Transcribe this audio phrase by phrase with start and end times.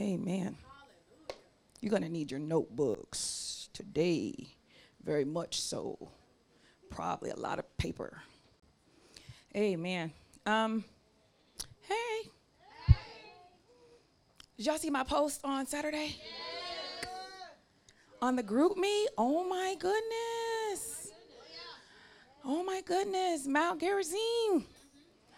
[0.00, 0.56] Amen.
[1.82, 4.56] You're going to need your notebooks today,
[5.04, 6.08] very much so.
[6.88, 8.22] Probably a lot of paper.
[9.54, 10.10] Amen.
[10.46, 10.84] Um,
[11.82, 12.30] hey.
[14.56, 16.16] Did y'all see my post on Saturday?
[18.22, 19.04] On the GroupMe?
[19.18, 21.12] Oh my goodness.
[22.42, 23.46] Oh my goodness.
[23.46, 24.64] Mount Gerizim.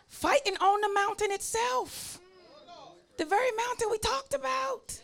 [0.07, 2.22] Fighting on the mountain itself.
[3.23, 5.01] The very mountain we talked about.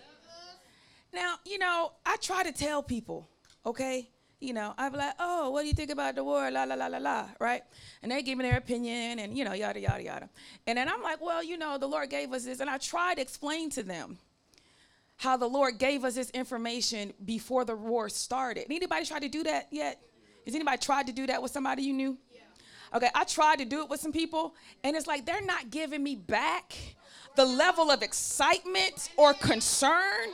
[1.15, 3.29] Now, you know, I try to tell people,
[3.65, 4.11] okay?
[4.41, 6.51] You know, be like, oh, what do you think about the war?
[6.51, 7.63] La, la, la, la, la, right?
[8.03, 10.31] And they give me their opinion and, you know, yada, yada, yada.
[10.67, 12.59] And then I'm like, well, you know, the Lord gave us this.
[12.59, 14.19] And I try to explain to them
[15.19, 18.65] how the Lord gave us this information before the war started.
[18.69, 20.03] Anybody tried to do that yet?
[20.45, 22.19] Has anybody tried to do that with somebody you knew?
[22.95, 26.03] Okay, I tried to do it with some people, and it's like they're not giving
[26.03, 26.75] me back
[27.37, 30.33] the level of excitement or concern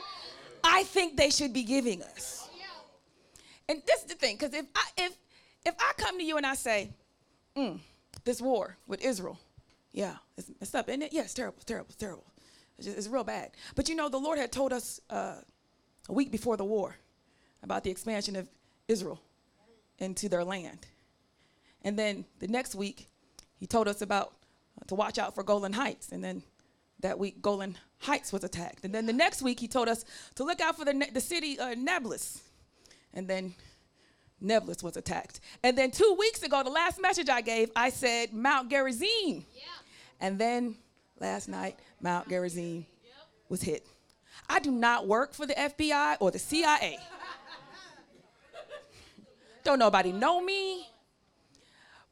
[0.65, 2.49] I think they should be giving us.
[3.69, 5.13] And this is the thing, because if I if
[5.65, 6.89] if I come to you and I say,
[7.55, 7.79] mm,
[8.23, 9.39] this war with Israel,
[9.91, 11.13] yeah, it's messed up, isn't it?
[11.13, 12.25] Yeah, it's terrible, terrible, terrible.
[12.77, 13.51] It's, just, it's real bad.
[13.75, 15.35] But you know, the Lord had told us uh,
[16.09, 16.95] a week before the war
[17.63, 18.47] about the expansion of
[18.87, 19.19] Israel
[19.99, 20.85] into their land.
[21.85, 23.07] And then the next week,
[23.57, 24.33] he told us about
[24.81, 26.11] uh, to watch out for Golan Heights.
[26.11, 26.41] And then
[26.99, 28.83] that week, Golan Heights was attacked.
[28.83, 31.59] And then the next week, he told us to look out for the, the city
[31.59, 32.41] uh, Nablus.
[33.13, 33.53] And then
[34.41, 35.39] Nablus was attacked.
[35.63, 39.45] And then two weeks ago, the last message I gave, I said Mount Gerizim.
[39.53, 39.61] Yeah.
[40.19, 40.75] And then
[41.19, 43.13] last night, Mount Gerizim yep.
[43.47, 43.85] was hit.
[44.49, 46.97] I do not work for the FBI or the CIA.
[49.63, 50.87] Don't nobody know me.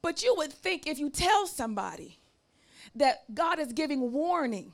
[0.04, 2.20] But you would think if you tell somebody
[2.96, 4.74] that God is giving warning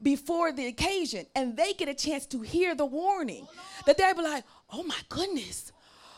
[0.00, 3.48] before the occasion and they get a chance to hear the warning,
[3.86, 5.72] that they'd be like, oh my goodness,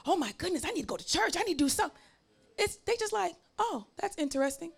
[0.05, 1.97] oh my goodness, I need to go to church, I need to do something.
[2.59, 4.73] It's, they just like, oh, that's interesting.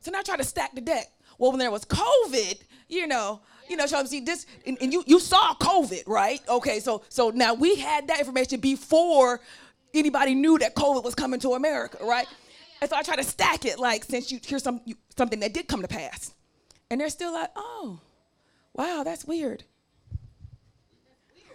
[0.00, 1.10] So now try to stack the deck.
[1.38, 5.02] Well, when there was COVID, you know, you know, so see this, and, and, you
[5.06, 6.38] you saw COVID, right?
[6.46, 9.40] Okay, so so now we had that information before
[9.94, 12.26] anybody knew that COVID was coming to America, right?
[12.80, 15.54] And so I try to stack it, like since you hear some you, something that
[15.54, 16.34] did come to pass,
[16.90, 18.00] and they're still like, oh,
[18.74, 19.64] wow, that's weird.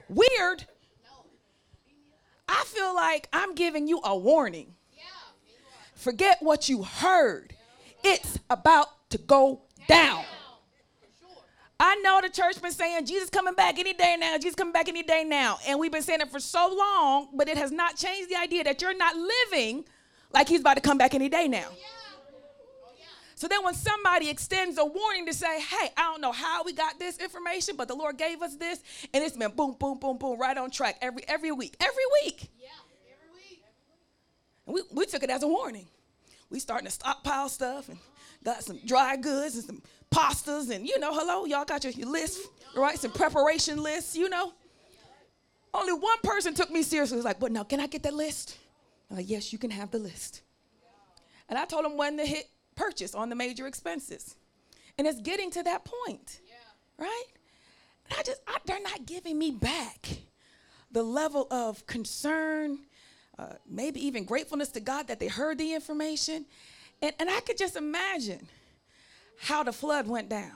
[0.07, 0.29] Weird.
[0.37, 0.65] weird?
[2.47, 4.73] I feel like I'm giving you a warning.
[5.99, 7.53] Forget what you heard.
[8.03, 10.23] It's about to go down.
[11.79, 14.89] I know the church been saying Jesus coming back any day now, Jesus coming back
[14.89, 15.59] any day now.
[15.65, 18.65] And we've been saying it for so long, but it has not changed the idea
[18.65, 19.85] that you're not living
[20.33, 21.67] like he's about to come back any day now.
[21.71, 21.75] Oh,
[23.35, 26.73] so then when somebody extends a warning to say, hey, I don't know how we
[26.73, 28.81] got this information, but the Lord gave us this,
[29.13, 31.77] and it's been boom, boom, boom, boom, right on track every every week.
[31.79, 32.49] Every week.
[32.59, 32.67] Yeah,
[33.05, 33.63] every week.
[34.67, 35.87] And we, we took it as a warning.
[36.49, 37.99] We starting to stockpile stuff and
[38.43, 42.09] got some dry goods and some pastas and you know, hello, y'all got your, your
[42.09, 42.41] list,
[42.75, 42.97] right?
[42.97, 44.53] Some preparation lists, you know.
[45.73, 47.15] Only one person took me seriously.
[47.17, 48.57] Was like, but now can I get that list?
[49.09, 50.41] I'm like, yes, you can have the list.
[51.47, 54.35] And I told him when to hit purchase on the major expenses.
[54.97, 57.05] And it's getting to that point, yeah.
[57.05, 57.25] right?
[58.05, 60.09] And I just, I, they're not giving me back
[60.91, 62.79] the level of concern,
[63.39, 66.45] uh, maybe even gratefulness to God that they heard the information.
[67.01, 68.47] And, and I could just imagine
[69.37, 70.51] how the flood went down.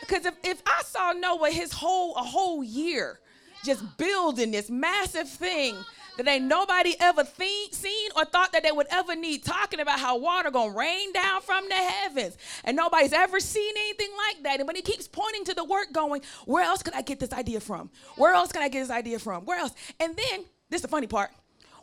[0.00, 3.18] Because if, if I saw Noah his whole a whole year
[3.64, 5.76] just building this massive thing
[6.16, 10.18] that ain't nobody ever seen or thought that they would ever need, talking about how
[10.18, 14.60] water gonna rain down from the heavens, and nobody's ever seen anything like that.
[14.60, 17.32] And when he keeps pointing to the work, going, where else could I get this
[17.32, 17.90] idea from?
[18.16, 19.44] Where else can I get this idea from?
[19.44, 19.74] Where else?
[20.00, 21.30] And then this is the funny part: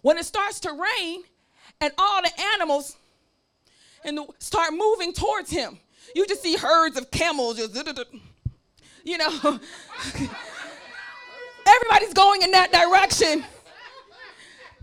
[0.01, 1.23] when it starts to rain,
[1.81, 2.95] and all the animals
[4.03, 5.79] and the, start moving towards him.
[6.15, 7.75] You just see herds of camels just,
[9.03, 9.29] you know.
[11.67, 13.43] Everybody's going in that direction.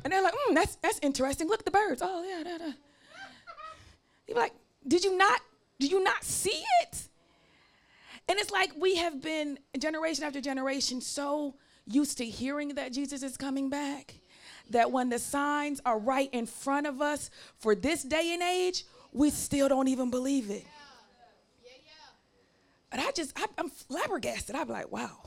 [0.06, 1.49] And they're like, mm, that's, that's interesting.
[1.49, 2.00] Look the birds.
[2.00, 2.73] Oh, yeah, da, da.
[4.29, 4.53] You're like,
[4.87, 5.41] did you not,
[5.81, 7.08] did you not see it?
[8.29, 11.56] And it's like we have been generation after generation so
[11.88, 14.14] used to hearing that Jesus is coming back
[14.70, 17.29] that when the signs are right in front of us
[17.59, 20.67] for this day and age, we still don't even believe it.
[22.93, 24.55] But I just, I, am flabbergasted.
[24.55, 25.19] I'm like, wow,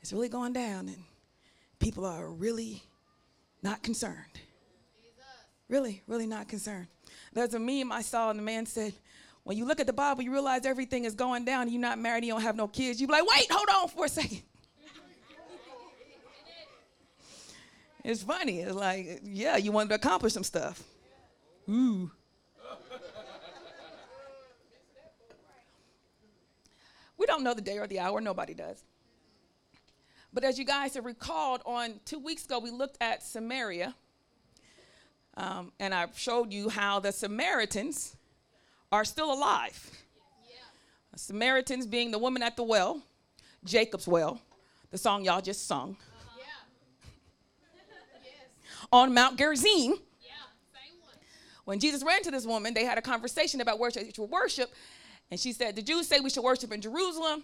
[0.00, 1.04] it's really going down, and
[1.78, 2.82] people are really
[3.66, 4.40] not concerned.
[5.68, 6.86] Really, really not concerned.
[7.32, 8.94] There's a meme I saw, and the man said,
[9.42, 11.68] when you look at the Bible, you realize everything is going down.
[11.68, 13.00] You're not married, you don't have no kids.
[13.00, 14.42] You be like, wait, hold on for a second.
[18.04, 18.60] it's funny.
[18.60, 20.80] It's like, yeah, you wanted to accomplish some stuff.
[21.68, 22.08] Ooh.
[27.18, 28.84] we don't know the day or the hour, nobody does.
[30.32, 33.94] But as you guys have recalled, on two weeks ago, we looked at Samaria.
[35.36, 38.16] Um, and I showed you how the Samaritans
[38.90, 39.90] are still alive.
[40.48, 40.56] Yeah.
[41.14, 43.02] Samaritans being the woman at the well,
[43.64, 44.40] Jacob's well,
[44.90, 45.96] the song y'all just sung.
[46.00, 46.40] Uh-huh.
[48.22, 48.32] yes.
[48.92, 49.94] On Mount Gerizim.
[50.22, 50.32] Yeah,
[51.64, 54.72] when Jesus ran to this woman, they had a conversation about where she should worship.
[55.30, 57.42] And she said, The Jews say we should worship in Jerusalem.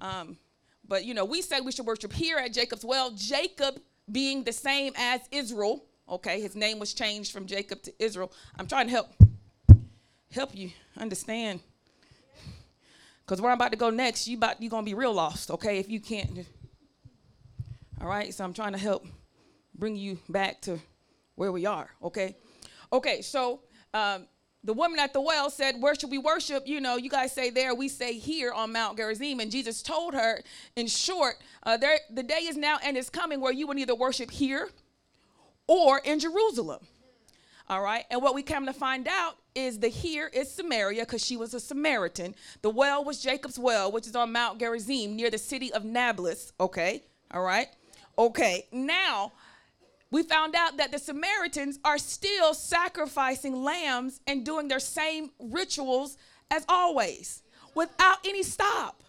[0.00, 0.38] Um,
[0.86, 3.10] but, you know, we say we should worship here at Jacob's well.
[3.10, 5.84] Jacob being the same as Israel.
[6.08, 8.30] Okay, his name was changed from Jacob to Israel.
[8.58, 9.08] I'm trying to help
[10.30, 11.60] help you understand.
[13.24, 15.78] Because where I'm about to go next, you about you're gonna be real lost, okay?
[15.78, 16.46] If you can't.
[18.00, 19.06] All right, so I'm trying to help
[19.74, 20.78] bring you back to
[21.36, 22.36] where we are, okay?
[22.92, 23.60] Okay, so
[23.94, 24.26] um,
[24.64, 26.66] the woman at the well said, Where should we worship?
[26.66, 29.40] You know, you guys say there, we say here on Mount Gerizim.
[29.40, 30.42] And Jesus told her,
[30.74, 33.94] in short, uh, there, the day is now and is coming where you will either
[33.94, 34.70] worship here
[35.66, 36.80] or in Jerusalem.
[37.68, 38.04] All right.
[38.10, 41.54] And what we come to find out is the here is Samaria because she was
[41.54, 42.34] a Samaritan.
[42.62, 46.52] The well was Jacob's well, which is on Mount Gerizim near the city of Nablus.
[46.58, 47.02] Okay.
[47.30, 47.68] All right.
[48.18, 48.66] Okay.
[48.72, 49.32] Now,
[50.14, 56.16] we found out that the Samaritans are still sacrificing lambs and doing their same rituals
[56.52, 57.42] as always
[57.74, 59.02] without any stop.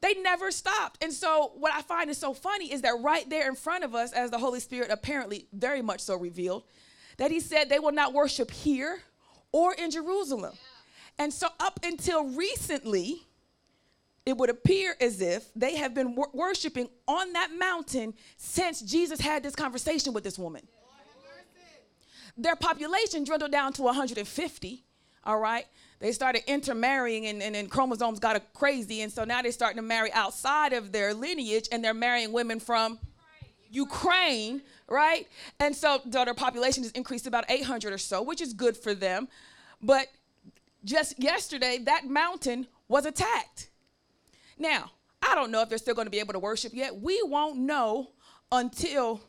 [0.00, 1.04] They never stopped.
[1.04, 3.94] And so, what I find is so funny is that right there in front of
[3.94, 6.64] us, as the Holy Spirit apparently very much so revealed,
[7.18, 9.02] that He said they will not worship here
[9.52, 10.54] or in Jerusalem.
[11.18, 13.26] And so, up until recently,
[14.26, 19.20] it would appear as if they have been wor- worshiping on that mountain since Jesus
[19.20, 20.66] had this conversation with this woman.
[22.36, 24.84] Their population dwindled down to 150,
[25.24, 25.66] all right?
[26.04, 29.00] they started intermarrying and, and, and chromosomes got crazy.
[29.00, 32.60] And so now they're starting to marry outside of their lineage and they're marrying women
[32.60, 32.98] from
[33.70, 35.26] Ukraine, right?
[35.58, 39.28] And so their population has increased about 800 or so, which is good for them.
[39.80, 40.08] But
[40.84, 43.70] just yesterday, that mountain was attacked.
[44.58, 44.90] Now,
[45.22, 47.00] I don't know if they're still going to be able to worship yet.
[47.00, 48.10] We won't know
[48.52, 49.20] until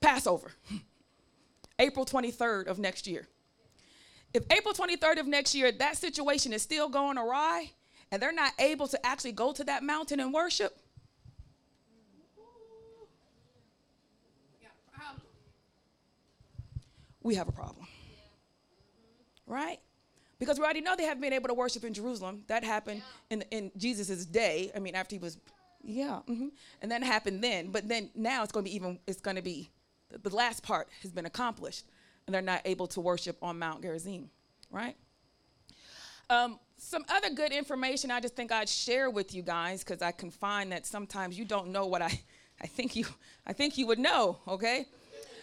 [0.00, 0.52] Passover,
[1.78, 3.26] April 23rd of next year.
[4.34, 7.70] If April 23rd of next year, that situation is still going awry
[8.12, 10.78] and they're not able to actually go to that mountain and worship,
[17.22, 17.86] we have a problem.
[19.46, 19.80] Right?
[20.38, 22.42] Because we already know they haven't been able to worship in Jerusalem.
[22.48, 24.70] That happened in, in Jesus' day.
[24.76, 25.38] I mean, after he was,
[25.82, 26.20] yeah.
[26.28, 26.48] Mm-hmm.
[26.82, 27.70] And that happened then.
[27.70, 29.70] But then now it's going to be even, it's going to be,
[30.10, 31.86] the, the last part has been accomplished
[32.26, 34.28] and they're not able to worship on Mount Gerizim,
[34.70, 34.96] right?
[36.28, 40.12] Um, some other good information I just think I'd share with you guys because I
[40.12, 42.20] can find that sometimes you don't know what I,
[42.60, 43.06] I think you
[43.46, 44.86] I think you would know, okay?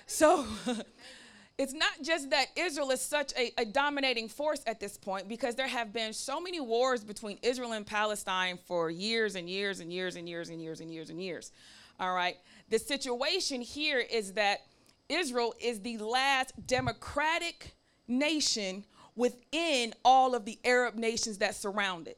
[0.05, 0.45] So
[1.57, 5.55] it's not just that Israel is such a, a, dominating force at this point because
[5.55, 9.93] there have been so many wars between Israel and Palestine for years and years and
[9.93, 11.51] years and years and years and years and years.
[11.99, 12.37] All right.
[12.69, 14.61] The situation here is that
[15.09, 17.75] Israel is the last democratic
[18.07, 18.83] nation
[19.15, 22.17] within all of the Arab nations that surround it.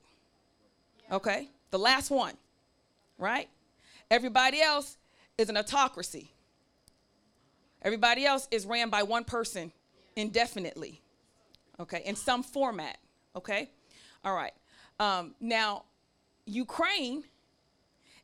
[1.11, 1.49] Okay?
[1.71, 2.35] The last one,
[3.17, 3.49] right?
[4.09, 4.97] Everybody else
[5.37, 6.31] is an autocracy.
[7.85, 9.71] Everybody else is ran by one person
[10.15, 11.01] indefinitely,
[11.79, 12.97] okay, in some format,
[13.35, 13.69] okay?
[14.23, 14.53] All right.
[14.99, 15.83] Um, now,
[16.47, 17.23] Ukraine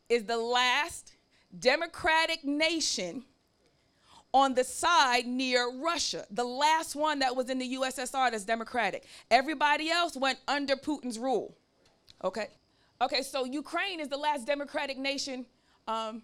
[0.09, 1.13] is the last
[1.59, 3.23] democratic nation
[4.33, 9.05] on the side near Russia, the last one that was in the USSR that's democratic.
[9.29, 11.55] Everybody else went under Putin's rule.
[12.23, 12.47] Okay?
[12.99, 15.45] Okay, so Ukraine is the last democratic nation
[15.87, 16.23] um,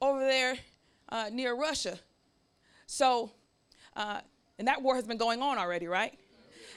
[0.00, 0.56] over there
[1.10, 1.98] uh, near Russia.
[2.88, 3.30] So,
[3.94, 4.20] uh,
[4.58, 6.18] and that war has been going on already, right?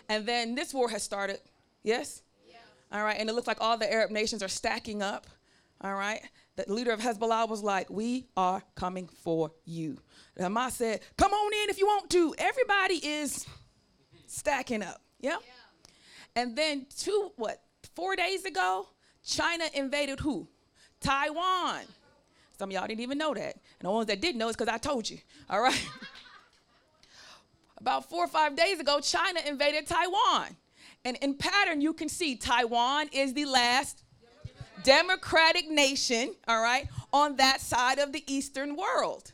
[0.10, 1.40] And then this war has started.
[1.84, 2.22] Yes?
[2.46, 2.58] Yeah.
[2.92, 5.26] All right, and it looks like all the Arab nations are stacking up.
[5.80, 6.22] All right?
[6.58, 9.98] The leader of Hezbollah was like, We are coming for you.
[10.38, 12.36] Hamas said, Come on in if you want to.
[12.38, 13.48] Everybody is
[14.28, 15.02] stacking up.
[15.20, 15.38] Yeah?
[15.42, 15.92] yeah.
[16.36, 17.62] And then two, what,
[17.96, 18.90] four days ago,
[19.26, 20.48] China invaded who?
[21.00, 21.86] Taiwan.
[22.62, 23.56] Some of y'all didn't even know that.
[23.56, 25.18] And the ones that did know is because I told you.
[25.50, 25.90] All right.
[27.80, 30.56] About four or five days ago, China invaded Taiwan.
[31.04, 34.04] And in pattern, you can see Taiwan is the last
[34.84, 39.32] democratic nation, all right, on that side of the Eastern world.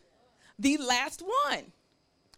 [0.57, 1.73] The last one.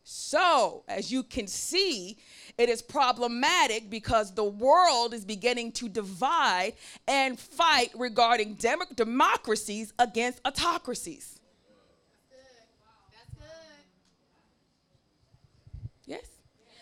[0.04, 2.18] So, as you can see,
[2.60, 6.74] it is problematic because the world is beginning to divide
[7.08, 11.40] and fight regarding dem- democracies against autocracies.
[16.06, 16.26] Yes?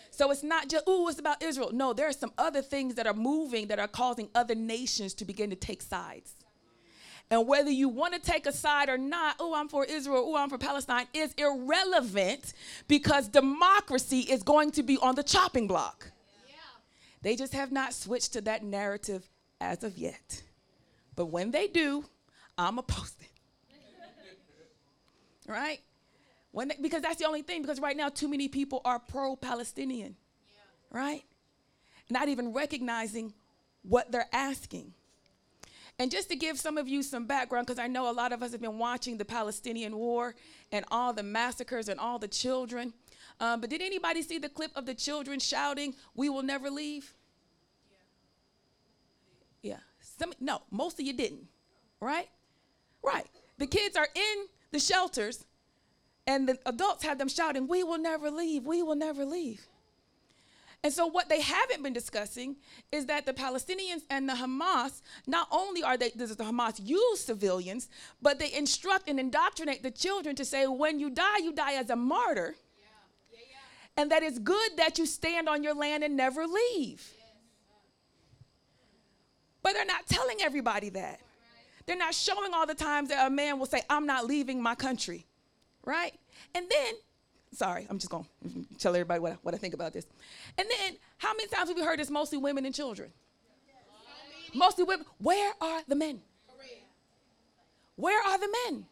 [0.09, 1.69] So it's not just, ooh, it's about Israel.
[1.71, 5.25] No, there are some other things that are moving that are causing other nations to
[5.25, 6.33] begin to take sides.
[7.29, 10.37] And whether you want to take a side or not, oh, I'm for Israel, oh,
[10.37, 12.53] I'm for Palestine, is irrelevant
[12.87, 16.11] because democracy is going to be on the chopping block.
[16.47, 16.55] Yeah.
[17.21, 19.29] They just have not switched to that narrative
[19.59, 20.41] as of yet.
[21.15, 22.05] But when they do,
[22.57, 23.27] I'm opposed it.
[25.47, 25.79] right?
[26.51, 29.35] When they, because that's the only thing, because right now too many people are pro
[29.35, 30.15] Palestinian,
[30.47, 30.97] yeah.
[30.97, 31.23] right?
[32.09, 33.33] Not even recognizing
[33.83, 34.93] what they're asking.
[35.99, 38.43] And just to give some of you some background, because I know a lot of
[38.43, 40.35] us have been watching the Palestinian war
[40.71, 42.93] and all the massacres and all the children.
[43.39, 47.13] Um, but did anybody see the clip of the children shouting, We will never leave?
[49.63, 49.71] Yeah.
[49.71, 49.77] yeah.
[50.01, 51.47] Some, no, most of you didn't,
[51.99, 52.29] right?
[53.03, 53.25] Right.
[53.57, 55.45] The kids are in the shelters,
[56.27, 59.65] and the adults have them shouting, We will never leave, we will never leave.
[60.87, 62.55] And so, what they haven't been discussing
[62.93, 67.19] is that the Palestinians and the Hamas, not only are they, does the Hamas use
[67.19, 67.89] civilians,
[68.21, 71.89] but they instruct and indoctrinate the children to say, when you die, you die as
[71.89, 72.55] a martyr.
[72.79, 72.85] Yeah.
[73.33, 74.01] Yeah, yeah.
[74.01, 77.05] And that it's good that you stand on your land and never leave.
[79.61, 81.19] But they're not telling everybody that.
[81.85, 84.75] They're not showing all the times that a man will say, I'm not leaving my
[84.75, 85.25] country.
[85.83, 86.13] Right?
[86.55, 86.93] And then
[87.53, 88.23] Sorry, I'm just to
[88.77, 90.05] tell everybody what I, what I think about this.
[90.57, 92.09] And then, how many times have we heard this?
[92.09, 93.11] Mostly women and children.
[94.53, 95.05] Mostly women.
[95.17, 96.21] Where are the men?
[97.95, 98.85] Where are the men?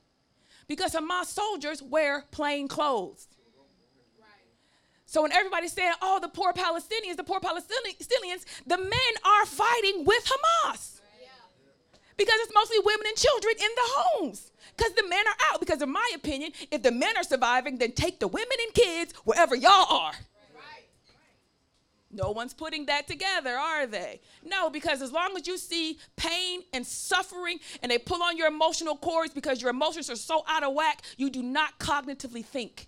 [0.68, 3.28] Because Hamas soldiers wear plain clothes.
[5.06, 10.04] So when everybody's saying, oh, the poor Palestinians, the poor Palestinians, the men are fighting
[10.04, 11.00] with Hamas.
[12.18, 14.52] Because it's mostly women and children in the homes.
[14.76, 15.60] Because the men are out.
[15.60, 19.14] Because, in my opinion, if the men are surviving, then take the women and kids
[19.24, 20.14] wherever y'all are.
[22.16, 24.22] No one's putting that together, are they?
[24.44, 28.48] No, because as long as you see pain and suffering and they pull on your
[28.48, 32.88] emotional cords because your emotions are so out of whack, you do not cognitively think.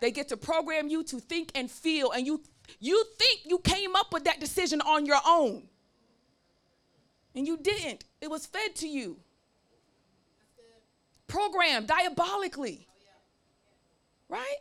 [0.00, 2.42] They get to program you to think and feel, and you
[2.80, 5.62] you think you came up with that decision on your own.
[7.34, 8.04] And you didn't.
[8.20, 9.16] It was fed to you
[11.34, 12.86] programmed diabolically.
[14.28, 14.56] Right?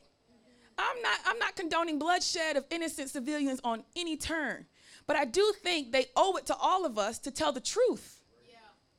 [0.77, 4.65] I'm not I'm not condoning bloodshed of innocent civilians on any turn.
[5.05, 8.21] But I do think they owe it to all of us to tell the truth.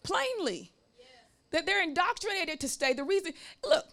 [0.03, 0.71] Plainly.
[1.51, 2.93] That they're indoctrinated to stay.
[2.93, 3.33] The reason
[3.65, 3.87] look,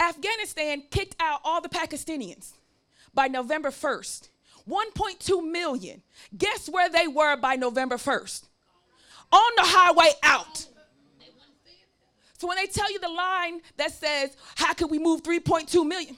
[0.00, 2.54] Afghanistan kicked out all the Pakistanians
[3.14, 4.28] by November 1st.
[4.68, 6.02] 1.2 million.
[6.36, 8.44] Guess where they were by November 1st?
[9.32, 10.66] On the highway out.
[12.38, 16.16] So when they tell you the line that says, How can we move 3.2 million?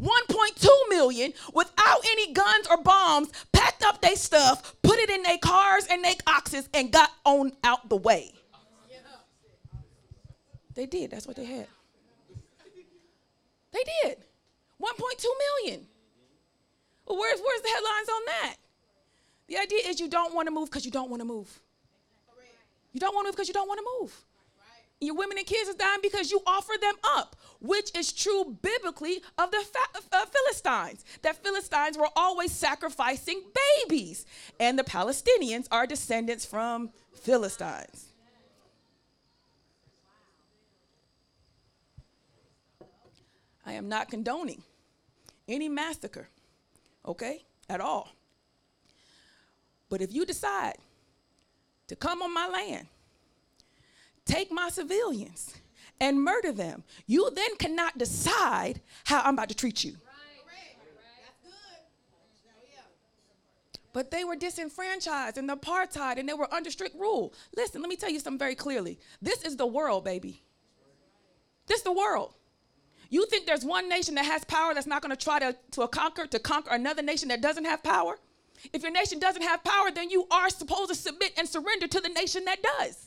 [0.00, 5.38] 1.2 million without any guns or bombs packed up their stuff, put it in their
[5.38, 8.32] cars and their oxes, and got on out the way.
[10.74, 11.12] They did.
[11.12, 11.68] That's what they had.
[13.72, 14.18] They did.
[14.80, 15.24] 1.2
[15.62, 15.86] million.
[17.06, 18.56] Well, where's, where's the headlines on that?
[19.46, 21.60] The idea is you don't want to move because you don't want to move.
[22.92, 24.24] You don't want to move because you don't want to move.
[25.04, 29.22] Your women and kids is dying because you offer them up, which is true biblically
[29.38, 29.64] of the
[30.12, 31.04] uh, Philistines.
[31.22, 33.42] That Philistines were always sacrificing
[33.86, 34.26] babies,
[34.58, 38.06] and the Palestinians are descendants from Philistines.
[43.66, 44.62] I am not condoning
[45.48, 46.28] any massacre,
[47.06, 48.10] okay, at all.
[49.88, 50.76] But if you decide
[51.88, 52.88] to come on my land
[54.24, 55.54] take my civilians
[56.00, 56.84] and murder them.
[57.06, 59.96] You then cannot decide how I'm about to treat you.
[63.92, 67.32] But they were disenfranchised and apartheid and they were under strict rule.
[67.56, 68.98] Listen, let me tell you something very clearly.
[69.22, 70.42] This is the world, baby.
[71.68, 72.34] This is the world.
[73.08, 75.86] You think there's one nation that has power that's not going to try to, to
[75.86, 78.18] conquer to conquer another nation that doesn't have power?
[78.72, 82.00] If your nation doesn't have power, then you are supposed to submit and surrender to
[82.00, 83.06] the nation that does.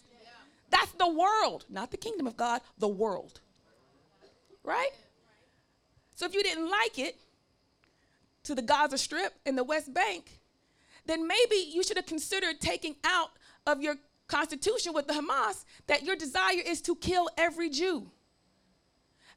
[0.69, 3.39] That's the world, not the kingdom of God, the world.
[4.63, 4.91] Right?
[6.15, 7.15] So if you didn't like it,
[8.47, 10.39] to the Gaza Strip and the West Bank,
[11.05, 13.31] then maybe you should have considered taking out
[13.65, 13.97] of your
[14.27, 18.09] constitution with the Hamas that your desire is to kill every Jew.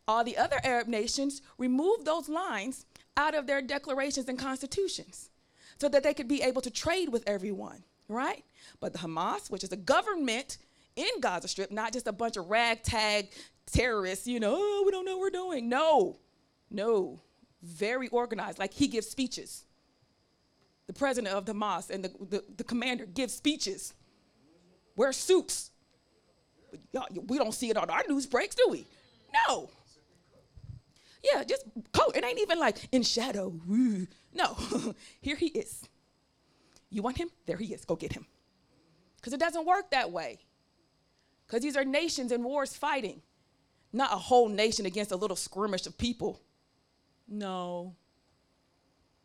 [0.06, 5.30] All the other Arab nations removed those lines out of their declarations and constitutions
[5.78, 8.44] so that they could be able to trade with everyone, right?
[8.78, 10.58] But the Hamas, which is a government
[10.96, 13.30] in Gaza Strip, not just a bunch of ragtag
[13.66, 15.68] terrorists, you know, oh, we don't know what we're doing.
[15.68, 16.18] No,
[16.70, 17.20] no,
[17.62, 18.58] very organized.
[18.58, 19.64] Like he gives speeches.
[20.86, 23.94] The president of the Hamas and the, the, the commander gives speeches,
[24.96, 25.70] wear suits.
[27.28, 28.86] we don't see it on our news breaks, do we?
[29.46, 29.70] No.
[31.22, 32.16] Yeah, just coat.
[32.16, 33.54] It ain't even like in shadow.
[34.32, 34.56] No,
[35.20, 35.88] here he is.
[36.88, 37.30] You want him?
[37.46, 37.84] There he is.
[37.84, 38.26] Go get him.
[39.16, 40.38] Because it doesn't work that way.
[41.50, 43.22] Because these are nations in wars fighting,
[43.92, 46.40] not a whole nation against a little skirmish of people.
[47.26, 47.96] No.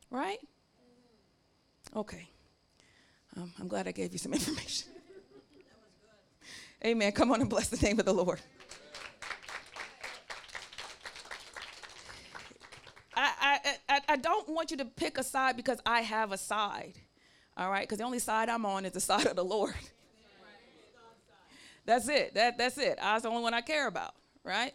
[0.10, 0.40] Right?
[1.96, 2.28] Okay.
[3.38, 4.90] Um, I'm glad I gave you some information.
[6.84, 7.12] Amen.
[7.12, 8.42] Come on and bless the name of the Lord.
[13.16, 16.96] I, I, I don't want you to pick a side because I have a side.
[17.56, 17.84] All right?
[17.84, 19.76] Because the only side I'm on is the side of the Lord.
[21.86, 22.34] That's it.
[22.34, 22.98] That, that's it.
[23.02, 24.74] That's the only one I care about, right?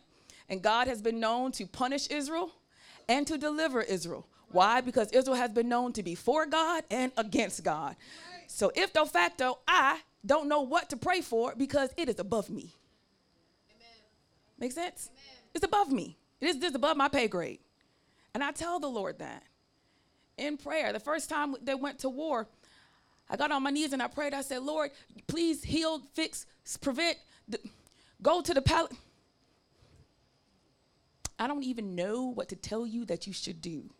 [0.48, 2.52] And God has been known to punish Israel
[3.08, 4.26] and to deliver Israel.
[4.52, 4.80] Why?
[4.80, 7.96] Because Israel has been known to be for God and against God.
[8.46, 12.50] So if de facto, I don't know what to pray for because it is above
[12.50, 12.74] me.
[14.58, 15.10] Make sense?
[15.54, 16.18] It's above me.
[16.40, 17.60] It is just above my pay grade.
[18.34, 19.42] And I tell the Lord that
[20.36, 20.92] in prayer.
[20.92, 22.48] The first time they went to war,
[23.30, 24.34] I got on my knees and I prayed.
[24.34, 24.90] I said, Lord,
[25.28, 26.46] please heal, fix,
[26.80, 27.16] prevent,
[28.20, 28.92] go to the palace.
[31.38, 33.90] I don't even know what to tell you that you should do.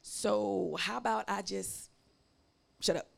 [0.00, 1.90] So, how about I just
[2.80, 3.08] shut up?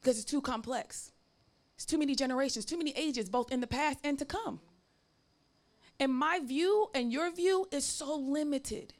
[0.00, 1.12] Because it's too complex.
[1.76, 4.60] It's too many generations, too many ages, both in the past and to come.
[5.98, 8.94] And my view and your view is so limited.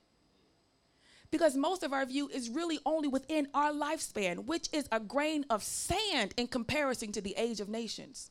[1.33, 5.45] Because most of our view is really only within our lifespan, which is a grain
[5.51, 8.31] of sand in comparison to the age of nations.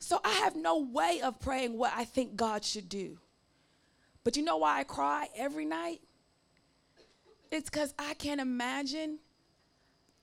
[0.00, 3.18] So I have no way of praying what I think God should do.
[4.24, 6.00] But you know why I cry every night?
[7.52, 9.18] It's because I can't imagine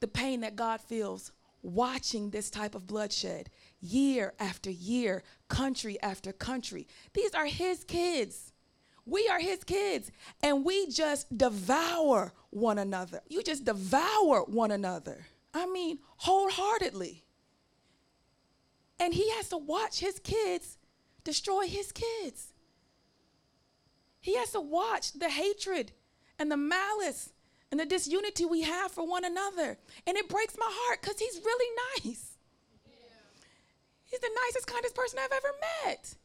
[0.02, 1.32] the pain that God feels
[1.62, 6.88] watching this type of bloodshed year after year, country after country.
[7.14, 8.49] These are his kids.
[9.10, 10.12] We are his kids,
[10.44, 13.22] and we just devour one another.
[13.28, 15.26] You just devour one another.
[15.54, 17.24] I mean, wholeheartedly.
[19.00, 20.78] And he has to watch his kids
[21.24, 22.54] destroy his kids.
[24.20, 25.92] He has to watch the hatred
[26.38, 27.32] and the malice
[27.72, 29.78] and the disunity we have for one another.
[30.06, 32.38] And it breaks my heart because he's really nice.
[34.06, 35.54] He's the nicest, kindest person I've ever
[35.86, 36.16] met.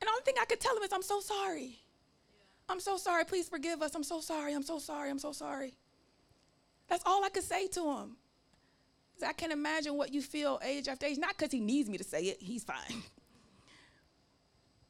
[0.00, 1.80] And the only thing I could tell him is, I'm so sorry.
[2.68, 3.24] I'm so sorry.
[3.24, 3.94] Please forgive us.
[3.94, 4.54] I'm so sorry.
[4.54, 5.10] I'm so sorry.
[5.10, 5.74] I'm so sorry.
[6.88, 8.16] That's all I could say to him.
[9.26, 11.18] I can't imagine what you feel age after age.
[11.18, 13.02] Not because he needs me to say it, he's fine.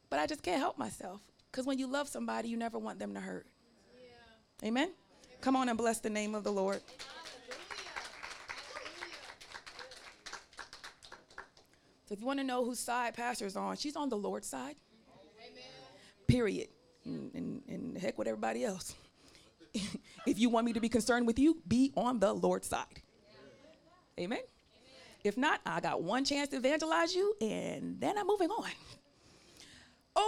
[0.09, 1.21] But I just can't help myself.
[1.51, 3.47] Because when you love somebody, you never want them to hurt.
[4.61, 4.67] Yeah.
[4.67, 4.91] Amen?
[5.41, 6.81] Come on and bless the name of the Lord.
[12.05, 14.75] So if you want to know whose side pastor's on, she's on the Lord's side.
[15.39, 15.63] Amen.
[16.27, 16.69] Period.
[17.33, 18.95] And, and, heck with everybody else.
[20.25, 22.85] if you want me to be concerned with you, be on the Lord's side.
[24.17, 24.31] Amen.
[24.31, 24.43] Amen.
[25.23, 28.69] If not, I got one chance to evangelize you, and then I'm moving on.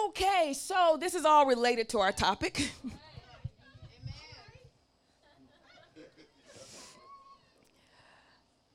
[0.07, 2.71] Okay, so this is all related to our topic.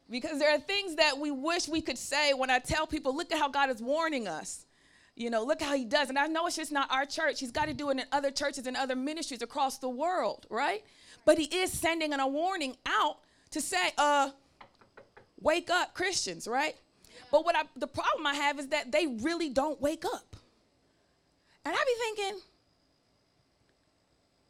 [0.09, 3.33] Because there are things that we wish we could say when I tell people, look
[3.33, 4.66] at how God is warning us.
[5.17, 6.11] You know, look how he does.
[6.11, 7.41] And I know it's just not our church.
[7.41, 10.85] He's got to do it in other churches and other ministries across the world, right?
[11.25, 13.17] But he is sending a warning out
[13.53, 14.31] to say, uh,
[15.41, 16.77] wake up, Christians, right?
[17.33, 20.37] But what I, the problem I have is that they really don't wake up.
[21.65, 22.41] And I be thinking,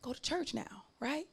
[0.03, 1.27] go to church now, right?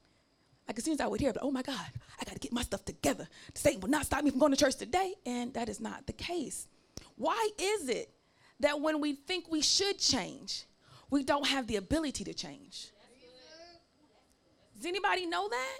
[0.68, 1.76] Like as soon as I would hear, oh my God,
[2.22, 3.28] I got to get my stuff together.
[3.56, 5.16] Satan will not stop me from going to church today.
[5.26, 6.68] And that is not the case.
[7.16, 8.13] Why is it
[8.64, 10.64] that when we think we should change,
[11.10, 12.92] we don't have the ability to change?
[14.76, 15.80] Does anybody know that?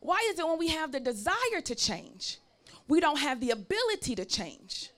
[0.00, 2.38] Why is it when we have the desire to change,
[2.88, 4.90] we don't have the ability to change?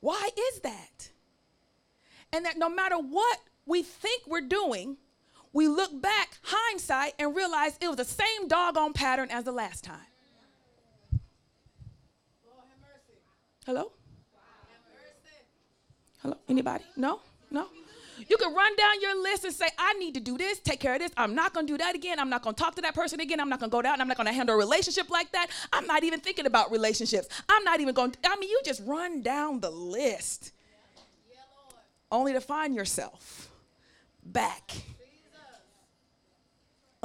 [0.00, 1.10] Why is that?
[2.32, 4.96] And that no matter what we think we're doing,
[5.52, 9.84] we look back, hindsight, and realize it was the same doggone pattern as the last
[9.84, 9.98] time.
[13.66, 13.92] Hello?
[16.26, 16.38] Hello?
[16.48, 16.82] Anybody?
[16.96, 17.20] No?
[17.52, 17.68] No?
[18.28, 20.94] You can run down your list and say, I need to do this, take care
[20.94, 21.12] of this.
[21.16, 22.18] I'm not going to do that again.
[22.18, 23.38] I'm not going to talk to that person again.
[23.38, 24.00] I'm not going to go down.
[24.00, 25.50] I'm not going to handle a relationship like that.
[25.72, 27.28] I'm not even thinking about relationships.
[27.48, 30.50] I'm not even going I mean, you just run down the list
[32.10, 33.48] only to find yourself
[34.24, 34.72] back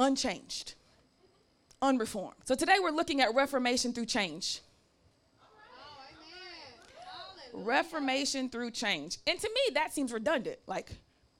[0.00, 0.74] unchanged,
[1.80, 2.38] unreformed.
[2.42, 4.62] So today we're looking at reformation through change.
[7.52, 9.18] Reformation through change.
[9.26, 10.58] And to me, that seems redundant.
[10.66, 10.92] Like,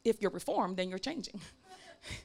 [0.04, 1.40] if you're reformed, then you're changing.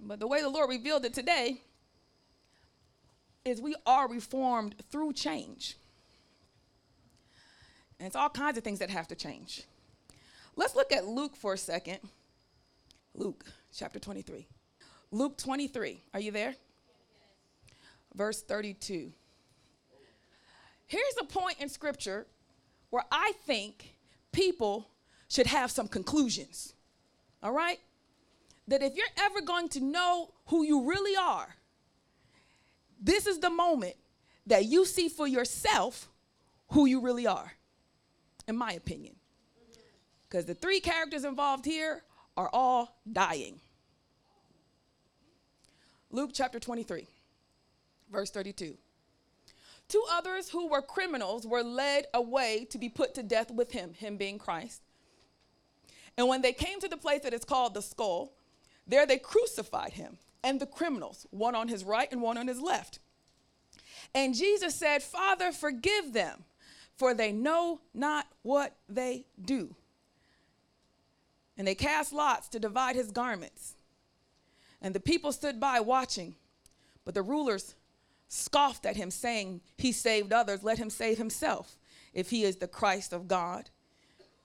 [0.00, 1.60] but the way the Lord revealed it today
[3.44, 5.76] is we are reformed through change.
[7.98, 9.64] And it's all kinds of things that have to change.
[10.56, 11.98] Let's look at Luke for a second.
[13.14, 14.46] Luke chapter 23.
[15.10, 16.02] Luke 23.
[16.14, 16.54] Are you there?
[18.14, 19.12] Verse 32.
[20.90, 22.26] Here's a point in scripture
[22.90, 23.94] where I think
[24.32, 24.88] people
[25.28, 26.74] should have some conclusions.
[27.44, 27.78] All right?
[28.66, 31.54] That if you're ever going to know who you really are,
[33.00, 33.94] this is the moment
[34.48, 36.08] that you see for yourself
[36.70, 37.52] who you really are,
[38.48, 39.14] in my opinion.
[40.28, 42.02] Because the three characters involved here
[42.36, 43.60] are all dying.
[46.10, 47.06] Luke chapter 23,
[48.10, 48.76] verse 32.
[49.90, 53.92] Two others who were criminals were led away to be put to death with him,
[53.92, 54.82] him being Christ.
[56.16, 58.32] And when they came to the place that is called the skull,
[58.86, 62.60] there they crucified him and the criminals, one on his right and one on his
[62.60, 63.00] left.
[64.14, 66.44] And Jesus said, Father, forgive them,
[66.96, 69.74] for they know not what they do.
[71.58, 73.74] And they cast lots to divide his garments.
[74.80, 76.36] And the people stood by watching,
[77.04, 77.74] but the rulers
[78.30, 81.76] scoffed at him, saying, He saved others, let him save himself,
[82.14, 83.68] if he is the Christ of God,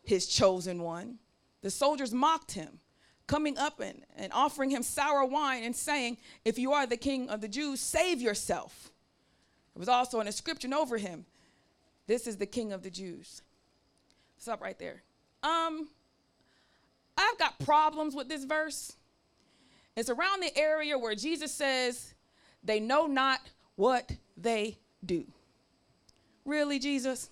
[0.04, 1.20] his chosen one.
[1.62, 2.80] The soldiers mocked him,
[3.28, 7.30] coming up and, and offering him sour wine and saying, If you are the king
[7.30, 8.92] of the Jews, save yourself.
[9.74, 11.26] There was also an inscription over him
[12.08, 13.44] This is the king of the Jews.
[14.38, 15.04] Stop right there.
[15.44, 15.90] Um,
[17.18, 18.96] I've got problems with this verse.
[19.96, 22.16] It's around the area where Jesus says,
[22.64, 23.40] They know not
[23.76, 25.26] what they do.
[26.46, 27.30] Really, Jesus?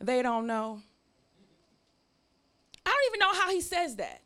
[0.00, 0.80] They don't know.
[2.84, 4.22] I don't even know how he says that.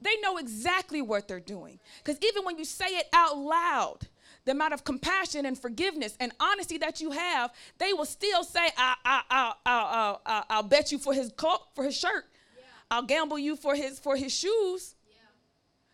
[0.00, 1.78] They know exactly what they're doing.
[2.02, 3.98] Because even when you say it out loud,
[4.44, 8.68] the amount of compassion and forgiveness and honesty that you have, they will still say,
[8.76, 12.26] I, I, I, I, I, I'll bet you for his coat, for his shirt.
[12.56, 12.64] Yeah.
[12.90, 14.96] I'll gamble you for his, for his shoes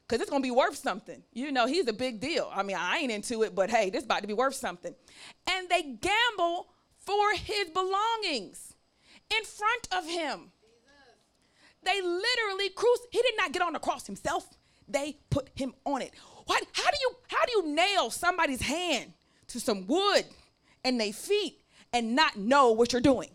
[0.09, 1.23] because it's going to be worth something.
[1.33, 2.51] You know, he's a big deal.
[2.53, 4.94] I mean, I ain't into it, but hey, this about to be worth something.
[5.51, 8.75] And they gamble for his belongings
[9.37, 10.53] in front of him.
[11.83, 13.01] They literally cruise.
[13.11, 14.49] He did not get on the cross himself.
[14.88, 16.12] They put him on it.
[16.47, 16.64] What?
[16.73, 19.12] How do you how do you nail somebody's hand
[19.49, 20.25] to some wood
[20.85, 21.61] and they feet
[21.92, 23.31] and not know what you're doing?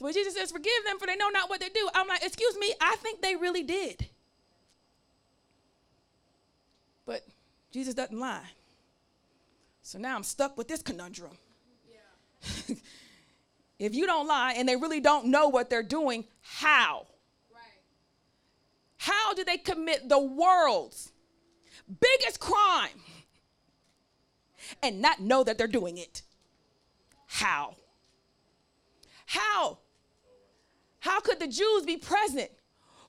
[0.00, 2.56] When Jesus says, forgive them for they know not what they do, I'm like, excuse
[2.58, 4.06] me, I think they really did.
[7.04, 7.26] But
[7.70, 8.48] Jesus doesn't lie.
[9.82, 11.32] So now I'm stuck with this conundrum.
[11.90, 12.76] Yeah.
[13.78, 17.06] if you don't lie and they really don't know what they're doing, how?
[17.52, 17.60] Right.
[18.96, 21.12] How do they commit the world's
[22.00, 23.02] biggest crime
[24.82, 26.22] and not know that they're doing it?
[27.26, 27.74] How?
[29.26, 29.78] How?
[31.00, 32.50] How could the Jews be present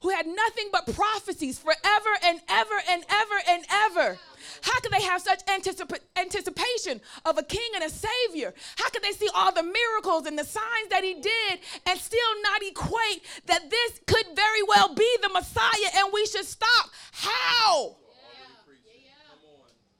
[0.02, 4.18] who had nothing but prophecies forever and ever and ever and ever?
[4.62, 8.54] How could they have such anticip- anticipation of a king and a savior?
[8.78, 12.42] How could they see all the miracles and the signs that he did and still
[12.42, 16.90] not equate that this could very well be the Messiah and we should stop?
[17.12, 17.98] How?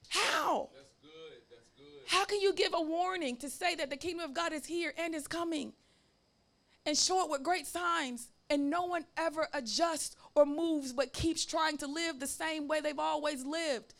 [0.10, 0.70] How?
[2.08, 4.94] How can you give a warning to say that the kingdom of God is here
[4.98, 5.74] and is coming?
[6.86, 11.46] And show it with great signs, and no one ever adjusts or moves but keeps
[11.46, 13.94] trying to live the same way they've always lived.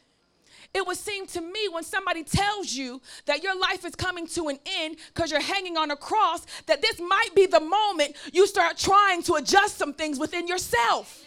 [0.74, 4.48] It would seem to me when somebody tells you that your life is coming to
[4.48, 8.48] an end because you're hanging on a cross, that this might be the moment you
[8.48, 11.24] start trying to adjust some things within yourself.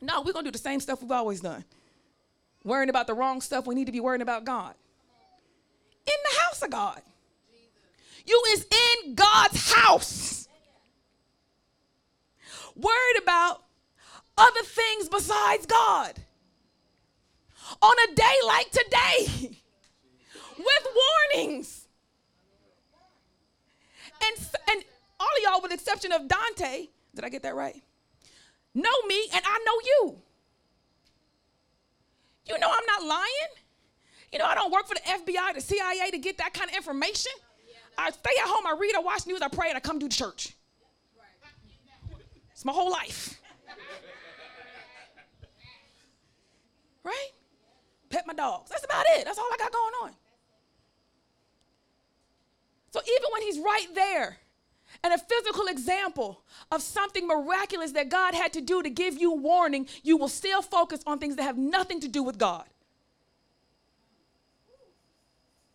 [0.00, 1.64] No, we're going to do the same stuff we've always done.
[2.64, 4.74] Worrying about the wrong stuff, we need to be worrying about God.
[6.06, 7.02] in the house of God.
[8.26, 10.48] You is in God's house.
[12.76, 13.62] Worried about
[14.36, 16.18] other things besides God.
[17.82, 19.50] On a day like today,
[20.58, 20.86] with
[21.34, 21.86] warnings.
[24.22, 24.84] And, and
[25.18, 27.80] all of y'all, with exception of Dante, did I get that right?
[28.74, 30.18] Know me and I know you.
[32.48, 33.52] You know I'm not lying.
[34.32, 36.76] You know I don't work for the FBI, the CIA to get that kind of
[36.76, 37.32] information.
[38.00, 40.08] I stay at home, I read, I watch news, I pray, and I come to
[40.08, 40.54] church.
[42.52, 43.40] It's my whole life.
[47.04, 47.30] Right?
[48.08, 48.70] Pet my dogs.
[48.70, 49.24] That's about it.
[49.24, 50.10] That's all I got going on.
[52.90, 54.38] So even when he's right there,
[55.02, 59.32] and a physical example of something miraculous that God had to do to give you
[59.32, 62.64] warning, you will still focus on things that have nothing to do with God.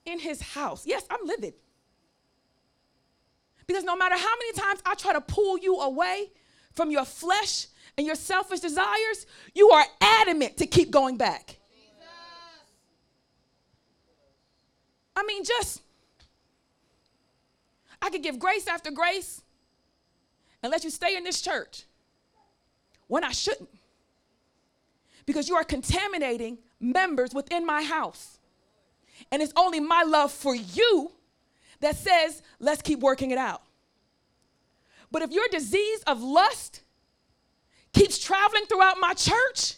[0.06, 0.86] In his house.
[0.86, 1.56] Yes, I'm livid.
[3.67, 6.32] Because no matter how many times I try to pull you away
[6.73, 11.58] from your flesh and your selfish desires, you are adamant to keep going back.
[15.15, 15.82] I mean, just,
[18.01, 19.41] I could give grace after grace
[20.62, 21.84] and let you stay in this church
[23.08, 23.69] when I shouldn't.
[25.25, 28.39] Because you are contaminating members within my house.
[29.32, 31.12] And it's only my love for you
[31.82, 33.62] that says, let's keep working it out.
[35.12, 36.82] But if your disease of lust
[37.94, 39.76] keeps traveling throughout my church,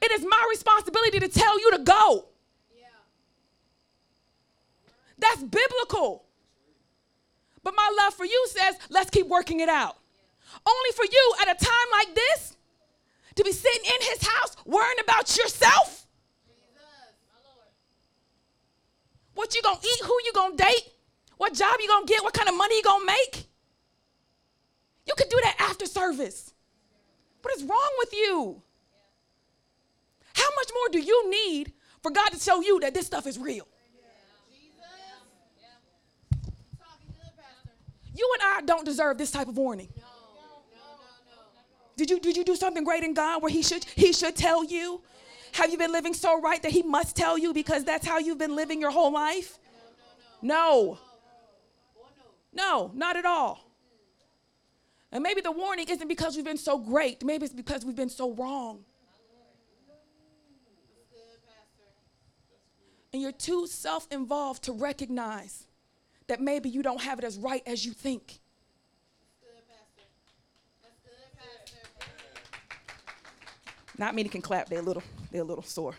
[0.00, 2.26] it is my responsibility to tell you to go.
[5.18, 6.24] That's biblical.
[7.62, 9.96] But my love for you says, let's keep working it out.
[10.66, 12.56] Only for you at a time like this
[13.36, 16.06] to be sitting in his house worrying about yourself.
[16.44, 16.82] Jesus,
[19.34, 20.92] What you gonna eat, who you gonna date,
[21.42, 23.48] what job you gonna get, what kind of money you gonna make.
[25.04, 26.54] You could do that after service.
[27.42, 28.62] What is wrong with you?
[30.34, 33.40] How much more do you need for God to show you that this stuff is
[33.40, 33.66] real?
[38.14, 39.88] You and I don't deserve this type of warning.
[41.96, 44.62] Did you, did you do something great in God where he should, he should tell
[44.62, 45.02] you?
[45.54, 48.38] Have you been living so right that he must tell you because that's how you've
[48.38, 49.58] been living your whole life?
[50.40, 51.00] No.
[52.52, 53.72] No, not at all.
[55.10, 57.24] And maybe the warning isn't because we've been so great.
[57.24, 58.84] Maybe it's because we've been so wrong.
[63.12, 65.66] And you're too self involved to recognize
[66.28, 68.40] that maybe you don't have it as right as you think.
[73.98, 75.94] Not many can clap, they're a little, they're a little sore.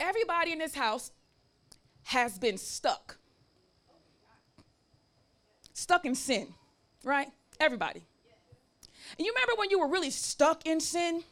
[0.00, 1.12] Everybody in this house
[2.04, 3.18] has been stuck.
[5.72, 6.48] Stuck in sin,
[7.04, 7.28] right?
[7.60, 8.02] Everybody.
[9.18, 11.22] And you remember when you were really stuck in sin?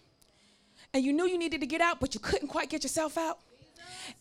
[0.94, 3.38] and you knew you needed to get out, but you couldn't quite get yourself out?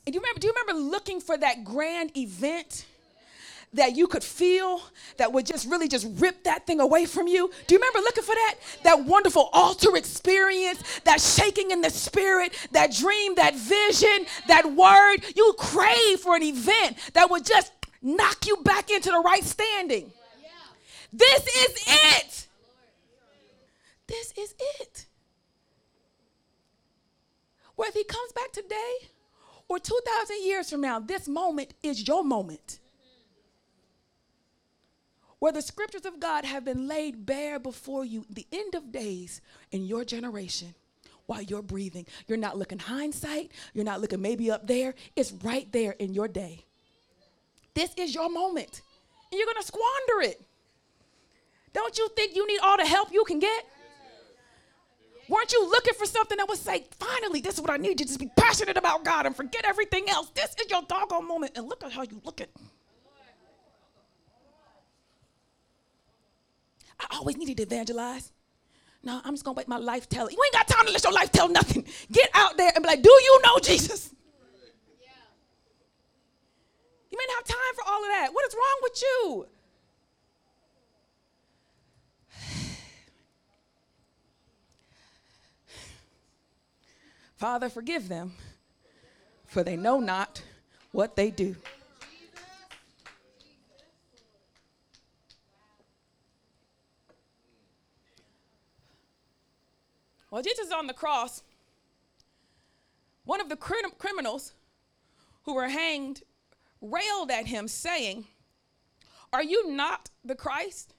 [0.05, 2.85] And you remember, do you remember looking for that grand event?
[3.73, 4.81] That you could feel
[5.17, 7.51] that would just really just rip that thing away from you.
[7.67, 8.55] Do you remember looking for that?
[8.83, 15.17] That wonderful altar experience, that shaking in the spirit, that dream, that vision, that word.
[15.35, 20.11] You crave for an event that would just knock you back into the right standing.
[21.11, 22.47] This is it.
[24.07, 25.05] This is it.
[27.75, 28.93] Whether he comes back today
[29.67, 32.79] or 2,000 years from now, this moment is your moment.
[35.39, 39.41] Where the scriptures of God have been laid bare before you, the end of days
[39.71, 40.73] in your generation
[41.27, 42.05] while you're breathing.
[42.25, 44.95] You're not looking hindsight, you're not looking maybe up there.
[45.15, 46.65] It's right there in your day.
[47.75, 48.81] This is your moment,
[49.31, 50.41] and you're gonna squander it.
[51.73, 53.65] Don't you think you need all the help you can get?
[55.29, 57.95] Weren't you looking for something that would say, finally, this is what I need you
[57.97, 60.29] to just be passionate about God and forget everything else?
[60.33, 62.49] This is your doggone moment, and look at how you look at.
[66.99, 68.31] I always needed to evangelize.
[69.03, 70.29] No, I'm just gonna wait my life tell.
[70.29, 71.85] You ain't got time to let your life tell nothing.
[72.11, 74.13] Get out there and be like, do you know Jesus?
[74.99, 75.09] Yeah.
[77.09, 78.33] You may not have time for all of that.
[78.33, 79.47] What is wrong with you?
[87.37, 88.33] Father, forgive them,
[89.45, 90.41] for they know not
[90.91, 91.55] what they do.
[100.29, 101.41] While Jesus is on the cross,
[103.23, 104.53] one of the crim- criminals
[105.43, 106.23] who were hanged
[106.81, 108.25] railed at him, saying,
[109.31, 110.93] Are you not the Christ?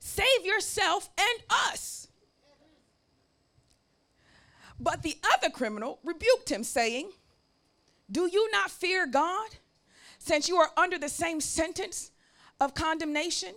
[0.00, 2.08] Save yourself and us.
[4.80, 7.10] But the other criminal rebuked him, saying,
[8.10, 9.48] Do you not fear God,
[10.18, 12.12] since you are under the same sentence
[12.60, 13.54] of condemnation?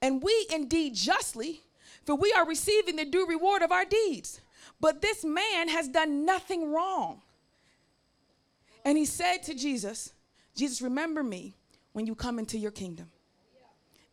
[0.00, 1.62] And we indeed justly,
[2.08, 4.40] for we are receiving the due reward of our deeds.
[4.80, 7.20] But this man has done nothing wrong.
[8.82, 10.14] And he said to Jesus,
[10.56, 11.54] Jesus, remember me
[11.92, 13.10] when you come into your kingdom.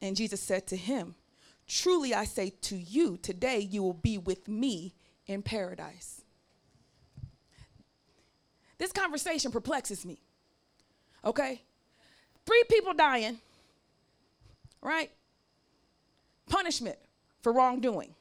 [0.01, 1.15] And Jesus said to him,
[1.69, 4.93] Truly I say to you, today you will be with me
[5.25, 6.21] in paradise.
[8.77, 10.19] This conversation perplexes me.
[11.23, 11.61] Okay?
[12.45, 13.37] Three people dying,
[14.81, 15.11] right?
[16.49, 16.97] Punishment
[17.45, 18.15] for wrongdoing.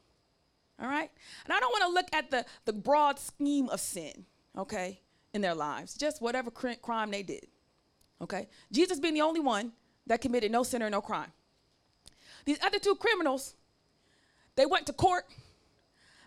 [0.79, 1.11] All right?
[1.47, 4.27] And I don't want to look at the, the broad scheme of sin,
[4.59, 5.01] okay,
[5.33, 7.47] in their lives, just whatever cr- crime they did.
[8.21, 8.49] Okay?
[8.71, 9.73] Jesus being the only one
[10.07, 11.33] that committed no sin or no crime.
[12.45, 13.55] These other two criminals,
[14.57, 15.25] they went to court,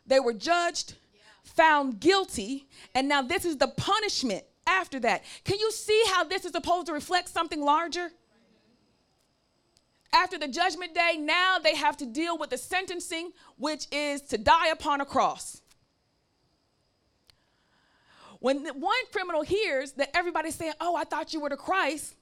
[0.07, 0.95] they were judged,
[1.43, 5.23] found guilty, and now this is the punishment after that.
[5.43, 8.09] Can you see how this is supposed to reflect something larger?
[10.13, 14.37] After the judgment day, now they have to deal with the sentencing, which is to
[14.37, 15.61] die upon a cross.
[18.39, 22.15] When one criminal hears that everybody's saying, Oh, I thought you were the Christ,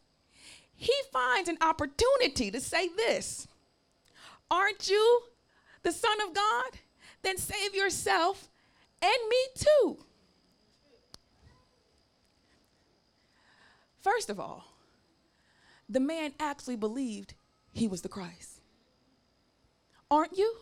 [0.75, 3.47] he finds an opportunity to say this
[4.49, 5.21] Aren't you
[5.83, 6.79] the Son of God?
[7.21, 8.49] Then save yourself
[9.01, 9.97] and me too.
[14.01, 14.65] First of all,
[15.89, 17.33] the man actually believed
[17.75, 18.61] he was the Christ.
[20.09, 20.55] Aren't you?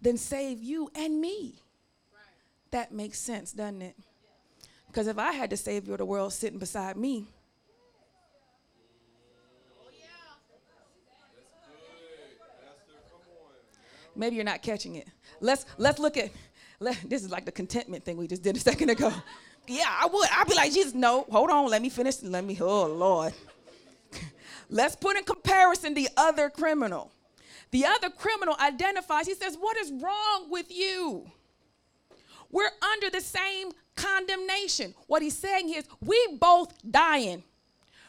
[0.00, 1.54] Then save you and me.
[2.70, 3.96] That makes sense, doesn't it?
[4.86, 7.26] Because if I had the Savior of the world sitting beside me,
[14.14, 15.08] maybe you're not catching it.
[15.40, 16.30] Let's let's look at
[16.80, 19.12] let, this is like the contentment thing we just did a second ago.
[19.66, 20.28] Yeah, I would.
[20.32, 22.22] I'd be like, Jesus, no, hold on, let me finish.
[22.22, 23.32] Let me, oh Lord.
[24.70, 27.10] Let's put in comparison the other criminal.
[27.72, 31.30] The other criminal identifies, he says, What is wrong with you?
[32.50, 34.94] We're under the same condemnation.
[35.06, 37.42] What he's saying is, we both dying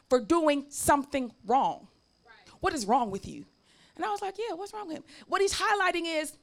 [0.10, 1.88] for doing something wrong.
[2.26, 2.54] Right.
[2.60, 3.46] What is wrong with you?
[3.96, 5.04] And I was like, Yeah, what's wrong with him?
[5.28, 6.34] What he's highlighting is,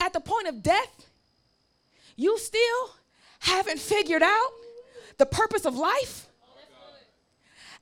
[0.00, 1.06] at the point of death,
[2.16, 2.90] you still
[3.40, 4.50] haven't figured out
[5.16, 6.28] the purpose of life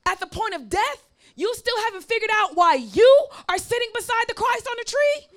[0.05, 4.25] at the point of death, you still haven't figured out why you are sitting beside
[4.27, 5.27] the Christ on the tree?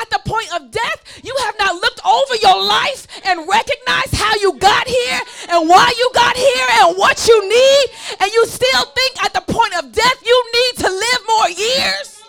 [0.00, 4.34] At the point of death, you have not looked over your life and recognized how
[4.36, 7.84] you got here and why you got here and what you need,
[8.20, 12.22] and you still think at the point of death you need to live more years?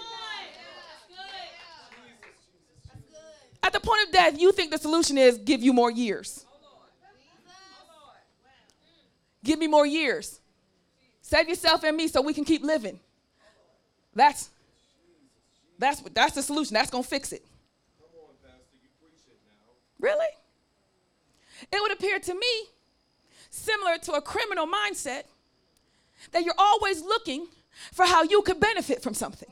[3.63, 6.45] At the point of death, you think the solution is give you more years.
[9.45, 10.41] Give me more years.
[11.24, 13.00] Save yourself and me so we can keep living.
[14.14, 14.50] That's
[15.80, 16.76] that's that's the solution.
[16.76, 17.42] That's gonna fix it.
[17.42, 17.46] It
[20.00, 20.28] really?
[21.72, 22.68] It would appear to me
[23.50, 25.24] similar to a criminal mindset
[26.34, 27.48] that you're always looking
[27.94, 29.50] for how you could benefit from something.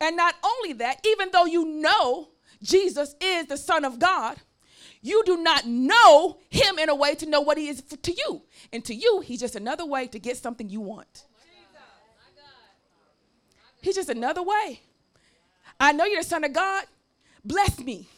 [0.00, 2.28] And not only that, even though you know
[2.62, 4.36] Jesus is the Son of God,
[5.00, 8.42] you do not know him in a way to know what he is to you.
[8.72, 11.24] And to you, he's just another way to get something you want.
[13.80, 14.80] He's just another way.
[15.78, 16.84] I know you're the son of God.
[17.44, 18.08] Bless me.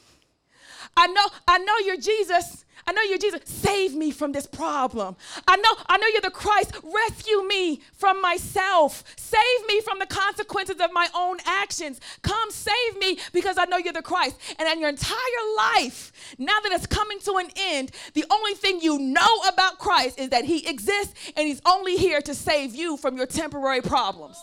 [0.97, 2.65] I know, I know you're Jesus.
[2.87, 3.41] I know you're Jesus.
[3.45, 5.17] Save me from this problem.
[5.47, 6.73] I know, I know you're the Christ.
[6.83, 9.05] Rescue me from myself.
[9.17, 12.01] Save me from the consequences of my own actions.
[12.23, 14.37] Come save me because I know you're the Christ.
[14.59, 15.15] And in your entire
[15.57, 20.19] life, now that it's coming to an end, the only thing you know about Christ
[20.19, 24.43] is that he exists and he's only here to save you from your temporary problems.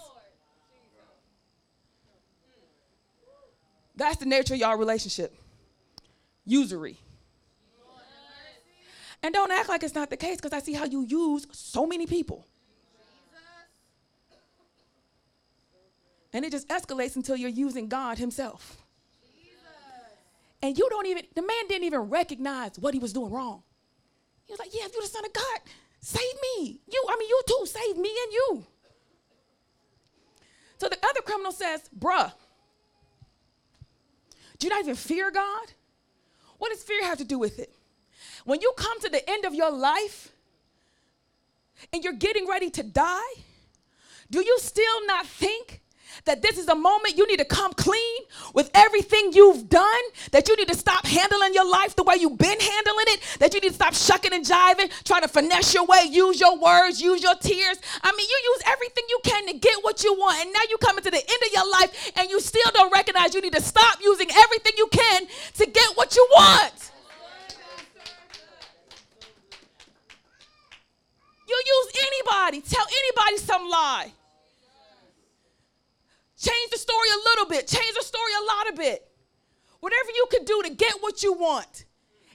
[3.95, 5.34] That's the nature of y'all relationship
[6.45, 6.97] usury.
[9.24, 11.86] And don't act like it's not the case because I see how you use so
[11.86, 12.45] many people.
[16.34, 18.84] And it just escalates until you're using God Himself.
[20.61, 23.63] And you don't even, the man didn't even recognize what he was doing wrong.
[24.45, 25.59] He was like, Yeah, if you're the Son of God,
[25.99, 26.22] save
[26.57, 26.80] me.
[26.91, 28.65] You, I mean, you too, save me and you.
[30.80, 32.32] So the other criminal says, Bruh,
[34.57, 35.72] do you not even fear God?
[36.57, 37.72] What does fear have to do with it?
[38.48, 40.32] When you come to the end of your life
[41.91, 43.34] and you're getting ready to die,
[44.32, 45.82] do you still not think
[46.24, 48.22] that this is a moment you need to come clean
[48.54, 52.38] with everything you've done, that you need to stop handling your life the way you've
[52.38, 55.86] been handling it, that you need to stop shucking and jiving, trying to finesse your
[55.86, 57.78] way, use your words, use your tears.
[58.02, 60.78] I mean, you use everything you can to get what you want, and now you
[60.78, 63.62] come into the end of your life and you still don't recognize you need to
[63.62, 66.91] stop using everything you can to get what you want.
[71.48, 74.12] You use anybody, tell anybody some lie.
[76.38, 79.08] Change the story a little bit, change the story a lot of bit.
[79.80, 81.86] Whatever you can do to get what you want.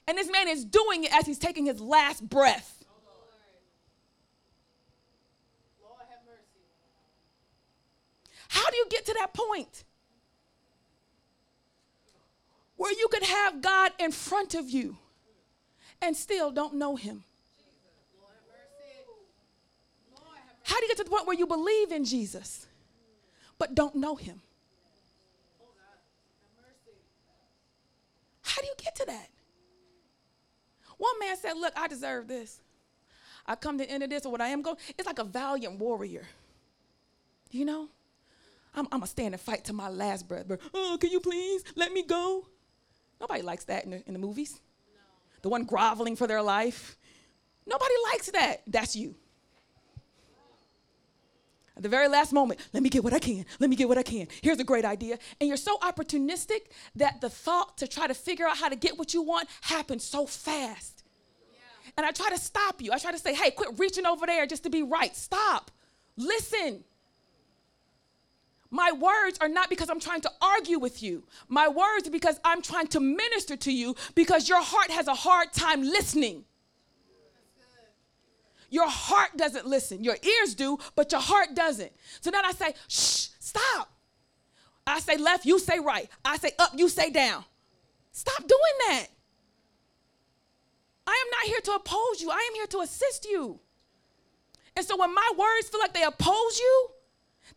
[0.08, 2.84] And this man is doing it as he's taking his last breath.
[8.48, 9.84] How do you get to that point?
[12.76, 14.98] Where you could have God in front of you
[16.02, 17.24] and still don't know him.
[20.72, 22.66] How do you get to the point where you believe in Jesus
[23.58, 24.40] but don't know him?
[28.40, 29.28] How do you get to that?
[30.96, 32.62] One man said, Look, I deserve this.
[33.44, 35.24] I come to the end of this, or what I am going, it's like a
[35.24, 36.26] valiant warrior.
[37.50, 37.88] You know?
[38.74, 40.46] I'm, I'm going to stand and fight to my last breath.
[40.48, 42.46] But, oh, can you please let me go?
[43.20, 44.58] Nobody likes that in the, in the movies.
[44.94, 45.00] No.
[45.42, 46.96] The one groveling for their life.
[47.66, 48.62] Nobody likes that.
[48.66, 49.16] That's you.
[51.76, 53.46] At the very last moment, let me get what I can.
[53.58, 54.28] Let me get what I can.
[54.42, 55.18] Here's a great idea.
[55.40, 58.98] And you're so opportunistic that the thought to try to figure out how to get
[58.98, 61.02] what you want happens so fast.
[61.50, 61.90] Yeah.
[61.96, 62.92] And I try to stop you.
[62.92, 65.16] I try to say, hey, quit reaching over there just to be right.
[65.16, 65.70] Stop.
[66.16, 66.84] Listen.
[68.70, 71.24] My words are not because I'm trying to argue with you.
[71.48, 75.14] My words are because I'm trying to minister to you because your heart has a
[75.14, 76.44] hard time listening.
[78.72, 80.02] Your heart doesn't listen.
[80.02, 81.92] Your ears do, but your heart doesn't.
[82.22, 83.92] So then I say, shh, stop.
[84.86, 86.08] I say left, you say right.
[86.24, 87.44] I say up, you say down.
[88.12, 89.08] Stop doing that.
[91.06, 93.60] I am not here to oppose you, I am here to assist you.
[94.74, 96.88] And so when my words feel like they oppose you,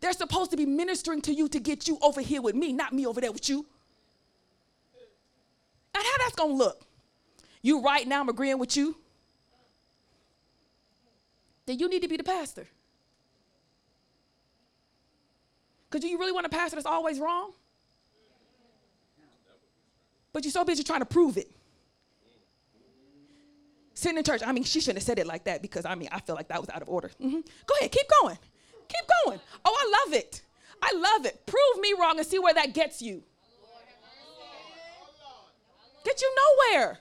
[0.02, 2.92] they're supposed to be ministering to you to get you over here with me, not
[2.92, 3.66] me over there with you.
[5.96, 6.86] And how that's gonna look?
[7.62, 8.98] You right now, I'm agreeing with you
[11.66, 12.68] then you need to be the pastor.
[15.90, 17.54] Because do you really want a pastor that's always wrong?
[20.34, 21.50] But you're so busy trying to prove it.
[23.94, 26.10] Sitting in church, I mean, she shouldn't have said it like that because I mean,
[26.12, 27.10] I feel like that was out of order.
[27.22, 27.40] Mm-hmm.
[27.66, 28.38] Go ahead, keep going.
[28.90, 29.40] Keep going.
[29.64, 30.42] Oh, I love it.
[30.82, 31.46] I love it.
[31.46, 33.24] Prove me wrong and see where that gets you.
[36.04, 36.36] Get you
[36.74, 37.00] nowhere.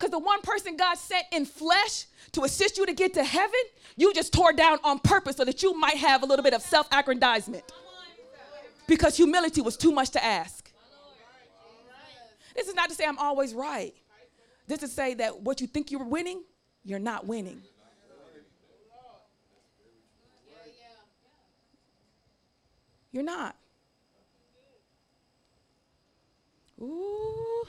[0.00, 3.60] Because the one person God sent in flesh to assist you to get to heaven,
[3.98, 6.62] you just tore down on purpose so that you might have a little bit of
[6.62, 7.70] self aggrandizement.
[8.86, 10.72] Because humility was too much to ask.
[12.56, 13.94] This is not to say I'm always right.
[14.66, 16.44] This is to say that what you think you're winning,
[16.82, 17.60] you're not winning.
[23.12, 23.54] You're not.
[26.80, 27.66] Ooh.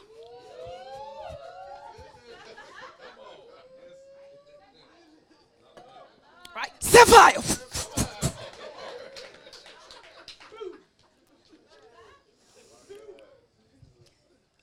[6.80, 7.34] Set fire.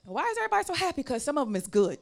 [0.05, 1.03] Why is everybody so happy?
[1.03, 1.99] Because some of them is good.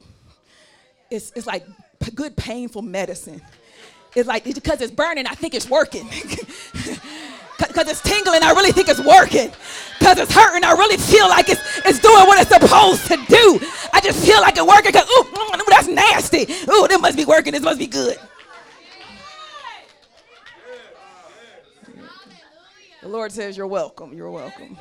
[1.10, 1.66] It's, it's like
[2.00, 3.42] p- good painful medicine.
[4.16, 6.08] It's like because it's burning, I think it's working.
[7.58, 9.50] Because it's tingling, I really think it's working.
[9.98, 13.60] Because it's hurting, I really feel like it's, it's doing what it's supposed to do.
[13.92, 16.42] I just feel like it's working because, ooh, ooh, that's nasty.
[16.72, 17.52] Ooh, this must be working.
[17.52, 18.16] This must be good.
[23.08, 24.12] The Lord says, You're welcome.
[24.12, 24.76] You're welcome.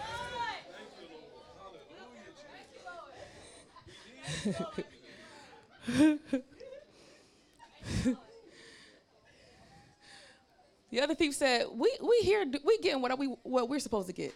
[10.91, 14.13] the other thief said, "We we here we getting what we what we're supposed to
[14.13, 14.35] get."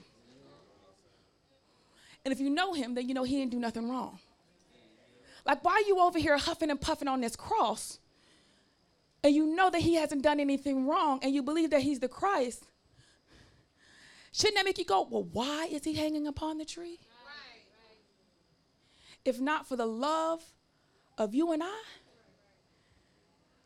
[2.23, 4.19] And if you know him, then you know he didn't do nothing wrong.
[5.45, 7.99] Like, why are you over here huffing and puffing on this cross?
[9.21, 12.07] And you know that he hasn't done anything wrong, and you believe that he's the
[12.07, 12.67] Christ,
[14.31, 16.99] Shouldn't that make you go, well, why is he hanging upon the tree?
[17.25, 17.65] Right.
[19.25, 20.41] If not for the love
[21.17, 21.81] of you and I,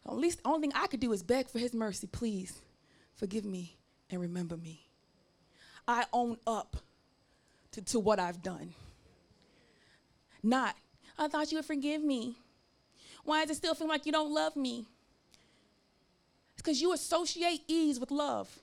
[0.08, 2.08] at least the only thing I could do is beg for his mercy.
[2.08, 2.62] Please
[3.16, 3.78] forgive me
[4.10, 4.88] and remember me.
[5.88, 6.78] I own up
[7.72, 8.74] to, to what I've done.
[10.42, 10.76] Not,
[11.18, 12.38] I thought you would forgive me.
[13.24, 14.86] Why does it still feel like you don't love me?
[16.54, 18.60] It's because you associate ease with love.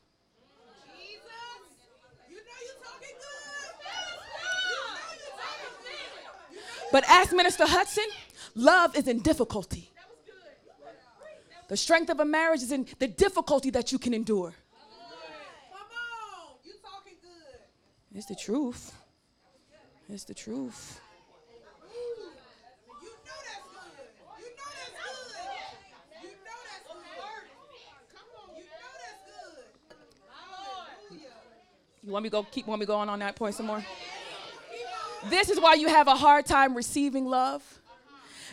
[6.93, 8.05] But ask Minister Hudson,
[8.55, 9.89] love is in difficulty.
[11.69, 14.53] The strength of a marriage is in the difficulty that you can endure.
[18.15, 18.93] It's the truth.
[20.11, 21.01] It's the truth.
[21.41, 21.47] You
[23.09, 24.05] know that's good.
[24.39, 25.01] You know that's
[25.33, 25.49] good.
[26.23, 27.01] You know that's good.
[28.13, 28.53] Come on.
[28.55, 29.17] You know that's
[31.09, 31.21] good.
[32.03, 33.83] You want me to go keep want me going on that point some more?
[35.29, 37.63] This is why you have a hard time receiving love.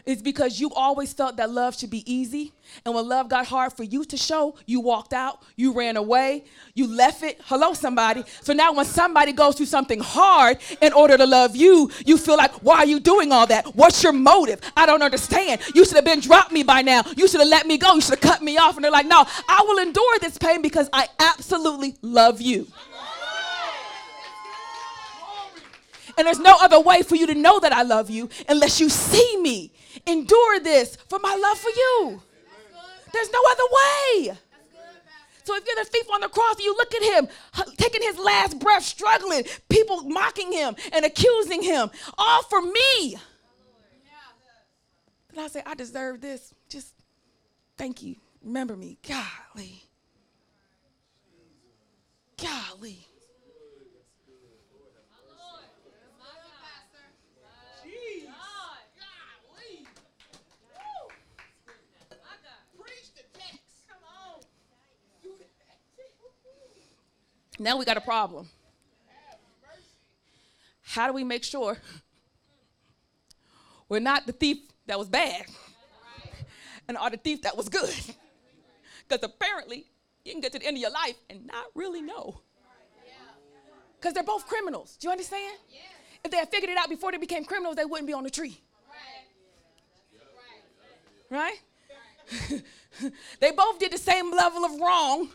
[0.05, 2.53] It's because you always felt that love should be easy.
[2.85, 6.45] And when love got hard for you to show, you walked out, you ran away,
[6.73, 7.39] you left it.
[7.45, 8.23] Hello, somebody.
[8.41, 12.37] So now when somebody goes through something hard in order to love you, you feel
[12.37, 13.75] like, why are you doing all that?
[13.75, 14.61] What's your motive?
[14.75, 15.61] I don't understand.
[15.75, 17.03] You should have been dropped me by now.
[17.17, 17.95] You should have let me go.
[17.95, 18.77] You should have cut me off.
[18.77, 22.67] And they're like, no, I will endure this pain because I absolutely love you.
[26.19, 28.89] And there's no other way for you to know that I love you unless you
[28.89, 29.71] see me
[30.05, 32.21] endure this for my love for you.
[33.13, 34.37] There's no other way.
[35.45, 37.29] So if you're the thief on the cross, you look at him
[37.77, 43.15] taking his last breath, struggling, people mocking him and accusing him, all for me.
[45.33, 46.53] Then I say, I deserve this.
[46.67, 46.95] Just
[47.77, 48.17] thank you.
[48.43, 48.97] Remember me.
[49.07, 49.83] Golly.
[52.37, 53.08] Golly.
[67.59, 68.47] Now we got a problem.
[70.81, 71.77] How do we make sure
[73.89, 74.57] we're not the thief
[74.87, 75.45] that was bad
[76.87, 77.93] and are the thief that was good?
[79.07, 79.85] Because apparently
[80.23, 82.41] you can get to the end of your life and not really know.
[83.99, 84.95] Because they're both criminals.
[84.95, 85.57] Do you understand?
[86.23, 88.29] If they had figured it out before they became criminals, they wouldn't be on the
[88.29, 88.57] tree.
[91.29, 91.59] Right?
[93.39, 95.29] they both did the same level of wrong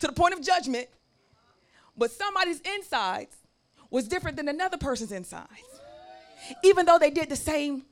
[0.00, 0.88] to the point of judgment,
[1.96, 3.36] but somebody's insides
[3.90, 5.48] was different than another person's insides.
[6.62, 7.84] Even though they did the same.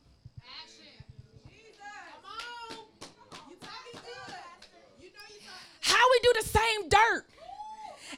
[5.80, 7.26] How we do the same dirt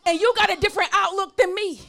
[0.07, 1.81] and you got a different outlook than me?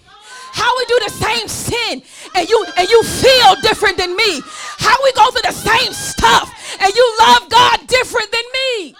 [0.51, 2.01] How we do the same sin
[2.35, 4.41] and you and you feel different than me?
[4.77, 6.49] How we go through the same stuff
[6.81, 8.95] and you love God different than me?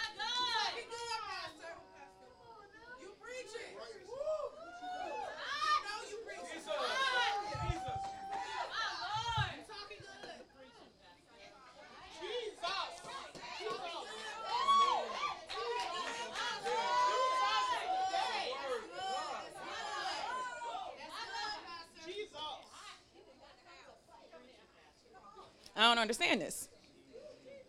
[25.75, 26.69] I don't understand this.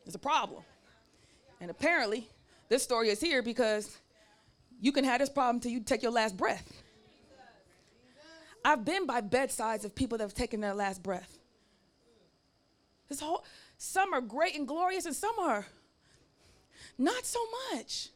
[0.05, 0.63] It's a problem.
[1.61, 2.29] And apparently,
[2.69, 3.99] this story is here because
[4.81, 6.83] you can have this problem till you take your last breath.
[8.65, 11.39] I've been by bedsides of people that have taken their last breath.
[13.09, 13.45] This whole
[13.79, 15.67] some are great and glorious, and some are
[16.99, 17.39] not so
[17.73, 18.09] much.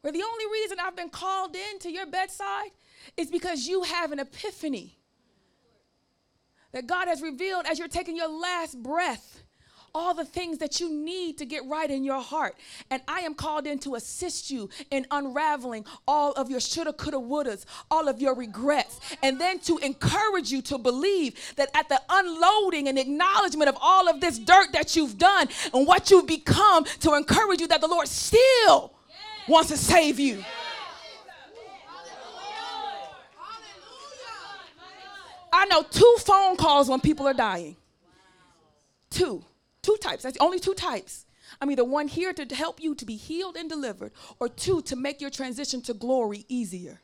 [0.00, 2.70] Where the only reason I've been called in to your bedside
[3.16, 4.98] is because you have an epiphany
[6.72, 9.42] that God has revealed as you're taking your last breath
[9.94, 12.56] all the things that you need to get right in your heart.
[12.90, 17.18] And I am called in to assist you in unraveling all of your shoulda, coulda,
[17.18, 22.00] wouldas, all of your regrets, and then to encourage you to believe that at the
[22.08, 26.84] unloading and acknowledgement of all of this dirt that you've done and what you've become,
[27.00, 28.92] to encourage you that the Lord still
[29.46, 30.42] wants to save you.
[35.52, 37.76] I know two phone calls when people are dying.
[39.10, 39.44] Two.
[39.82, 40.22] Two types.
[40.22, 41.26] That's only two types.
[41.60, 44.96] I'm either one here to help you to be healed and delivered, or two to
[44.96, 47.00] make your transition to glory easier.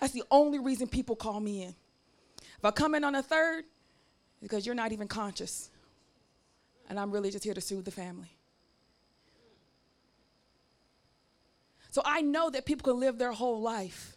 [0.00, 1.74] That's the only reason people call me in.
[2.58, 3.64] If I come in on a third,
[4.42, 5.70] because you're not even conscious.
[6.88, 8.36] And I'm really just here to soothe the family.
[11.90, 14.16] So I know that people can live their whole life,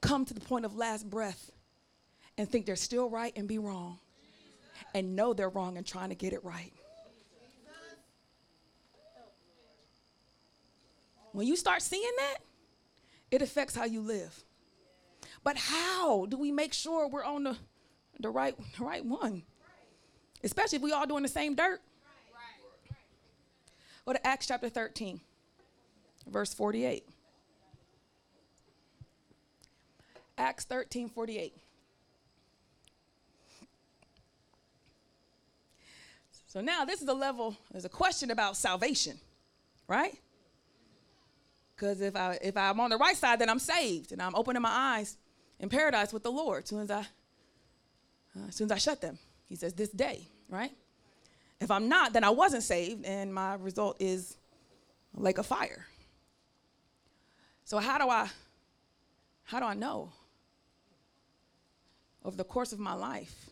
[0.00, 1.50] come to the point of last breath,
[2.38, 3.98] and think they're still right and be wrong
[4.94, 6.72] and know they're wrong and trying to get it right.
[11.32, 12.38] When you start seeing that,
[13.30, 14.42] it affects how you live.
[15.44, 17.56] But how do we make sure we're on the,
[18.20, 19.42] the right the right one?
[20.42, 21.80] Especially if we all doing the same dirt.
[24.06, 25.20] Go to Acts chapter 13,
[26.26, 27.04] verse 48.
[30.38, 31.54] Acts 13, 48.
[36.56, 39.18] So now this is a level, there's a question about salvation,
[39.86, 40.18] right?
[41.74, 44.62] Because if I if I'm on the right side, then I'm saved and I'm opening
[44.62, 45.18] my eyes
[45.60, 49.02] in paradise with the Lord as soon as I uh, as soon as I shut
[49.02, 49.18] them.
[49.50, 50.70] He says this day, right?
[51.60, 54.38] If I'm not, then I wasn't saved, and my result is
[55.14, 55.84] like a fire.
[57.66, 58.30] So how do I
[59.44, 60.10] how do I know?
[62.24, 63.50] Over the course of my life.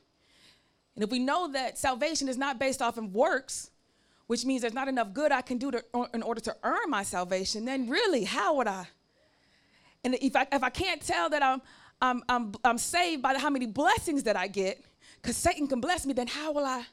[0.94, 3.70] And if we know that salvation is not based off of works,
[4.26, 5.84] which means there's not enough good I can do to,
[6.14, 8.86] in order to earn my salvation, then really, how would I?
[10.04, 11.62] And if I, if I can't tell that I'm,
[12.00, 14.84] I'm, I'm, I'm saved by the, how many blessings that I get,
[15.20, 16.84] because Satan can bless me, then how will I,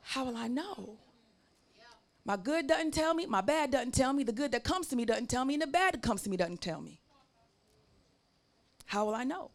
[0.00, 0.96] how will I know?
[2.24, 4.96] My good doesn't tell me, my bad doesn't tell me, the good that comes to
[4.96, 7.00] me doesn't tell me, and the bad that comes to me doesn't tell me.
[8.86, 9.50] How will I know?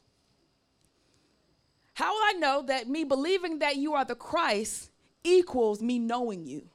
[1.99, 4.89] How will I know that me believing that you are the Christ
[5.21, 6.69] equals me knowing you?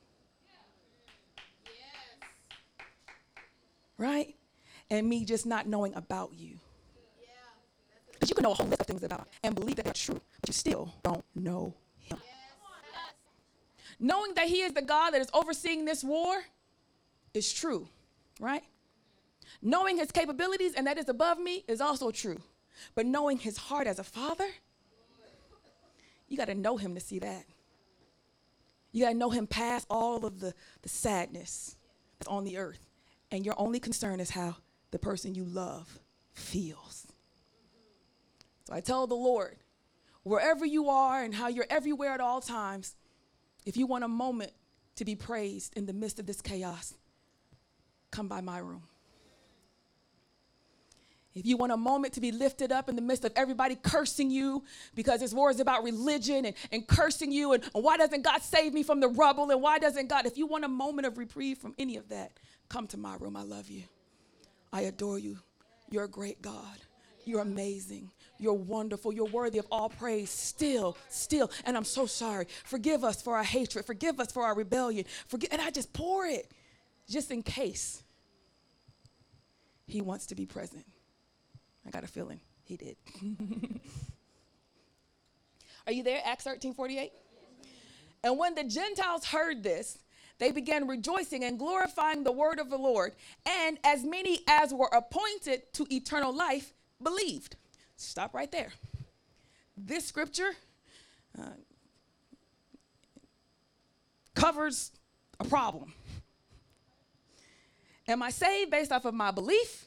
[3.96, 4.34] Right?
[4.90, 6.58] And me just not knowing about you.
[8.12, 10.20] Because you can know a whole list of things about and believe that they're true,
[10.42, 12.18] but you still don't know him.
[13.98, 16.44] Knowing that he is the God that is overseeing this war
[17.32, 17.88] is true,
[18.38, 18.64] right?
[19.62, 22.42] Knowing his capabilities and that is above me is also true.
[22.94, 24.50] But knowing his heart as a father
[26.28, 27.44] you got to know him to see that.
[28.92, 31.76] You got to know him past all of the, the sadness
[32.18, 32.88] that's on the earth.
[33.30, 34.56] And your only concern is how
[34.90, 35.98] the person you love
[36.32, 37.06] feels.
[38.64, 39.56] So I tell the Lord,
[40.22, 42.94] wherever you are and how you're everywhere at all times,
[43.66, 44.52] if you want a moment
[44.96, 46.94] to be praised in the midst of this chaos,
[48.10, 48.84] come by my room.
[51.34, 54.30] If you want a moment to be lifted up in the midst of everybody cursing
[54.30, 54.62] you
[54.94, 58.40] because this war is about religion and, and cursing you and, and why doesn't God
[58.40, 61.18] save me from the rubble and why doesn't God, if you want a moment of
[61.18, 63.36] reprieve from any of that, come to my room.
[63.36, 63.82] I love you.
[64.72, 65.38] I adore you.
[65.90, 66.78] You're a great God.
[67.24, 68.10] You're amazing.
[68.38, 69.12] You're wonderful.
[69.12, 70.30] You're worthy of all praise.
[70.30, 71.50] Still, still.
[71.64, 72.46] And I'm so sorry.
[72.64, 73.86] Forgive us for our hatred.
[73.86, 75.04] Forgive us for our rebellion.
[75.26, 76.52] Forgive, and I just pour it
[77.08, 78.02] just in case
[79.86, 80.84] he wants to be present.
[81.86, 82.96] I got a feeling he did.
[85.86, 86.20] Are you there?
[86.24, 87.12] Acts 13 48?
[88.22, 89.98] And when the Gentiles heard this,
[90.38, 93.12] they began rejoicing and glorifying the word of the Lord.
[93.46, 96.72] And as many as were appointed to eternal life
[97.02, 97.56] believed.
[97.96, 98.72] Stop right there.
[99.76, 100.50] This scripture
[101.38, 101.50] uh,
[104.34, 104.90] covers
[105.38, 105.92] a problem.
[108.06, 109.86] Am I saved based off of my belief?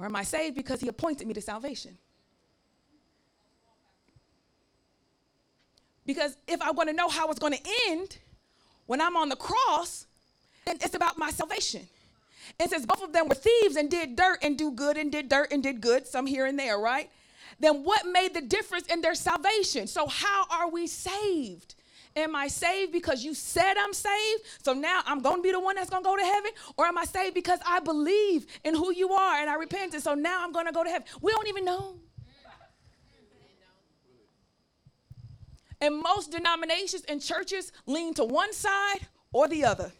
[0.00, 1.98] Or am I saved because he appointed me to salvation?
[6.06, 8.16] Because if I want to know how it's going to end
[8.86, 10.06] when I'm on the cross,
[10.64, 11.86] then it's about my salvation.
[12.58, 15.28] It says both of them were thieves and did dirt and do good and did
[15.28, 17.10] dirt and did good, some here and there, right?
[17.60, 19.86] Then what made the difference in their salvation?
[19.86, 21.74] So, how are we saved?
[22.16, 24.42] Am I saved because you said I'm saved?
[24.62, 26.50] So now I'm going to be the one that's going to go to heaven?
[26.76, 30.02] Or am I saved because I believe in who you are and I repented?
[30.02, 31.06] So now I'm going to go to heaven.
[31.20, 31.96] We don't even know.
[35.80, 39.00] And most denominations and churches lean to one side
[39.32, 39.92] or the other.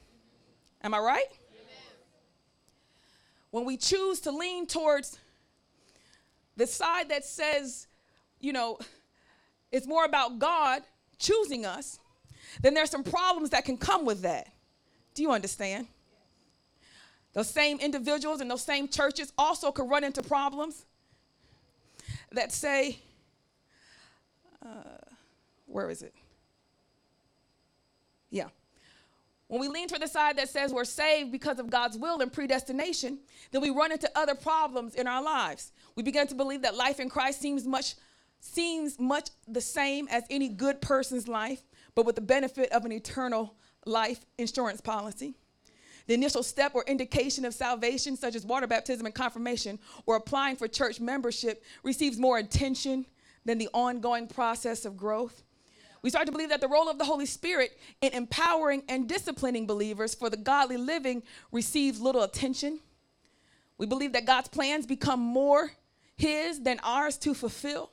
[0.83, 1.25] Am I right?
[3.51, 5.19] When we choose to lean towards
[6.57, 7.87] the side that says,
[8.39, 8.79] you know,
[9.73, 10.83] it's more about God
[11.21, 12.01] choosing us,
[12.63, 14.49] then there's some problems that can come with that.
[15.15, 15.87] Do you understand?
[17.33, 20.85] Those same individuals and those same churches also could run into problems
[22.33, 22.99] that say,
[24.65, 24.99] uh,
[25.67, 26.15] where is it?
[28.31, 28.49] Yeah.
[29.47, 32.33] When we lean to the side that says we're saved because of God's will and
[32.33, 33.19] predestination,
[33.51, 35.73] then we run into other problems in our lives.
[35.97, 37.95] We begin to believe that life in Christ seems much
[38.41, 41.63] seems much the same as any good person's life,
[41.95, 43.55] but with the benefit of an eternal
[43.87, 45.35] life insurance policy.
[46.07, 50.57] The initial step or indication of salvation, such as water baptism and confirmation, or applying
[50.57, 53.07] for church membership, receives more attention
[53.45, 55.43] than the ongoing process of growth.
[56.03, 59.67] We start to believe that the role of the Holy Spirit in empowering and disciplining
[59.67, 61.23] believers for the godly living
[61.53, 62.81] receives little attention.
[63.77, 65.73] We believe that God's plans become more
[66.17, 67.91] His than ours to fulfill.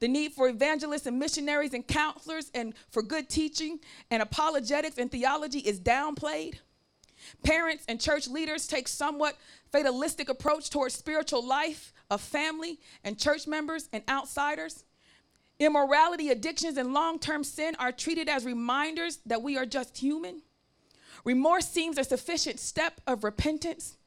[0.00, 3.80] The need for evangelists and missionaries and counselors and for good teaching
[4.10, 6.58] and apologetics and theology is downplayed.
[7.44, 9.36] Parents and church leaders take somewhat
[9.70, 14.84] fatalistic approach towards spiritual life of family and church members and outsiders.
[15.58, 20.40] Immorality, addictions, and long term sin are treated as reminders that we are just human.
[21.24, 23.98] Remorse seems a sufficient step of repentance.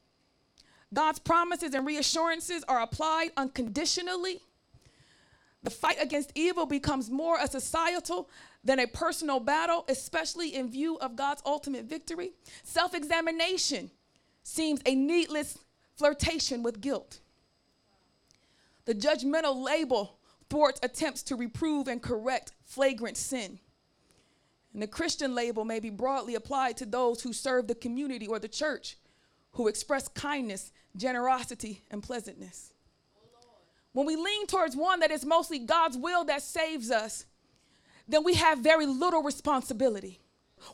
[0.92, 4.42] God's promises and reassurances are applied unconditionally.
[5.64, 8.30] The fight against evil becomes more a societal
[8.64, 12.32] than a personal battle, especially in view of God's ultimate victory.
[12.64, 13.90] Self examination
[14.44, 15.58] seems a needless
[15.96, 17.20] flirtation with guilt.
[18.86, 23.60] The judgmental label thwarts attempts to reprove and correct flagrant sin.
[24.74, 28.40] And the Christian label may be broadly applied to those who serve the community or
[28.40, 28.98] the church,
[29.52, 32.73] who express kindness, generosity, and pleasantness.
[33.94, 37.26] When we lean towards one that is mostly God's will that saves us,
[38.08, 40.20] then we have very little responsibility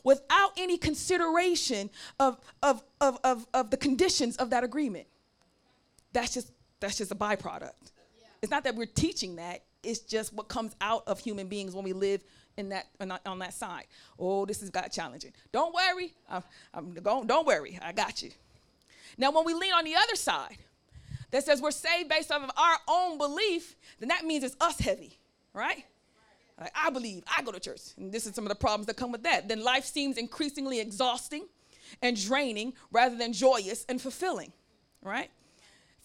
[0.04, 5.06] without any consideration of, of, of, of, of the conditions of that agreement.
[6.12, 6.50] That's just,
[6.80, 7.60] that's just a byproduct.
[7.60, 8.26] Yeah.
[8.42, 11.84] It's not that we're teaching that, it's just what comes out of human beings when
[11.84, 12.22] we live
[12.56, 12.86] in that
[13.24, 13.86] on that side.
[14.18, 15.32] Oh, this has got challenging.
[15.52, 16.12] Don't worry.
[16.28, 16.42] I'm,
[16.74, 17.78] I'm going, don't worry.
[17.80, 18.30] I got you.
[19.16, 20.56] Now, when we lean on the other side,
[21.30, 24.78] that says we're saved based off of our own belief, then that means it's us
[24.78, 25.18] heavy,
[25.54, 25.84] right?
[26.58, 27.80] Like, I believe, I go to church.
[27.96, 29.48] And this is some of the problems that come with that.
[29.48, 31.46] Then life seems increasingly exhausting
[32.02, 34.52] and draining rather than joyous and fulfilling,
[35.02, 35.30] right?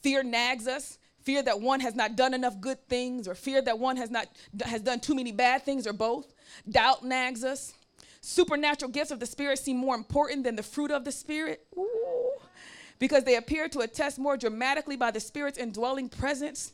[0.01, 3.79] Fear nags us, fear that one has not done enough good things, or fear that
[3.79, 4.27] one has not
[4.63, 6.33] has done too many bad things, or both.
[6.69, 7.73] Doubt nags us.
[8.21, 11.65] Supernatural gifts of the Spirit seem more important than the fruit of the Spirit.
[11.77, 12.04] Ooh.
[12.99, 16.73] Because they appear to attest more dramatically by the Spirit's indwelling presence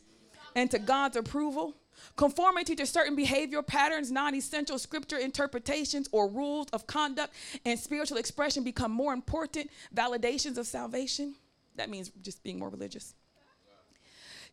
[0.54, 1.76] and to God's approval.
[2.16, 8.18] Conformity to certain behavioral patterns, non essential scripture interpretations, or rules of conduct and spiritual
[8.18, 11.34] expression become more important validations of salvation.
[11.76, 13.14] That means just being more religious.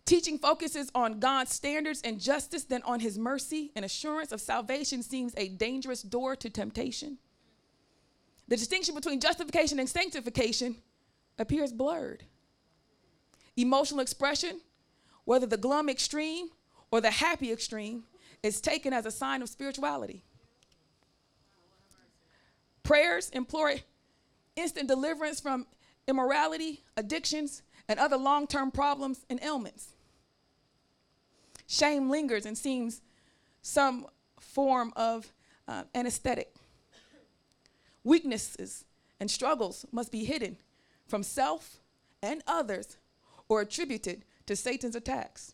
[0.06, 5.04] Teaching focuses on God's standards and justice than on his mercy and assurance of salvation
[5.04, 7.18] seems a dangerous door to temptation.
[8.48, 10.78] The distinction between justification and sanctification
[11.40, 12.24] appears blurred.
[13.56, 14.62] Emotional expression,
[15.26, 16.50] whether the glum extreme
[16.92, 18.04] or the happy extreme,
[18.44, 20.24] is taken as a sign of spirituality.
[22.84, 23.76] Prayers implore
[24.56, 25.68] instant deliverance from
[26.08, 29.90] immorality, addictions, and other long term problems and ailments.
[31.68, 33.02] Shame lingers and seems
[33.62, 34.08] some
[34.40, 35.32] form of
[35.68, 36.56] uh, anesthetic.
[38.04, 38.86] Weaknesses
[39.20, 40.58] and struggles must be hidden
[41.10, 41.82] from self
[42.22, 42.98] and others
[43.48, 45.54] or attributed to Satan's attacks.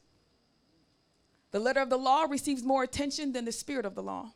[1.52, 4.34] The letter of the law receives more attention than the spirit of the law.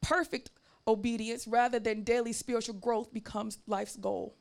[0.00, 0.50] Perfect
[0.86, 4.36] obedience rather than daily spiritual growth becomes life's goal.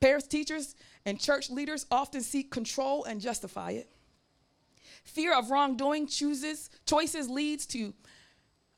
[0.00, 3.90] Parents, teachers, and church leaders often seek control and justify it.
[5.04, 7.94] Fear of wrongdoing chooses choices leads to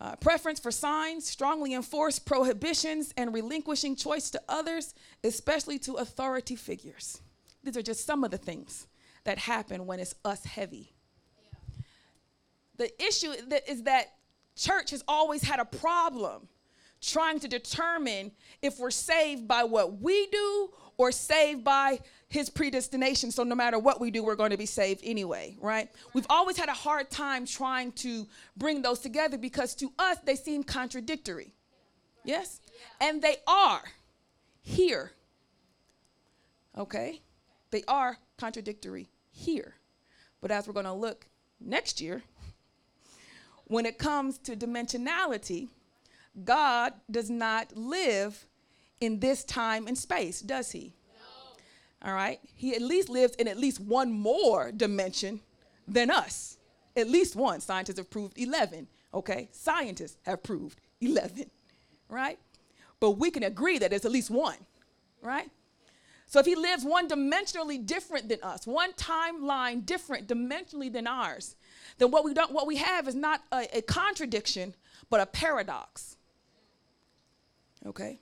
[0.03, 6.57] uh, preference for signs, strongly enforced prohibitions, and relinquishing choice to others, especially to authority
[6.57, 7.21] figures.
[7.63, 8.89] These are just some of the things
[9.23, 10.93] that happen when it's us heavy.
[11.41, 11.85] Yeah.
[12.79, 14.15] The issue that is that
[14.57, 16.49] church has always had a problem
[17.01, 20.71] trying to determine if we're saved by what we do
[21.03, 21.99] or saved by
[22.29, 23.33] his predestination.
[23.33, 25.91] So no matter what we do, we're going to be saved anyway, right?
[26.15, 30.37] We've always had a hard time trying to bring those together because to us they
[30.37, 31.55] seem contradictory.
[32.23, 32.61] Yes?
[33.01, 33.83] And they are
[34.61, 35.11] here.
[36.79, 37.21] Okay?
[37.73, 39.75] They are contradictory here.
[40.41, 41.27] But as we're going to look
[41.61, 42.23] next year,
[43.65, 45.67] when it comes to dimensionality,
[46.45, 48.47] God does not live
[49.03, 50.95] in this time and space, does he?
[52.03, 52.09] No.
[52.09, 52.39] All right?
[52.55, 55.41] He at least lives in at least one more dimension
[55.89, 56.57] than us.
[56.97, 57.61] At least one.
[57.61, 59.49] Scientists have proved 11, okay?
[59.51, 61.51] Scientists have proved 11,
[62.09, 62.39] right?
[63.01, 64.59] But we can agree that there's at least one,
[65.21, 65.51] right?
[66.27, 71.57] So if he lives one dimensionally different than us, one timeline different dimensionally than ours,
[71.99, 74.75] then what we don't what we have is not a, a contradiction,
[75.11, 76.17] but a paradox.
[77.85, 78.21] Okay?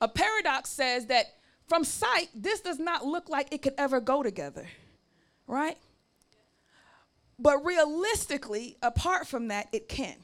[0.00, 1.34] A paradox says that
[1.66, 4.66] from sight, this does not look like it could ever go together,
[5.46, 5.76] right?
[7.38, 10.16] But realistically, apart from that, it can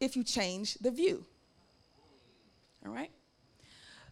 [0.00, 1.24] if you change the view.
[2.84, 3.10] All right?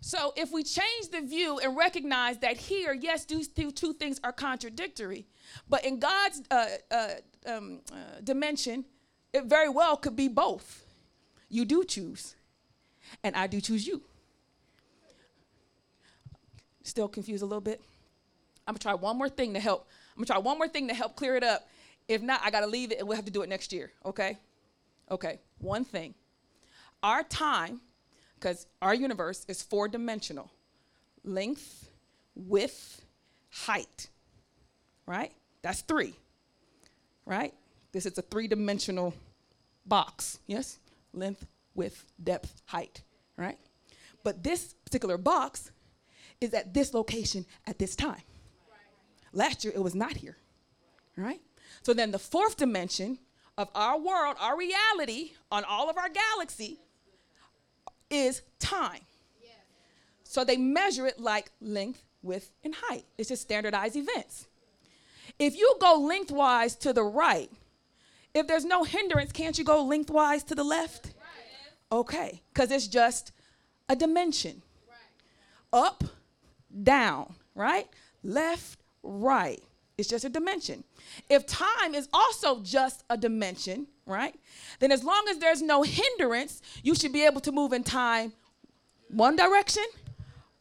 [0.00, 4.20] So if we change the view and recognize that here, yes, these two two things
[4.22, 5.26] are contradictory,
[5.68, 7.08] but in God's uh, uh,
[7.46, 8.84] um, uh, dimension,
[9.32, 10.84] it very well could be both.
[11.48, 12.34] You do choose,
[13.22, 14.02] and I do choose you.
[16.84, 17.80] Still confused a little bit?
[18.66, 19.88] I'm gonna try one more thing to help.
[20.16, 21.68] I'm gonna try one more thing to help clear it up.
[22.08, 24.38] If not, I gotta leave it and we'll have to do it next year, okay?
[25.10, 26.14] Okay, one thing.
[27.02, 27.80] Our time,
[28.36, 30.50] because our universe is four dimensional
[31.24, 31.88] length,
[32.34, 33.04] width,
[33.50, 34.08] height,
[35.06, 35.32] right?
[35.62, 36.14] That's three,
[37.26, 37.54] right?
[37.92, 39.14] This is a three dimensional
[39.86, 40.78] box, yes?
[41.12, 43.02] Length, width, depth, height,
[43.36, 43.58] right?
[44.22, 45.70] But this particular box
[46.40, 48.22] is at this location at this time.
[49.32, 50.36] Last year it was not here,
[51.16, 51.40] right?
[51.82, 53.18] So then the fourth dimension
[53.58, 56.78] of our world, our reality on all of our galaxy
[58.10, 59.00] is time.
[60.22, 63.04] So they measure it like length, width, and height.
[63.16, 64.48] It's just standardized events.
[65.38, 67.50] If you go lengthwise to the right,
[68.34, 71.12] if there's no hindrance, can't you go lengthwise to the left?
[71.92, 73.30] Okay, because it's just
[73.88, 74.62] a dimension.
[75.72, 76.02] Up,
[76.82, 77.88] down, right?
[78.22, 79.62] Left, right.
[79.96, 80.82] It's just a dimension.
[81.30, 84.34] If time is also just a dimension, right?
[84.80, 88.32] Then as long as there's no hindrance, you should be able to move in time
[89.08, 89.84] one direction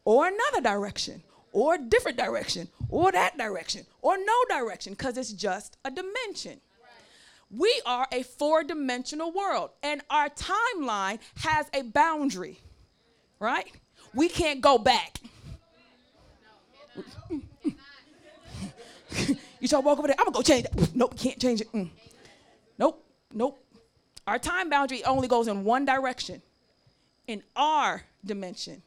[0.05, 5.77] or another direction or different direction or that direction or no direction because it's just
[5.83, 6.59] a dimension.
[7.49, 12.59] We are a four dimensional world and our timeline has a boundary,
[13.39, 13.71] right?
[14.13, 15.19] We can't go back.
[19.59, 20.95] you try to walk over there, I'm gonna go change it.
[20.95, 21.71] Nope, can't change it.
[21.71, 21.89] Mm.
[22.77, 23.59] Nope, nope.
[24.25, 26.41] Our time boundary only goes in one direction,
[27.27, 28.81] in our dimension.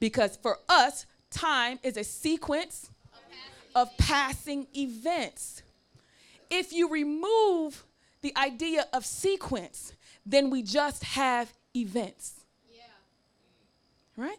[0.00, 2.90] Because for us, time is a sequence
[3.74, 5.62] of passing events.
[6.50, 7.84] If you remove
[8.20, 9.92] the idea of sequence,
[10.24, 12.44] then we just have events.
[12.70, 12.82] Yeah.
[14.16, 14.38] Right?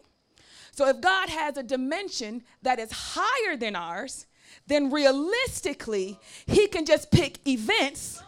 [0.75, 4.25] So if God has a dimension that is higher than ours,
[4.67, 8.21] then realistically, He can just pick events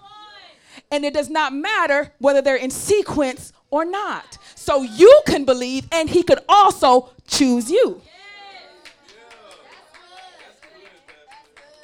[0.89, 4.37] and it does not matter whether they're in sequence or not.
[4.55, 8.01] So you can believe, and He could also choose you.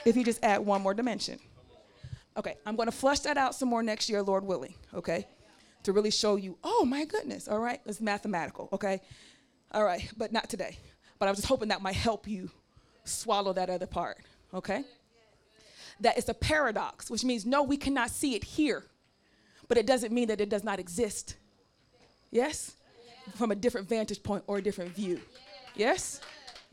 [0.05, 1.39] If you just add one more dimension.
[2.37, 5.27] Okay, I'm going to flush that out some more next year, Lord willing, okay?
[5.83, 7.81] To really show you, oh my goodness, all right?
[7.85, 9.01] It's mathematical, okay?
[9.73, 10.77] All right, but not today.
[11.19, 12.49] But I was just hoping that might help you
[13.05, 14.17] swallow that other part,
[14.53, 14.83] okay?
[15.99, 18.83] That it's a paradox, which means no, we cannot see it here,
[19.67, 21.35] but it doesn't mean that it does not exist.
[22.31, 22.75] Yes?
[23.35, 25.21] From a different vantage point or a different view.
[25.75, 26.19] Yes?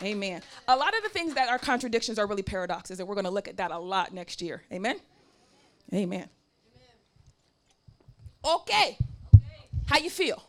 [0.02, 0.42] Amen.
[0.66, 3.30] A lot of the things that are contradictions are really paradoxes, and we're going to
[3.30, 4.62] look at that a lot next year.
[4.72, 4.96] Amen?
[5.92, 6.28] Amen.
[8.44, 8.96] Okay.
[9.86, 10.42] How you feel?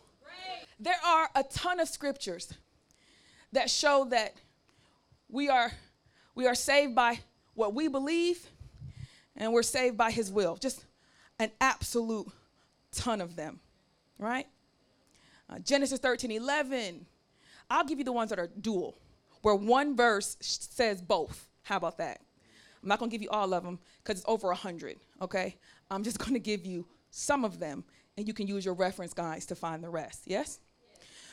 [0.82, 2.52] There are a ton of scriptures
[3.52, 4.34] that show that
[5.30, 5.72] we are
[6.34, 7.20] we are saved by
[7.54, 8.48] what we believe
[9.36, 10.56] and we're saved by his will.
[10.56, 10.84] Just
[11.38, 12.28] an absolute
[12.92, 13.60] ton of them,
[14.18, 14.48] right?
[15.48, 17.06] Uh, Genesis 13, 11.
[17.70, 18.98] I'll give you the ones that are dual,
[19.44, 21.48] where one verse says both.
[21.62, 22.22] How about that?
[22.82, 25.58] I'm not to give you all of them because it's over 100, okay?
[25.92, 27.84] I'm just to give you some of them,
[28.18, 30.60] and you can use your reference guides to find the rest, yes?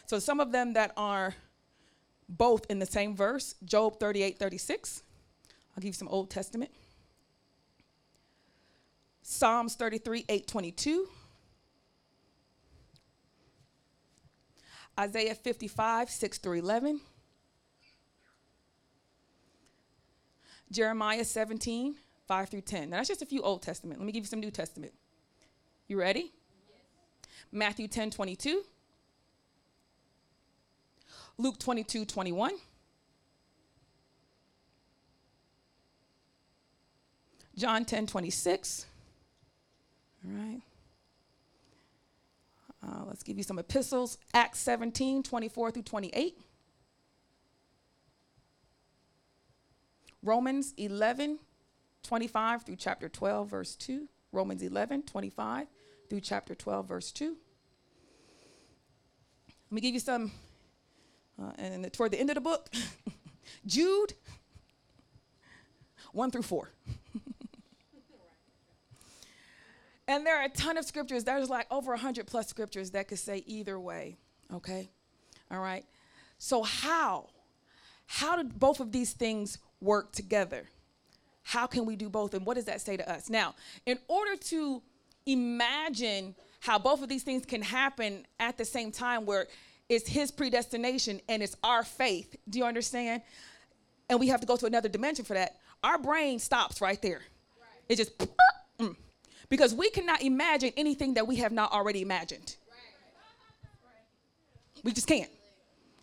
[0.08, 1.34] So some of them that are
[2.30, 5.02] both in the same verse, Job 38, 36.
[5.76, 6.70] I'll give you some Old Testament.
[9.20, 11.08] Psalms 33, 8, 22.
[14.98, 17.02] Isaiah 55, 6 through 11.
[20.72, 21.96] Jeremiah 17,
[22.26, 22.88] 5 through 10.
[22.88, 24.00] Now, that's just a few Old Testament.
[24.00, 24.94] Let me give you some New Testament.
[25.86, 26.32] You ready?
[27.52, 28.64] Matthew 10, 22.
[31.38, 32.52] Luke 22, 21.
[37.56, 38.86] John 10, 26.
[40.24, 40.60] All right.
[42.82, 44.18] Uh, let's give you some epistles.
[44.34, 46.38] Acts 17, 24 through 28.
[50.22, 51.38] Romans 11,
[52.02, 54.08] 25 through chapter 12, verse 2.
[54.32, 55.66] Romans 11, 25
[56.10, 57.36] through chapter 12, verse 2.
[59.70, 60.32] Let me give you some,
[61.40, 62.68] uh, and toward the end of the book,
[63.66, 64.14] Jude
[66.12, 66.70] 1 through 4.
[70.08, 71.24] and there are a ton of scriptures.
[71.24, 74.16] There's like over 100 plus scriptures that could say either way,
[74.52, 74.88] okay?
[75.50, 75.84] All right?
[76.38, 77.30] So, how?
[78.06, 80.64] How do both of these things work together.
[81.42, 82.34] How can we do both?
[82.34, 83.30] And what does that say to us?
[83.30, 83.54] Now,
[83.86, 84.82] in order to
[85.26, 89.46] imagine how both of these things can happen at the same time, where
[89.88, 93.22] it's His predestination and it's our faith, do you understand?
[94.08, 97.20] and we have to go to another dimension for that, our brain stops right there.
[97.88, 98.12] It just,
[98.80, 98.96] mm.
[99.48, 102.56] because we cannot imagine anything that we have not already imagined.
[104.82, 105.30] We just can't.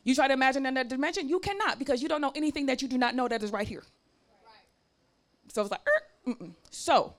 [0.03, 2.87] You try to imagine another dimension, you cannot because you don't know anything that you
[2.87, 3.83] do not know that is right here.
[5.51, 6.51] So it's like, er, mm-mm.
[6.69, 7.13] so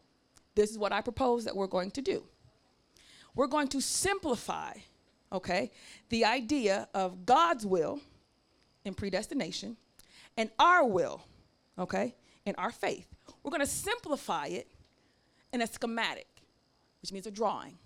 [0.55, 2.23] this is what I propose that we're going to do.
[3.35, 4.73] We're going to simplify,
[5.33, 5.71] okay,
[6.09, 8.01] the idea of God's will
[8.85, 9.77] in predestination
[10.37, 11.23] and our will,
[11.79, 12.15] okay,
[12.45, 13.07] in our faith.
[13.43, 14.69] We're going to simplify it
[15.53, 16.29] in a schematic,
[17.03, 17.79] which means a drawing.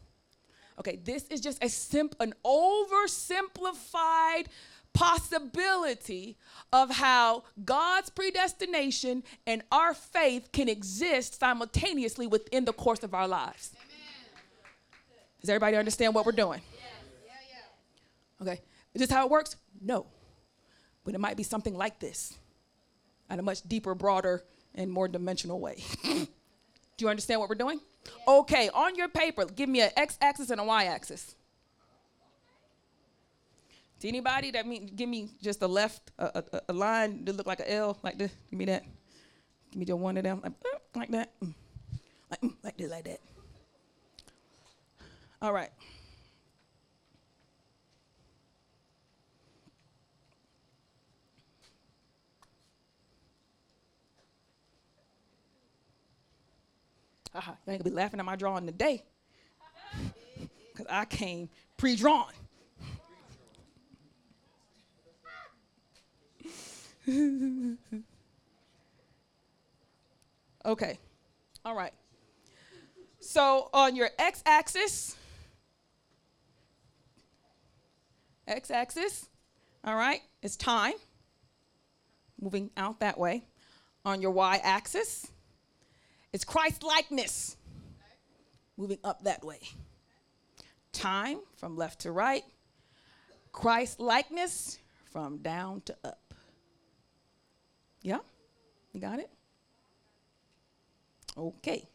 [0.79, 4.47] Okay, this is just a simp- an oversimplified
[4.93, 6.37] possibility
[6.73, 13.29] of how God's predestination and our faith can exist simultaneously within the course of our
[13.29, 13.73] lives.
[13.77, 13.89] Amen.
[15.41, 16.61] Does everybody understand what we're doing?
[18.41, 18.61] Okay.
[18.95, 19.57] Is this how it works?
[19.81, 20.07] No.
[21.05, 22.35] But it might be something like this
[23.29, 25.83] at a much deeper, broader, and more dimensional way.
[26.05, 26.27] Do
[26.99, 27.81] you understand what we're doing?
[28.27, 31.35] Okay, on your paper, give me an x axis and a y axis.
[34.01, 37.47] To anybody that mean, give me just a left, a, a, a line that look
[37.47, 38.33] like an L, like this.
[38.51, 38.85] Give me that.
[39.71, 41.55] Give me just one of them, like, uh, like that, mm.
[42.31, 43.21] like, mm, like this, like that.
[45.43, 45.71] All right.
[57.35, 57.53] Uh-huh.
[57.67, 59.05] You ain't gonna be laughing at my drawing today.
[60.73, 62.33] Because I came pre drawn.
[70.65, 70.99] okay.
[71.65, 71.93] All right.
[73.21, 75.17] So on your x axis,
[78.47, 79.29] x axis,
[79.85, 80.95] all right, it's time,
[82.41, 83.45] moving out that way.
[84.05, 85.31] On your y axis,
[86.33, 87.57] it's Christ likeness,
[88.77, 89.61] moving up that way.
[90.93, 92.45] Time from left to right,
[93.53, 94.79] Christ likeness
[95.13, 96.35] from down to up.
[98.03, 98.19] Yeah?
[98.93, 99.31] You got it?
[101.37, 101.87] Okay.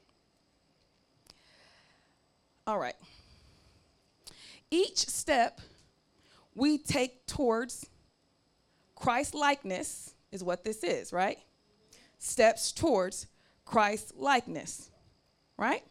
[2.67, 2.95] All right.
[4.71, 5.61] Each step
[6.55, 7.85] we take towards
[8.95, 11.37] Christ likeness is what this is, right?
[12.17, 13.27] Steps towards
[13.65, 14.89] Christ likeness,
[15.57, 15.83] right?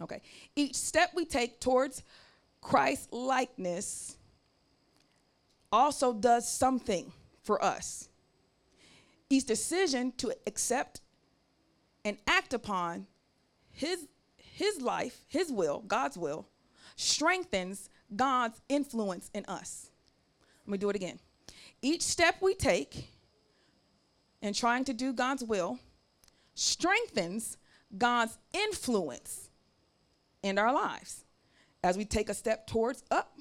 [0.00, 0.20] Okay.
[0.56, 2.02] Each step we take towards
[2.60, 4.16] Christ likeness
[5.70, 8.08] also does something for us
[9.30, 11.00] each decision to accept
[12.04, 13.06] and act upon
[13.70, 16.46] his, his life, his will, God's will,
[16.96, 19.90] strengthens God's influence in us.
[20.66, 21.18] Let me do it again.
[21.82, 23.10] Each step we take
[24.40, 25.78] in trying to do God's will
[26.58, 27.56] strengthens
[27.96, 29.50] God's influence
[30.42, 31.24] in our lives.
[31.84, 33.38] As we take a step towards up,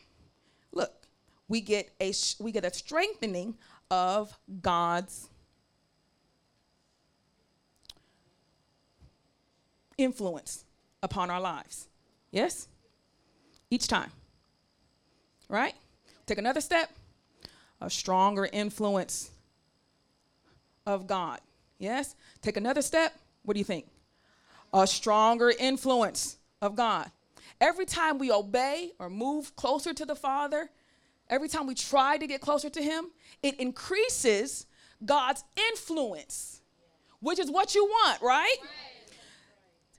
[0.71, 1.07] look,
[1.47, 3.55] we get a we get a strengthening
[3.89, 5.29] of God's
[9.97, 10.65] influence
[11.01, 11.87] upon our lives.
[12.31, 12.67] Yes?
[13.71, 14.11] Each time.
[15.49, 15.73] Right?
[16.27, 16.91] Take another step.
[17.81, 19.31] A stronger influence
[20.85, 21.39] of God.
[21.79, 22.15] Yes?
[22.41, 23.13] Take another step.
[23.43, 23.87] What do you think?
[24.73, 27.09] A stronger influence of God.
[27.59, 30.69] Every time we obey or move closer to the Father,
[31.29, 33.07] every time we try to get closer to Him,
[33.41, 34.67] it increases
[35.03, 36.61] God's influence,
[37.19, 38.55] which is what you want, right?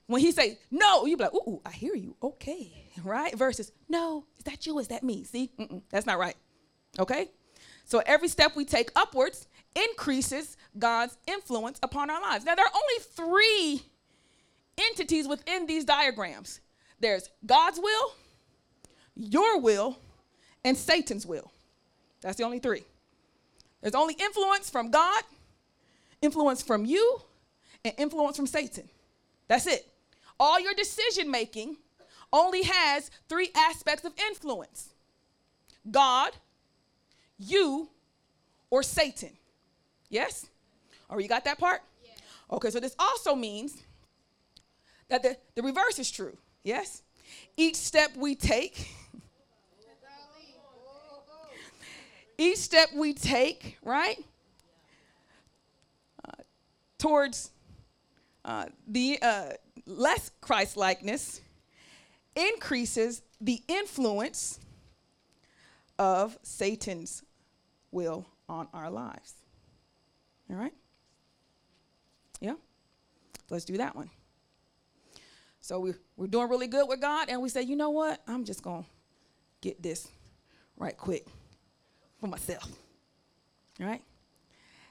[0.07, 2.15] When he say no, you be like, ooh, I hear you.
[2.23, 2.71] Okay,
[3.03, 3.35] right?
[3.37, 4.79] Versus no, is that you?
[4.79, 5.23] Is that me?
[5.23, 6.35] See, Mm-mm, that's not right.
[6.97, 7.29] Okay.
[7.85, 12.45] So every step we take upwards increases God's influence upon our lives.
[12.45, 13.83] Now there are only three
[14.77, 16.61] entities within these diagrams.
[16.99, 18.13] There's God's will,
[19.15, 19.97] your will,
[20.63, 21.51] and Satan's will.
[22.21, 22.83] That's the only three.
[23.81, 25.23] There's only influence from God,
[26.21, 27.21] influence from you,
[27.85, 28.89] and influence from Satan.
[29.47, 29.89] That's it
[30.39, 31.77] all your decision making
[32.31, 34.93] only has three aspects of influence
[35.89, 36.33] God,
[37.37, 37.89] you,
[38.69, 39.31] or Satan.
[40.09, 40.47] Yes?
[41.07, 41.81] Or oh, you got that part?
[42.03, 42.11] Yeah.
[42.51, 43.77] Okay, so this also means
[45.07, 46.35] that the, the reverse is true.
[46.63, 47.03] Yes?
[47.57, 48.89] Each step we take,
[52.37, 54.17] each step we take, right?
[56.23, 56.43] Uh,
[56.97, 57.51] towards
[58.45, 59.49] uh, the uh,
[59.85, 61.41] less Christ likeness
[62.35, 64.59] increases the influence
[65.97, 67.23] of Satan's
[67.91, 69.38] will on our lives.
[70.49, 70.73] All right?
[72.39, 72.55] Yeah?
[73.49, 74.09] Let's do that one.
[75.61, 78.21] So we're, we're doing really good with God, and we say, you know what?
[78.27, 78.89] I'm just going to
[79.61, 80.07] get this
[80.77, 81.27] right quick
[82.19, 82.67] for myself.
[83.79, 84.01] All right?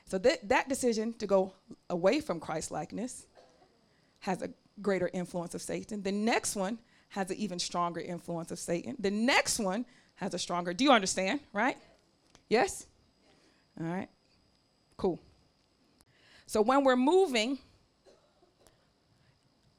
[0.06, 1.52] So that, that decision to go
[1.90, 3.26] away from Christ likeness
[4.20, 4.50] has a
[4.80, 6.02] greater influence of Satan.
[6.02, 6.78] The next one
[7.10, 8.96] has an even stronger influence of Satan.
[8.98, 9.86] The next one
[10.16, 11.76] has a stronger, do you understand, right?
[12.48, 12.86] Yes?
[13.80, 14.08] All right.
[14.96, 15.20] Cool.
[16.48, 17.58] So when we're moving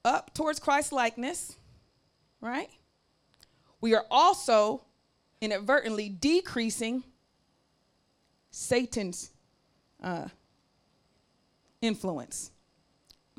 [0.05, 1.55] up towards Christ likeness,
[2.41, 2.69] right?
[3.81, 4.83] We are also
[5.41, 7.03] inadvertently decreasing
[8.51, 9.31] Satan's
[10.03, 10.27] uh,
[11.81, 12.51] influence.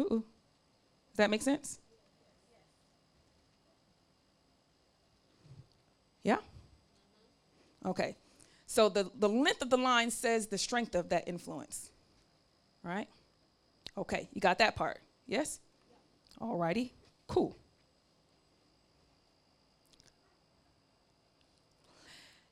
[0.01, 0.25] Ooh,
[1.11, 1.79] does that make sense?
[6.25, 6.39] Yeah?
[7.87, 8.17] Okay.
[8.67, 11.91] So the, the length of the line says the strength of that influence.
[12.83, 13.07] Right?
[13.97, 15.01] Okay, you got that part.
[15.27, 15.61] Yes?
[16.41, 16.93] All righty.
[17.27, 17.57] Cool.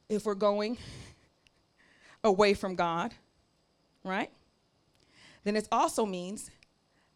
[0.08, 0.78] If we're going
[2.24, 3.14] away from God,
[4.04, 4.30] right?
[5.44, 6.50] Then it also means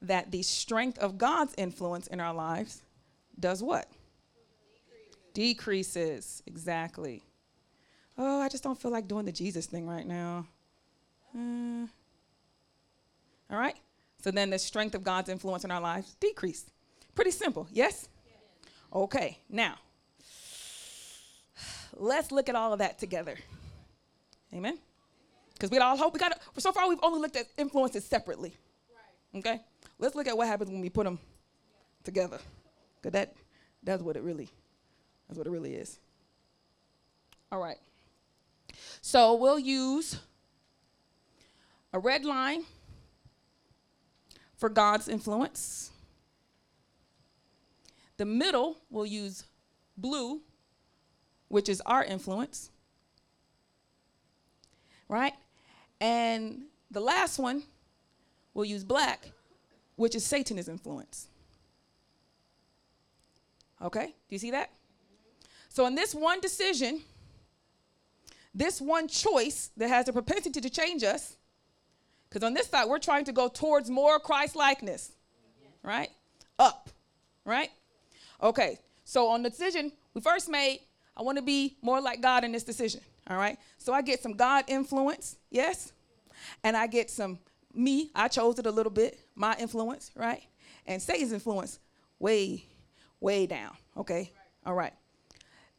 [0.00, 2.82] that the strength of God's influence in our lives
[3.38, 3.86] does what?
[5.32, 5.32] Decreases.
[5.34, 6.42] Decreases.
[6.46, 7.22] Exactly.
[8.18, 10.46] Oh, I just don't feel like doing the Jesus thing right now.
[11.34, 11.86] Uh,
[13.50, 13.76] all right?
[14.22, 16.70] So then the strength of God's influence in our lives decreased.
[17.14, 18.08] Pretty simple, yes?
[18.92, 19.74] Okay, now,
[21.96, 23.36] let's look at all of that together.
[24.54, 24.78] Amen?
[25.54, 28.54] Because we all hope we got to, so far we've only looked at influences separately.
[29.34, 29.60] Okay?
[29.98, 31.18] Let's look at what happens when we put them
[32.04, 32.38] together.
[32.96, 33.34] Because that,
[33.82, 34.48] that's what it really,
[35.26, 35.98] that's what it really is.
[37.50, 37.78] All right.
[39.00, 40.20] So we'll use
[41.92, 42.64] a red line
[44.62, 45.90] for God's influence.
[48.16, 49.42] The middle we'll use
[49.96, 50.40] blue,
[51.48, 52.70] which is our influence.
[55.08, 55.32] Right?
[56.00, 57.64] And the last one,
[58.54, 59.32] we'll use black,
[59.96, 61.26] which is Satan's influence.
[63.82, 64.06] Okay?
[64.06, 64.70] Do you see that?
[65.70, 67.00] So, in this one decision,
[68.54, 71.36] this one choice that has a propensity to change us,
[72.32, 75.12] because on this side, we're trying to go towards more Christ likeness,
[75.82, 76.08] right?
[76.58, 76.88] Up,
[77.44, 77.68] right?
[78.42, 80.80] Okay, so on the decision we first made,
[81.14, 83.02] I want to be more like God in this decision.
[83.28, 83.58] All right.
[83.76, 85.92] So I get some God influence, yes.
[86.64, 87.38] And I get some
[87.74, 90.42] me, I chose it a little bit, my influence, right?
[90.86, 91.78] And Satan's influence
[92.18, 92.64] way,
[93.20, 93.76] way down.
[93.96, 94.32] Okay.
[94.64, 94.92] All right.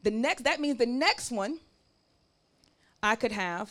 [0.02, 1.58] The next, that means the next one,
[3.02, 3.70] I could have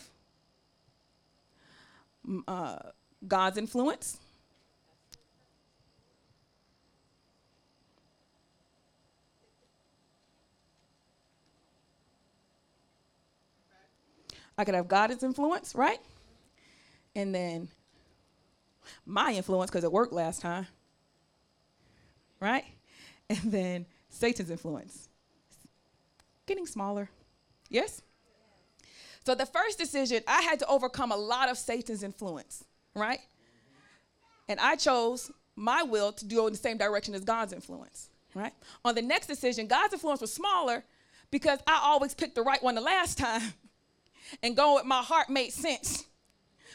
[2.47, 2.78] uh,
[3.28, 4.19] God's influence.
[14.57, 15.99] I could have God's influence, right?
[17.16, 17.70] And then
[19.05, 20.67] my influence, because it worked last time,
[22.39, 22.66] right?
[23.29, 25.09] And then Satan's influence.
[26.45, 27.09] Getting smaller.
[27.70, 28.01] Yes?
[29.24, 33.20] So the first decision, I had to overcome a lot of Satan's influence, right?
[34.50, 38.54] And I chose my will to go in the same direction as God's influence, right?
[38.83, 40.83] On the next decision, God's influence was smaller
[41.32, 43.54] because I always picked the right one the last time
[44.43, 46.05] and going with my heart made sense.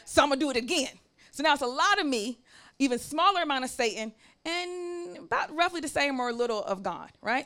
[0.05, 0.89] So I'm gonna do it again.
[1.31, 2.39] So now it's a lot of me,
[2.79, 4.11] even smaller amount of Satan,
[4.43, 7.45] and about roughly the same or a little of God, right?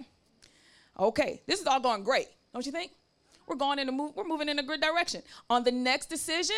[0.97, 2.91] Okay, this is all going great, don't you think?
[3.47, 5.21] We're going in a move, we're moving in a good direction.
[5.49, 6.55] On the next decision,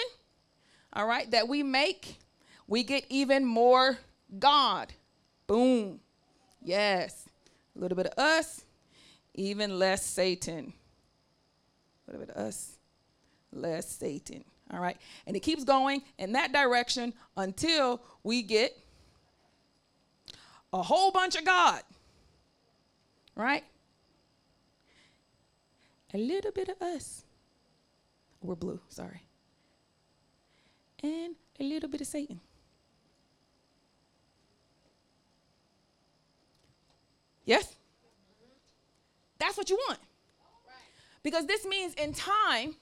[0.93, 2.19] all right, that we make,
[2.67, 3.97] we get even more
[4.39, 4.93] God.
[5.47, 5.99] Boom.
[6.61, 7.27] Yes.
[7.75, 8.63] A little bit of us,
[9.33, 10.73] even less Satan.
[12.07, 12.77] A little bit of us,
[13.51, 14.43] less Satan.
[14.71, 14.97] All right.
[15.27, 18.75] And it keeps going in that direction until we get
[20.73, 21.81] a whole bunch of God.
[23.35, 23.63] Right?
[26.15, 27.25] A little bit of us.
[28.41, 29.23] We're blue, sorry.
[31.03, 32.39] And a little bit of Satan.
[37.43, 37.75] Yes?
[39.39, 39.99] That's what you want.
[41.21, 42.77] Because this means in time,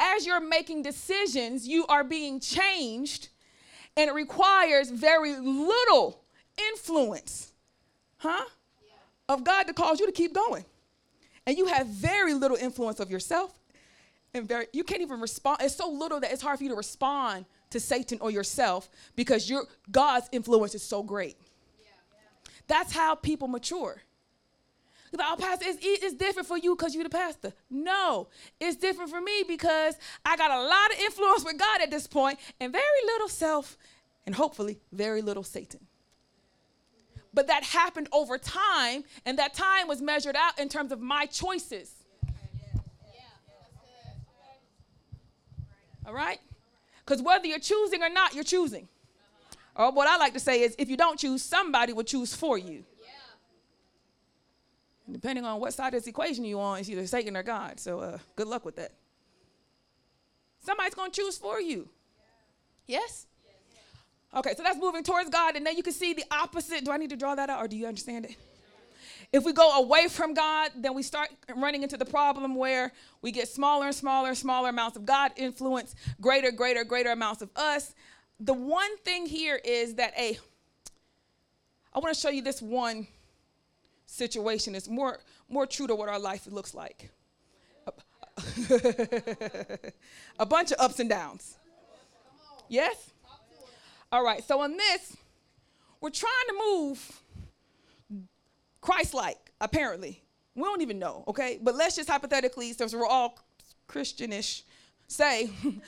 [0.00, 3.28] as you're making decisions, you are being changed,
[3.98, 6.24] and it requires very little
[6.70, 7.52] influence,
[8.16, 8.46] huh?
[9.28, 10.64] Of God to cause you to keep going.
[11.46, 13.58] And you have very little influence of yourself
[14.34, 15.58] and very you can't even respond.
[15.60, 19.48] It's so little that it's hard for you to respond to Satan or yourself because
[19.48, 21.36] your God's influence is so great.
[22.68, 24.02] That's how people mature.
[25.14, 27.52] Like, oh, pastor, it's, it's different for you because you're the pastor.
[27.70, 28.28] No,
[28.58, 29.94] it's different for me because
[30.24, 33.76] I got a lot of influence with God at this point and very little self
[34.24, 35.80] and hopefully very little Satan.
[37.34, 41.26] But that happened over time, and that time was measured out in terms of my
[41.26, 41.90] choices.
[46.04, 46.40] All right?
[47.04, 48.88] Because whether you're choosing or not, you're choosing.
[49.74, 52.58] Or what I like to say is if you don't choose, somebody will choose for
[52.58, 52.84] you.
[55.06, 57.80] And depending on what side of this equation you're on, it's either Satan or God.
[57.80, 58.92] So uh, good luck with that.
[60.60, 61.88] Somebody's going to choose for you.
[62.86, 63.26] Yes?
[64.34, 66.84] Okay, so that's moving towards God, and then you can see the opposite.
[66.84, 68.36] Do I need to draw that out, or do you understand it?
[69.32, 72.92] If we go away from God, then we start running into the problem where
[73.22, 77.40] we get smaller and smaller and smaller amounts of God influence, greater, greater, greater amounts
[77.40, 77.94] of us.
[78.40, 80.38] The one thing here is that a
[81.94, 83.06] I want to show you this one
[84.06, 84.74] situation.
[84.74, 85.18] It's more
[85.48, 87.10] more true to what our life looks like.
[90.38, 91.56] a bunch of ups and downs.
[92.68, 93.12] Yes?
[94.12, 95.16] All right, so on this,
[96.02, 97.22] we're trying to move
[98.82, 100.22] Christ like, apparently.
[100.54, 101.58] We don't even know, okay?
[101.62, 103.38] But let's just hypothetically, since we're all
[103.86, 104.64] Christianish,
[105.08, 105.48] say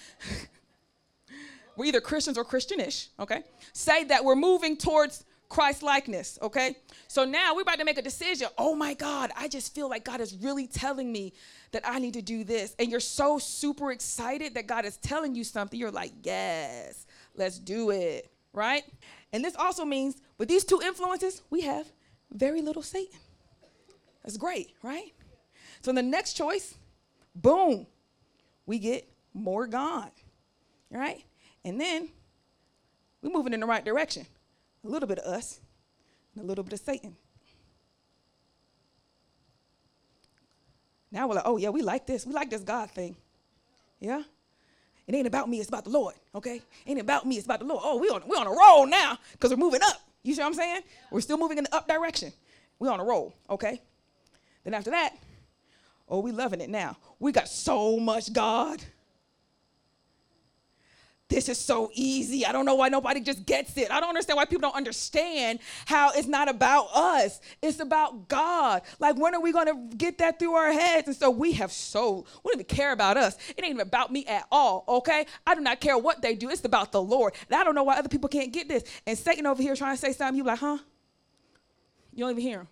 [1.77, 3.43] we're either Christians or Christianish, okay?
[3.75, 6.79] Say that we're moving towards Christ likeness, okay?
[7.09, 8.49] So now we're about to make a decision.
[8.57, 11.35] Oh my God, I just feel like God is really telling me
[11.73, 12.75] that I need to do this.
[12.79, 15.79] And you're so super excited that God is telling you something.
[15.79, 17.05] You're like, yes,
[17.37, 18.85] let's do it, right?
[19.33, 21.87] And this also means with these two influences, we have
[22.31, 23.19] very little Satan.
[24.23, 25.13] That's great, right?
[25.83, 26.75] So in the next choice,
[27.35, 27.87] boom,
[28.67, 30.11] we get more God,
[30.91, 31.23] right?
[31.65, 32.09] And then
[33.23, 34.27] we're moving in the right direction.
[34.85, 35.61] A little bit of us
[36.35, 37.17] and a little bit of Satan.
[41.11, 42.27] Now we're like, oh yeah, we like this.
[42.27, 43.17] We like this God thing.
[44.01, 44.23] Yeah?
[45.07, 46.57] It ain't about me, it's about the Lord, okay?
[46.57, 47.83] It ain't about me, it's about the Lord.
[47.85, 50.01] Oh, we on we on a roll now, because we're moving up.
[50.23, 50.83] You see what I'm saying?
[51.11, 52.33] We're still moving in the up direction.
[52.79, 53.83] We're on a roll, okay?
[54.65, 55.15] Then after that,
[56.09, 56.97] oh, we loving it now.
[57.21, 58.83] We got so much God.
[61.31, 62.45] This is so easy.
[62.45, 63.91] I don't know why nobody just gets it.
[63.91, 67.41] I don't understand why people don't understand how it's not about us.
[67.63, 68.83] It's about God.
[68.99, 71.09] Like, when are we going to get that through our heads?
[71.09, 73.37] And so we have so, we don't even care about us.
[73.57, 75.25] It ain't even about me at all, okay?
[75.47, 76.51] I do not care what they do.
[76.51, 77.35] It's about the Lord.
[77.49, 78.85] And I don't know why other people can't get this.
[79.07, 80.79] And Satan over here trying to say something, you like, huh?
[82.13, 82.69] You don't even hear him.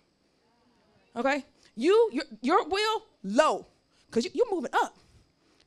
[1.15, 1.43] Okay?
[1.75, 3.65] You, your, your will, low,
[4.05, 4.95] because you, you're moving up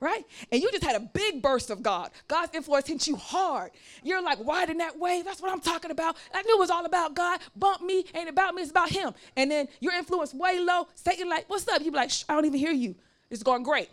[0.01, 0.24] right?
[0.52, 2.10] And you just had a big burst of God.
[2.28, 3.70] God's influence hit you hard.
[4.02, 5.24] You're like riding that wave.
[5.24, 6.16] That's what I'm talking about.
[6.35, 7.40] I knew it was all about God.
[7.56, 9.14] Bump me, ain't about me, it's about him.
[9.36, 10.89] And then your influence way low.
[10.94, 11.81] Satan like, what's up?
[11.82, 12.94] You be like, I don't even hear you.
[13.31, 13.89] It's going great.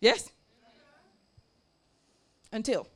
[0.00, 0.30] Yes?
[2.52, 2.86] Until.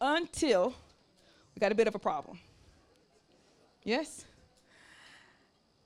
[0.00, 0.74] Until
[1.54, 2.38] we got a bit of a problem.
[3.84, 4.24] Yes?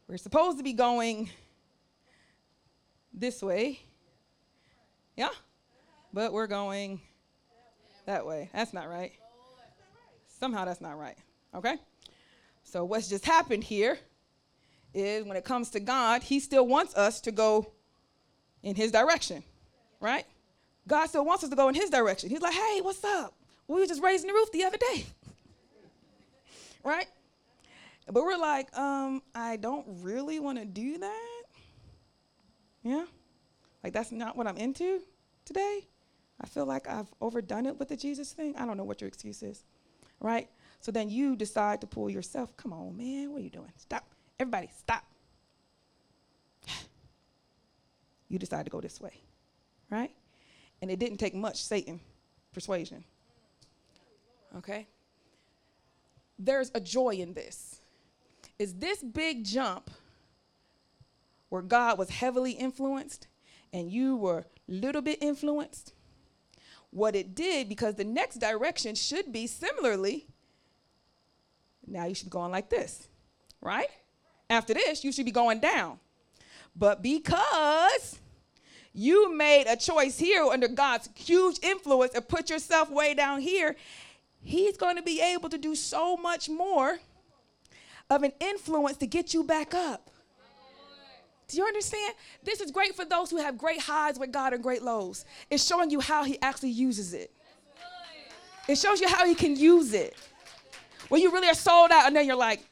[0.09, 1.31] We're supposed to be going
[3.17, 3.81] this way.
[5.17, 5.31] Yeah?
[6.13, 7.01] But we're going
[8.05, 8.51] that way.
[8.53, 9.13] That's not right.
[10.39, 11.17] Somehow that's not right.
[11.55, 11.77] Okay?
[12.63, 13.99] So what's just happened here
[14.95, 17.73] is when it comes to God, he still wants us to go
[18.63, 19.43] in his direction.
[20.01, 20.27] Right?
[20.87, 22.31] God still wants us to go in his direction.
[22.31, 23.35] He's like, "Hey, what's up?
[23.67, 25.07] We were just raising the roof the other day."
[26.85, 27.07] right?
[28.07, 31.36] But we're like, um, I don't really want to do that.
[32.87, 33.05] Yeah?
[33.83, 35.01] Like that's not what I'm into
[35.45, 35.89] today.
[36.41, 38.55] I feel like I've overdone it with the Jesus thing.
[38.57, 39.65] I don't know what your excuse is.
[40.21, 40.49] Right?
[40.81, 42.57] So then you decide to pull yourself.
[42.57, 43.33] Come on, man.
[43.33, 43.73] What are you doing?
[43.77, 44.07] Stop.
[44.39, 45.03] Everybody, stop.
[48.29, 49.21] you decide to go this way.
[49.91, 50.13] Right?
[50.81, 51.99] And it didn't take much Satan
[52.53, 53.03] persuasion.
[54.59, 54.87] Okay?
[56.39, 57.81] There's a joy in this.
[58.61, 59.91] Is this big jump
[61.49, 63.29] where God was heavily influenced
[63.73, 65.93] and you were a little bit influenced,
[66.91, 70.27] what it did, because the next direction should be similarly,
[71.87, 73.09] now you should be going like this,
[73.61, 73.89] right?
[74.49, 75.99] After this, you should be going down.
[76.75, 78.19] But because
[78.93, 83.77] you made a choice here under God's huge influence and put yourself way down here,
[84.43, 87.01] He's going to be able to do so much more
[88.09, 90.11] of an influence to get you back up.
[91.49, 92.15] Do you understand?
[92.43, 95.25] This is great for those who have great highs with God and great lows.
[95.51, 97.31] It's showing you how He actually uses it.
[98.69, 100.17] It shows you how He can use it.
[101.09, 102.65] When you really are sold out, and then you're like,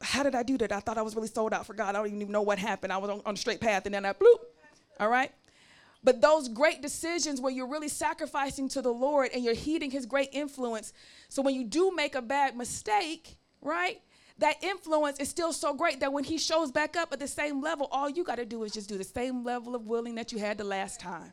[0.00, 0.72] how did I do that?
[0.72, 1.94] I thought I was really sold out for God.
[1.94, 2.92] I don't even know what happened.
[2.92, 4.38] I was on, on the straight path, and then I bloop.
[4.98, 5.30] All right?
[6.02, 10.06] But those great decisions where you're really sacrificing to the Lord and you're heeding His
[10.06, 10.92] great influence.
[11.28, 14.00] So when you do make a bad mistake, right?
[14.38, 17.60] That influence is still so great that when he shows back up at the same
[17.60, 20.32] level, all you got to do is just do the same level of willing that
[20.32, 21.32] you had the last time.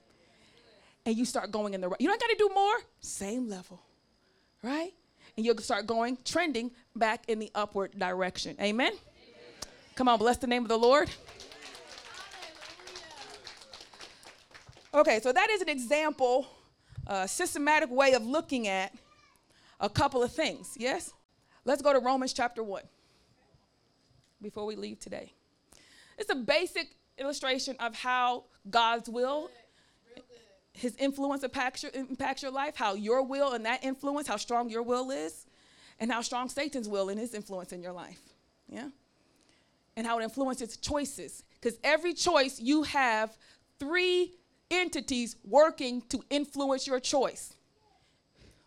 [1.06, 2.00] And you start going in the right.
[2.00, 3.82] You don't got to do more, same level,
[4.62, 4.92] right?
[5.38, 8.58] And you'll start going, trending back in the upward direction.
[8.60, 8.92] Amen?
[8.92, 9.00] Amen.
[9.96, 11.10] Come on, bless the name of the Lord.
[14.94, 16.48] Okay, so that is an example,
[17.08, 18.94] a systematic way of looking at
[19.80, 20.76] a couple of things.
[20.78, 21.14] Yes?
[21.70, 22.82] Let's go to Romans chapter 1
[24.42, 25.34] before we leave today.
[26.18, 29.52] It's a basic illustration of how God's will,
[30.74, 34.72] his influence impacts your, impacts your life, how your will and that influence, how strong
[34.72, 35.46] your will is,
[36.00, 38.20] and how strong Satan's will and his influence in your life.
[38.68, 38.88] Yeah?
[39.96, 41.44] And how it influences choices.
[41.62, 43.38] Because every choice you have
[43.78, 44.34] three
[44.72, 47.54] entities working to influence your choice.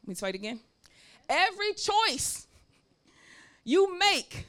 [0.04, 0.60] Let me try it again.
[1.28, 2.46] Every choice
[3.64, 4.46] you make,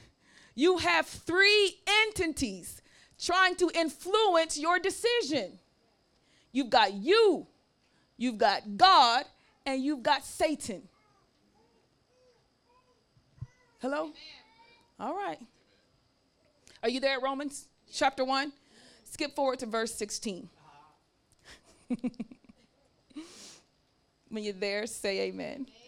[0.54, 2.82] you have three entities
[3.18, 5.58] trying to influence your decision.
[6.52, 7.46] You've got you,
[8.16, 9.24] you've got God,
[9.66, 10.82] and you've got Satan.
[13.80, 14.10] Hello?
[14.98, 15.38] All right.
[16.82, 18.52] Are you there Romans chapter 1?
[19.04, 20.48] Skip forward to verse 16.
[24.28, 25.66] when you're there, say amen.
[25.66, 25.83] amen.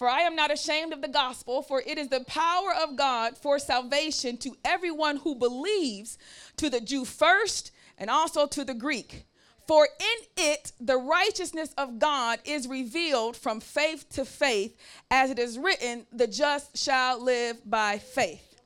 [0.00, 3.36] For I am not ashamed of the gospel, for it is the power of God
[3.36, 6.16] for salvation to everyone who believes,
[6.56, 9.26] to the Jew first, and also to the Greek.
[9.68, 14.74] For in it the righteousness of God is revealed from faith to faith,
[15.10, 18.58] as it is written, the just shall live by faith.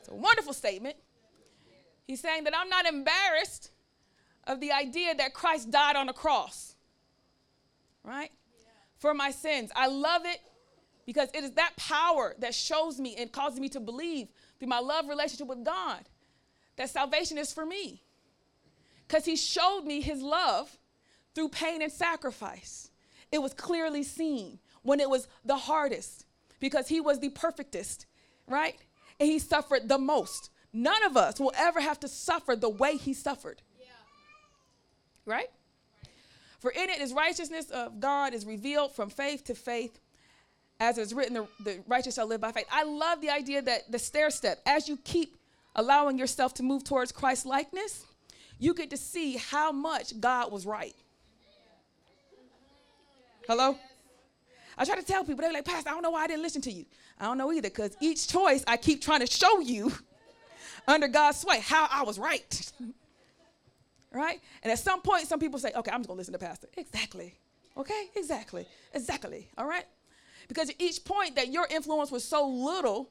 [0.00, 0.96] It's a wonderful statement.
[2.08, 3.70] He's saying that I'm not embarrassed
[4.44, 6.74] of the idea that Christ died on the cross,
[8.02, 8.32] right?
[8.98, 9.70] For my sins.
[9.76, 10.40] I love it
[11.10, 14.28] because it is that power that shows me and causes me to believe
[14.60, 16.04] through my love relationship with God
[16.76, 18.04] that salvation is for me.
[19.08, 20.78] Because he showed me his love
[21.34, 22.92] through pain and sacrifice.
[23.32, 26.26] It was clearly seen when it was the hardest
[26.60, 28.06] because he was the perfectest,
[28.46, 28.76] right?
[29.18, 30.50] And he suffered the most.
[30.72, 33.62] None of us will ever have to suffer the way he suffered.
[33.80, 33.86] Yeah.
[35.26, 35.50] Right?
[36.60, 39.98] For in it is righteousness of God is revealed from faith to faith
[40.80, 42.66] as it's written, the, the righteous shall live by faith.
[42.72, 45.36] I love the idea that the stair step, as you keep
[45.76, 48.04] allowing yourself to move towards Christ likeness,
[48.58, 50.94] you get to see how much God was right.
[53.46, 53.76] Hello?
[54.78, 56.62] I try to tell people, they're like, Pastor, I don't know why I didn't listen
[56.62, 56.86] to you.
[57.18, 59.92] I don't know either, because each choice I keep trying to show you
[60.88, 62.72] under God's sway how I was right.
[64.12, 64.40] right?
[64.62, 66.68] And at some point, some people say, okay, I'm just going to listen to Pastor.
[66.78, 67.34] Exactly.
[67.76, 68.08] Okay?
[68.16, 68.66] Exactly.
[68.94, 69.48] Exactly.
[69.58, 69.84] All right?
[70.48, 73.10] Because at each point that your influence was so little,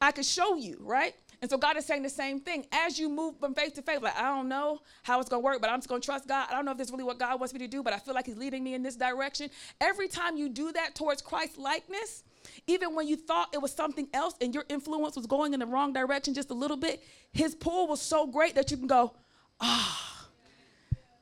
[0.00, 1.14] I could show you, right?
[1.42, 2.66] And so God is saying the same thing.
[2.72, 5.44] As you move from faith to faith, like, I don't know how it's going to
[5.44, 6.48] work, but I'm just going to trust God.
[6.50, 7.98] I don't know if this is really what God wants me to do, but I
[7.98, 9.50] feel like He's leading me in this direction.
[9.80, 12.24] Every time you do that towards Christ likeness,
[12.66, 15.66] even when you thought it was something else and your influence was going in the
[15.66, 17.02] wrong direction just a little bit,
[17.32, 19.14] His pull was so great that you can go,
[19.60, 20.15] ah.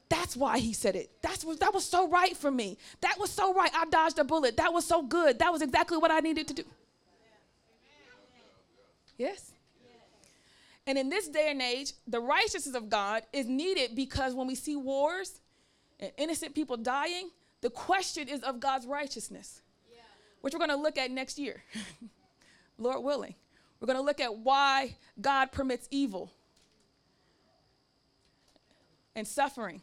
[0.08, 1.10] That's why he said it.
[1.22, 2.78] That's what, that was so right for me.
[3.00, 3.70] That was so right.
[3.74, 4.56] I dodged a bullet.
[4.58, 5.38] That was so good.
[5.38, 6.64] That was exactly what I needed to do.
[9.16, 9.52] Yes?
[10.86, 14.54] And in this day and age, the righteousness of God is needed because when we
[14.54, 15.40] see wars
[15.98, 17.30] and innocent people dying,
[17.62, 19.62] the question is of God's righteousness,
[20.42, 21.62] which we're going to look at next year,
[22.78, 23.34] Lord willing.
[23.80, 26.30] We're going to look at why God permits evil
[29.14, 29.80] and suffering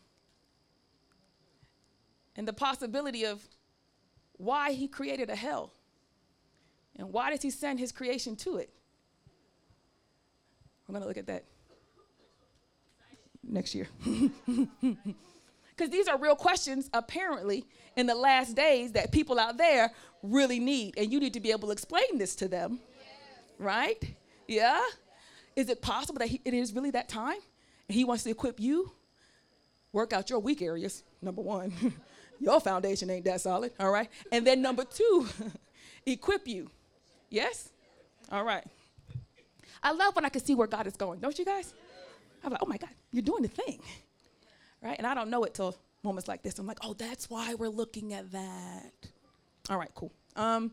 [2.35, 3.41] and the possibility of
[4.37, 5.73] why he created a hell
[6.97, 8.69] and why does he send his creation to it.
[10.87, 11.45] I'm going to look at that
[13.43, 13.87] next year.
[15.81, 19.91] Because these are real questions, apparently, in the last days that people out there
[20.21, 20.95] really need.
[20.95, 22.79] And you need to be able to explain this to them.
[23.57, 23.97] Right?
[24.47, 24.79] Yeah?
[25.55, 27.39] Is it possible that he, it is really that time?
[27.87, 28.91] And he wants to equip you?
[29.91, 31.73] Work out your weak areas, number one.
[32.41, 34.09] Your foundation ain't that solid, all right?
[34.31, 35.27] And then number two,
[36.07, 36.71] equip you.
[37.29, 37.69] Yes?
[38.31, 38.63] All right.
[39.83, 41.75] I love when I can see where God is going, don't you guys?
[42.43, 43.79] I'm like, oh my God, you're doing the thing.
[44.81, 44.97] Right?
[44.97, 46.57] And I don't know it till moments like this.
[46.57, 48.91] I'm like, oh, that's why we're looking at that.
[49.69, 50.11] All right, cool.
[50.35, 50.71] Um,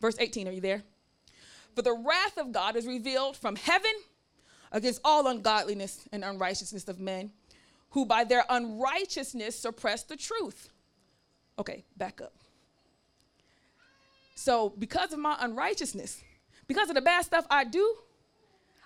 [0.00, 0.82] verse 18, are you there?
[1.74, 3.92] For the wrath of God is revealed from heaven
[4.72, 7.30] against all ungodliness and unrighteousness of men
[7.90, 10.68] who by their unrighteousness suppress the truth.
[11.58, 12.34] Okay, back up.
[14.34, 16.22] So, because of my unrighteousness,
[16.66, 17.96] because of the bad stuff I do,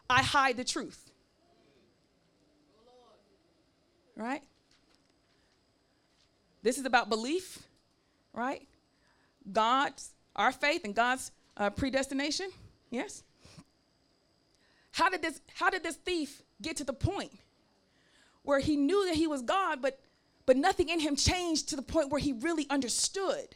[0.08, 1.10] I hide the truth.
[4.16, 4.42] Right?
[6.62, 7.58] This is about belief,
[8.32, 8.66] right?
[9.50, 12.50] God's, our faith and God's uh, predestination.
[12.90, 13.22] Yes?
[14.92, 17.32] How did this how did this thief get to the point
[18.42, 20.00] where he knew that he was God but
[20.46, 23.54] but nothing in him changed to the point where he really understood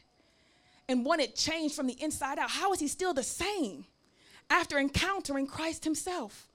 [0.89, 2.51] and wanted change from the inside out?
[2.51, 3.85] How is he still the same
[4.48, 6.47] after encountering Christ himself?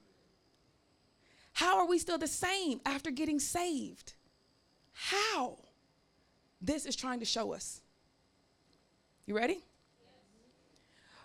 [1.54, 4.14] How are we still the same after getting saved?
[4.94, 5.58] How?
[6.62, 7.82] This is trying to show us.
[9.26, 9.60] You ready?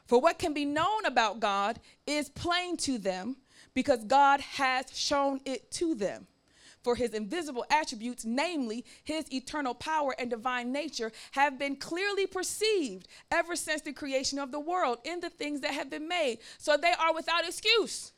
[0.07, 3.37] For what can be known about God is plain to them
[3.75, 6.27] because God has shown it to them.
[6.85, 13.09] For his invisible attributes, namely his eternal power and divine nature, have been clearly perceived
[13.31, 16.39] ever since the creation of the world in the things that have been made.
[16.59, 18.13] So they are without excuse.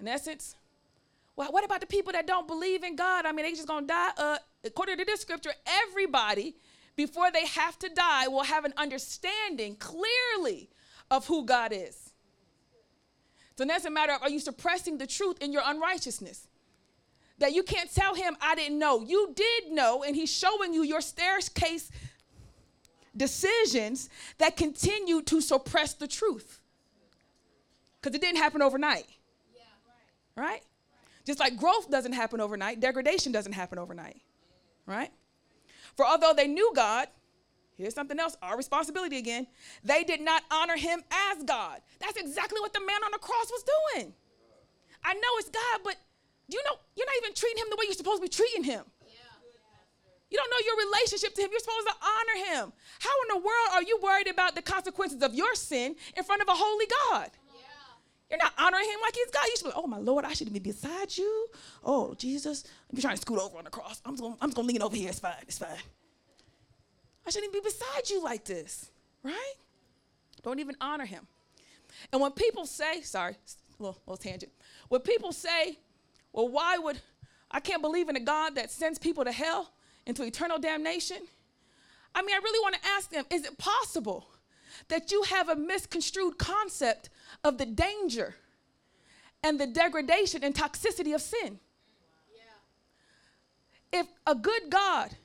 [0.00, 0.56] In essence,
[1.36, 3.26] well, what about the people that don't believe in God?
[3.26, 4.10] I mean, they just gonna die.
[4.16, 6.56] Uh, according to this scripture, everybody
[6.96, 10.70] before they have to die will have an understanding clearly
[11.10, 12.12] of who God is.
[13.58, 16.48] So that's a matter are you suppressing the truth in your unrighteousness?
[17.38, 19.02] That you can't tell him, I didn't know.
[19.02, 21.90] You did know, and he's showing you your staircase
[23.16, 26.60] decisions that continue to suppress the truth.
[28.00, 29.06] Because it didn't happen overnight.
[29.54, 29.62] Yeah,
[30.36, 30.44] right.
[30.44, 30.62] right?
[31.24, 34.20] Just like growth doesn't happen overnight, degradation doesn't happen overnight.
[34.86, 35.10] Right?
[35.96, 37.08] For although they knew God,
[37.76, 39.46] here's something else, our responsibility again,
[39.84, 41.80] they did not honor him as God.
[42.00, 43.64] That's exactly what the man on the cross was
[43.94, 44.12] doing.
[45.04, 45.96] I know it's God, but
[46.56, 48.84] you know you're not even treating him the way you're supposed to be treating him?
[50.30, 51.50] You don't know your relationship to him.
[51.50, 52.72] You're supposed to honor him.
[53.00, 56.40] How in the world are you worried about the consequences of your sin in front
[56.40, 57.30] of a holy God?
[58.30, 59.44] You're not honoring him like he's God.
[59.44, 61.48] You should be oh my Lord, I shouldn't be beside you.
[61.84, 62.64] Oh, Jesus.
[62.90, 64.00] I'm trying to scoot over on the cross.
[64.06, 65.10] I'm just, gonna, I'm just gonna lean over here.
[65.10, 65.34] It's fine.
[65.42, 65.68] It's fine.
[67.26, 68.90] I shouldn't even be beside you like this,
[69.22, 69.54] right?
[70.42, 71.26] Don't even honor him.
[72.10, 73.36] And when people say, sorry,
[73.78, 74.50] little, little tangent.
[74.88, 75.78] When people say,
[76.32, 77.00] well, why would
[77.50, 79.72] I can't believe in a God that sends people to hell
[80.06, 81.18] into eternal damnation?
[82.14, 84.26] I mean, I really want to ask them, is it possible
[84.88, 87.08] that you have a misconstrued concept
[87.44, 88.36] of the danger
[89.42, 91.58] and the degradation and toxicity of sin.
[92.34, 94.00] Yeah.
[94.00, 95.16] If a good God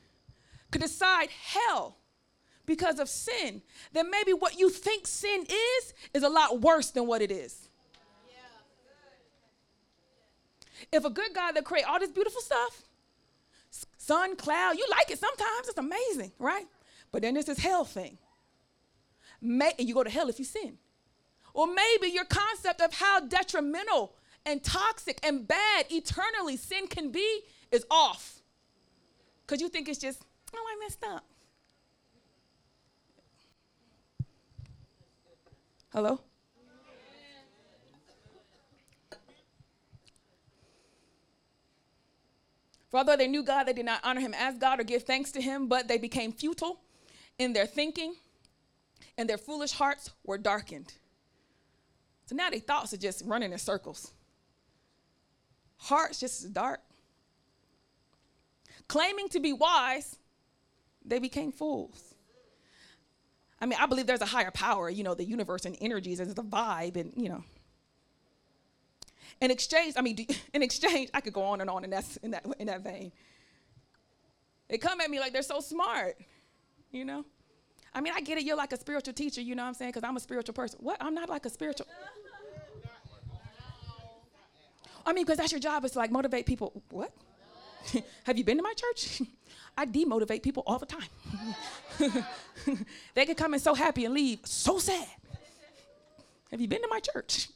[0.71, 1.97] could decide hell
[2.65, 3.61] because of sin,
[3.93, 7.66] then maybe what you think sin is is a lot worse than what it is.
[10.91, 12.83] If a good God that create all this beautiful stuff,
[13.97, 16.65] sun, cloud, you like it sometimes, it's amazing, right?
[17.11, 18.17] But then there's this hell thing.
[19.41, 20.77] May, and you go to hell if you sin.
[21.53, 24.13] Or maybe your concept of how detrimental
[24.45, 27.41] and toxic and bad eternally sin can be
[27.71, 28.41] is off.
[29.45, 30.23] Because you think it's just,
[30.55, 31.25] oh, I messed up.
[35.93, 36.19] Hello?
[42.89, 45.31] For although they knew God, they did not honor him as God or give thanks
[45.34, 46.80] to him, but they became futile
[47.38, 48.15] in their thinking,
[49.18, 50.93] and their foolish hearts were darkened.
[52.26, 54.14] So now their thoughts are just running in circles.
[55.77, 56.81] Hearts just as dark.
[58.88, 60.18] Claiming to be wise,
[61.05, 62.15] they became fools.
[63.59, 66.34] I mean, I believe there's a higher power, you know, the universe and energies and
[66.34, 67.43] the vibe, and you know.
[69.41, 72.31] In exchange, I mean, in exchange, I could go on and on in that, in
[72.31, 73.11] that, in that vein.
[74.69, 76.18] They come at me like they're so smart,
[76.91, 77.23] you know.
[77.93, 78.43] I mean, I get it.
[78.43, 79.91] You're like a spiritual teacher, you know what I'm saying?
[79.91, 80.80] Because I'm a spiritual person.
[80.81, 80.97] What?
[80.99, 81.88] I'm not like a spiritual.
[85.05, 86.84] I mean, because that's your job is to like motivate people.
[86.89, 87.14] What?
[88.26, 89.22] Have you been to my church?
[89.77, 91.07] I demotivate people all the time.
[93.14, 95.07] they can come in so happy and leave so sad.
[96.51, 97.49] Have you been to my church?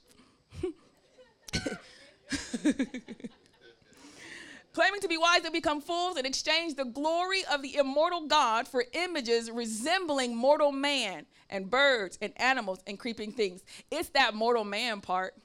[4.74, 8.70] Claiming to be wise, they become fools and exchange the glory of the immortal God
[8.70, 13.64] for images resembling mortal man and birds and animals and creeping things.
[13.92, 15.36] It's that mortal man part.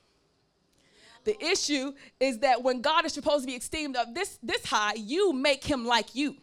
[1.25, 4.95] The issue is that when God is supposed to be esteemed up this, this high,
[4.95, 6.37] you make him like you.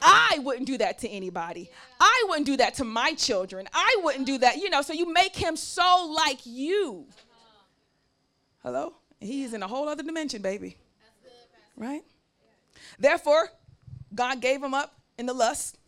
[0.00, 1.70] I wouldn't do that to anybody.
[2.00, 3.66] I wouldn't do that to my children.
[3.72, 7.06] I wouldn't do that, you know, so you make him so like you.
[8.66, 8.94] Hello?
[9.20, 10.76] He's in a whole other dimension, baby.
[11.76, 12.02] Right?
[12.98, 13.48] Therefore,
[14.12, 15.78] God gave them up in the lust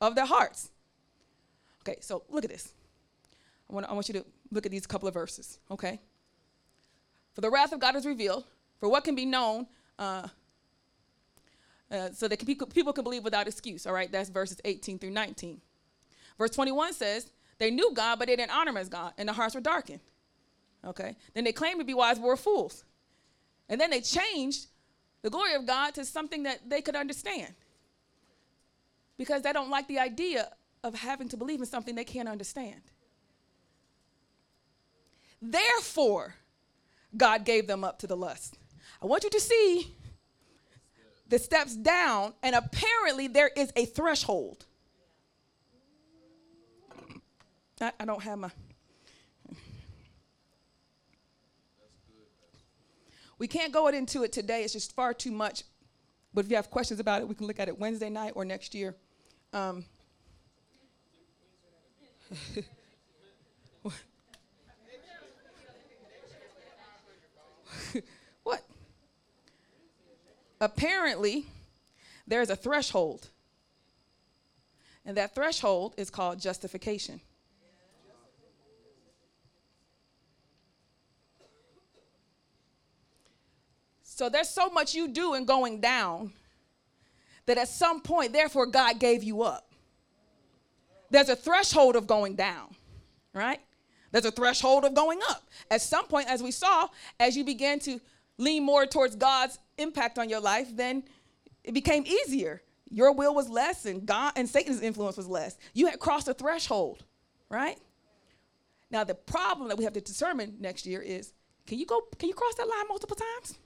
[0.00, 0.70] of their hearts.
[1.82, 2.72] Okay, so look at this.
[3.68, 5.98] I want, I want you to look at these couple of verses, okay?
[7.34, 8.44] For the wrath of God is revealed,
[8.78, 9.66] for what can be known,
[9.98, 10.28] uh,
[11.90, 14.12] uh, so that people can believe without excuse, all right?
[14.12, 15.60] That's verses 18 through 19.
[16.38, 19.34] Verse 21 says, They knew God, but they didn't honor him as God, and their
[19.34, 19.98] hearts were darkened.
[20.84, 21.16] Okay?
[21.34, 22.84] Then they claimed to be wise, but were fools.
[23.68, 24.66] And then they changed
[25.22, 27.54] the glory of God to something that they could understand.
[29.16, 30.48] Because they don't like the idea
[30.84, 32.80] of having to believe in something they can't understand.
[35.42, 36.34] Therefore,
[37.16, 38.58] God gave them up to the lust.
[39.02, 39.94] I want you to see
[41.28, 44.64] the steps down, and apparently there is a threshold.
[47.80, 48.50] I, I don't have my.
[53.38, 55.62] We can't go into it today, it's just far too much.
[56.34, 58.44] But if you have questions about it, we can look at it Wednesday night or
[58.44, 58.94] next year.
[59.52, 59.84] Um,
[68.42, 68.62] what?
[70.60, 71.46] Apparently,
[72.26, 73.28] there's a threshold.
[75.06, 77.20] And that threshold is called justification.
[84.18, 86.32] So there's so much you do in going down
[87.46, 89.72] that at some point, therefore, God gave you up.
[91.08, 92.74] There's a threshold of going down,
[93.32, 93.60] right?
[94.10, 95.44] There's a threshold of going up.
[95.70, 96.88] At some point, as we saw,
[97.20, 98.00] as you began to
[98.38, 101.04] lean more towards God's impact on your life, then
[101.62, 102.60] it became easier.
[102.90, 105.56] Your will was less, and God and Satan's influence was less.
[105.74, 107.04] You had crossed a threshold,
[107.48, 107.78] right?
[108.90, 111.34] Now the problem that we have to determine next year is:
[111.68, 112.00] Can you go?
[112.18, 113.56] Can you cross that line multiple times?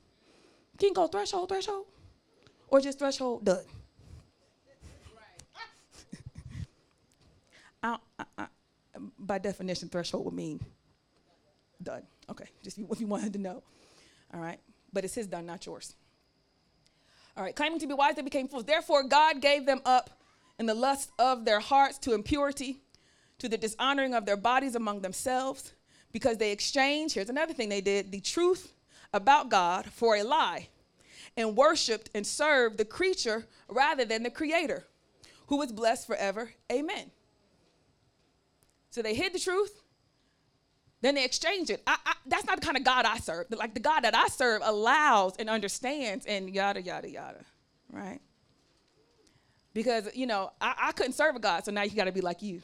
[0.78, 1.86] Can go threshold, threshold?
[2.68, 3.64] Or just threshold, done?
[7.82, 8.46] I, I, I,
[9.18, 10.60] by definition, threshold would mean
[11.82, 12.02] done.
[12.30, 13.62] Okay, just if you wanted to know.
[14.32, 14.58] All right,
[14.92, 15.94] but it's his done, not yours.
[17.36, 18.64] All right, claiming to be wise, they became fools.
[18.64, 20.10] Therefore, God gave them up
[20.58, 22.80] in the lust of their hearts to impurity,
[23.38, 25.72] to the dishonoring of their bodies among themselves,
[26.12, 28.72] because they exchanged, here's another thing they did, the truth
[29.12, 30.68] about God for a lie
[31.36, 34.86] and worshiped and served the creature rather than the creator,
[35.46, 36.52] who was blessed forever.
[36.70, 37.10] Amen.
[38.90, 39.82] So they hid the truth,
[41.00, 41.82] then they exchanged it.
[41.86, 43.46] I, I, that's not the kind of God I serve.
[43.50, 47.44] Like the God that I serve allows and understands and yada, yada, yada,
[47.90, 48.20] right?
[49.74, 52.20] Because, you know, I, I couldn't serve a God, so now you got to be
[52.20, 52.62] like you.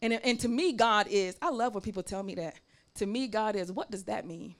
[0.00, 2.54] And, and to me, God is, I love when people tell me that.
[2.94, 4.54] To me, God is, what does that mean?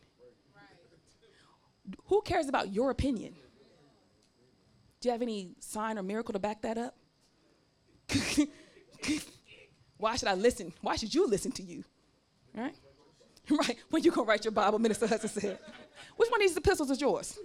[2.06, 3.34] Who cares about your opinion?
[5.00, 6.96] Do you have any sign or miracle to back that up?
[9.96, 10.72] Why should I listen?
[10.80, 11.84] Why should you listen to you?
[12.54, 12.74] Right?
[13.50, 13.78] Right.
[13.88, 15.58] When you gonna write your Bible, Minister Hudson said.
[16.18, 17.38] Which one of these epistles is yours?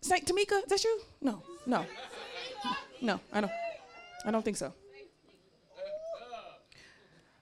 [0.00, 1.00] Saint Tamika, is that you?
[1.20, 1.84] No, no.
[3.00, 3.52] No, I don't.
[4.24, 4.72] I don't think so.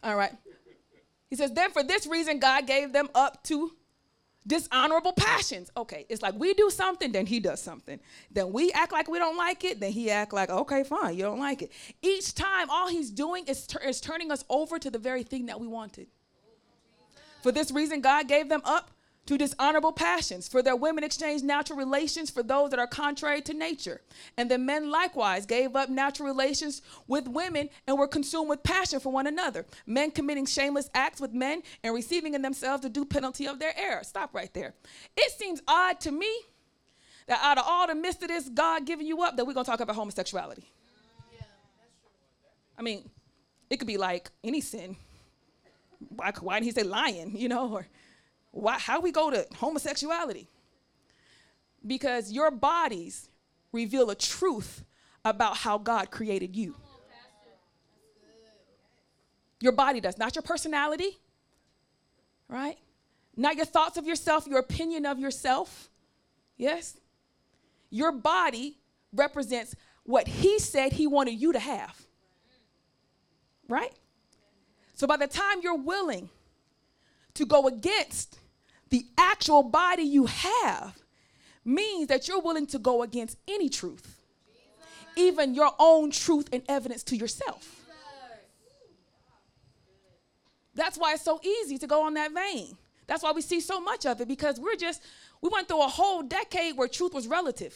[0.03, 0.33] All right.
[1.29, 3.73] He says, then for this reason God gave them up to
[4.47, 5.71] dishonorable passions.
[5.77, 8.01] Okay, it's like we do something, then he does something.
[8.31, 11.23] Then we act like we don't like it, then he act like, okay, fine, you
[11.23, 11.73] don't like it.
[12.03, 15.61] Each time, all he's doing is, is turning us over to the very thing that
[15.61, 16.09] we wanted.
[17.43, 18.91] For this reason, God gave them up
[19.27, 20.49] to dishonorable passions.
[20.49, 24.01] For their women exchanged natural relations for those that are contrary to nature.
[24.37, 29.01] And the men likewise gave up natural relations with women and were consumed with passion
[29.01, 29.67] for one another.
[29.87, 33.79] Men committing shameless acts with men and receiving in themselves the due penalty of their
[33.79, 34.03] error.
[34.03, 34.75] Stop right there.
[35.17, 36.31] It seems odd to me
[37.27, 39.65] that out of all the midst of this, God giving you up, that we're to
[39.65, 40.65] talk about homosexuality.
[42.77, 43.09] I mean,
[43.71, 44.97] it could be like any sin.
[46.09, 47.87] Why, why didn't he say lying, you know, or
[48.53, 50.49] why, how we go to homosexuality?
[51.85, 53.29] Because your bodies
[53.73, 54.85] reveal a truth
[55.25, 56.77] about how God created you.
[59.61, 61.19] Your body does, not your personality,
[62.49, 62.79] right?
[63.37, 65.89] not your thoughts of yourself, your opinion of yourself.
[66.57, 66.99] Yes?
[67.91, 68.79] Your body
[69.13, 69.75] represents
[70.05, 72.01] what he said he wanted you to have.
[73.69, 73.93] Right?
[74.95, 76.29] So by the time you're willing
[77.35, 78.39] to go against
[78.93, 80.95] the actual body you have,
[81.65, 84.21] means that you're willing to go against any truth,
[85.17, 87.81] even your own truth and evidence to yourself.
[90.75, 92.77] That's why it's so easy to go on that vein.
[93.07, 95.03] That's why we see so much of it because we're just,
[95.41, 97.75] we went through a whole decade where truth was relative.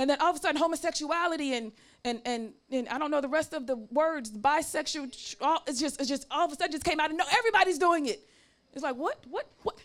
[0.00, 1.72] And then all of a sudden, homosexuality and,
[2.04, 6.00] and, and, and I don't know the rest of the words, bisexual, all, it's just,
[6.00, 8.28] it's just all of a sudden just came out and no, everybody's doing it.
[8.78, 9.76] It's like, what, what, what?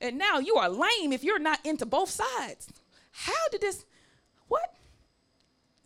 [0.00, 2.68] And now you are lame if you're not into both sides.
[3.12, 3.84] How did this,
[4.48, 4.74] what?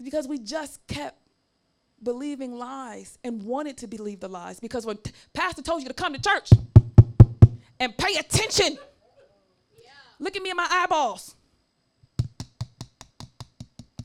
[0.02, 1.18] Because we just kept
[2.02, 4.60] believing lies and wanted to believe the lies.
[4.60, 4.96] Because when
[5.34, 6.48] pastor told you to come to church
[7.78, 8.78] and pay attention,
[9.78, 9.90] yeah.
[10.18, 11.36] look at me in my eyeballs.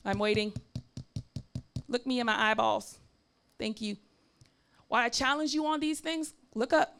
[0.04, 0.52] I'm waiting.
[1.88, 3.00] Look me in my eyeballs.
[3.58, 3.96] Thank you.
[4.90, 6.97] Why I challenge you on these things, look up.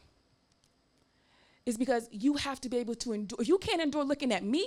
[1.68, 3.38] Is because you have to be able to endure.
[3.42, 4.64] If you can't endure looking at me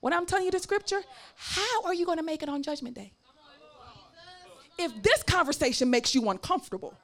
[0.00, 1.00] when I'm telling you the scripture,
[1.34, 3.12] how are you going to make it on judgment day?
[4.78, 6.94] if this conversation makes you uncomfortable.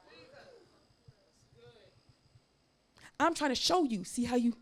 [3.19, 4.03] I'm trying to show you.
[4.03, 4.53] See how you.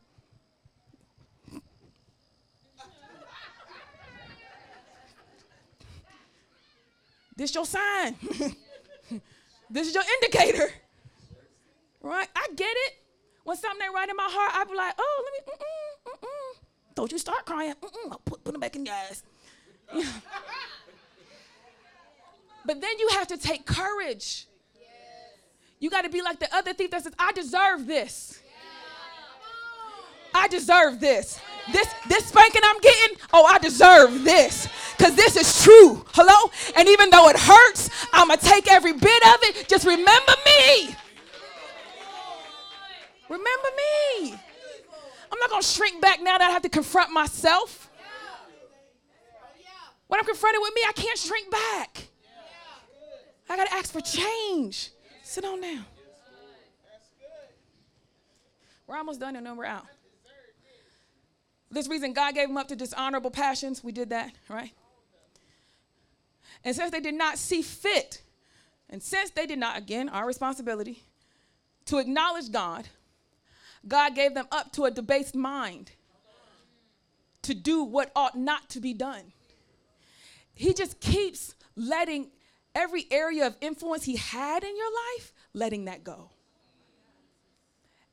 [7.36, 8.16] this your sign.
[9.70, 10.70] this is your indicator.
[12.02, 12.28] Right?
[12.36, 12.98] I get it.
[13.49, 16.61] When something ain't right in my heart, I be like, oh, let me, mm-mm, mm-mm.
[16.93, 17.73] Don't you start crying.
[17.81, 18.11] Mm-mm.
[18.11, 19.23] I'll put, put them back in your ass.
[22.63, 24.45] But then you have to take courage.
[25.80, 28.39] You got to be like the other thief that says, I deserve this.
[30.35, 31.39] I deserve this.
[31.71, 34.67] This this spanking I'm getting, oh, I deserve this.
[34.99, 36.05] Cuz this is true.
[36.13, 36.51] Hello?
[36.76, 39.67] And even though it hurts, I'm going to take every bit of it.
[39.67, 40.95] Just remember me.
[43.30, 44.34] Remember me.
[45.31, 47.89] I'm not going to shrink back now that I have to confront myself.
[50.07, 52.07] When I'm confronted with me, I can't shrink back.
[53.47, 54.89] I got to ask for change.
[55.23, 55.85] Sit on down.
[58.88, 59.85] We're almost done and then we're out.
[61.69, 64.72] This reason God gave them up to dishonorable passions, we did that, right?
[66.64, 68.23] And since they did not see fit,
[68.89, 71.03] and since they did not, again, our responsibility,
[71.85, 72.88] to acknowledge God,
[73.88, 75.91] God gave them up to a debased mind
[77.41, 79.31] to do what ought not to be done.
[80.53, 82.31] He just keeps letting
[82.76, 86.31] every area of influence he had in your life, letting that go.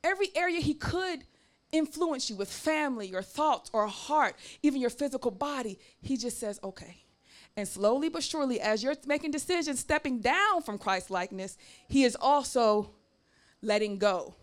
[0.03, 1.25] Every area he could
[1.71, 6.59] influence you with family, your thoughts, or heart, even your physical body, he just says,
[6.63, 7.03] okay.
[7.57, 11.57] And slowly but surely, as you're making decisions, stepping down from Christ likeness,
[11.89, 12.91] he is also
[13.61, 14.35] letting go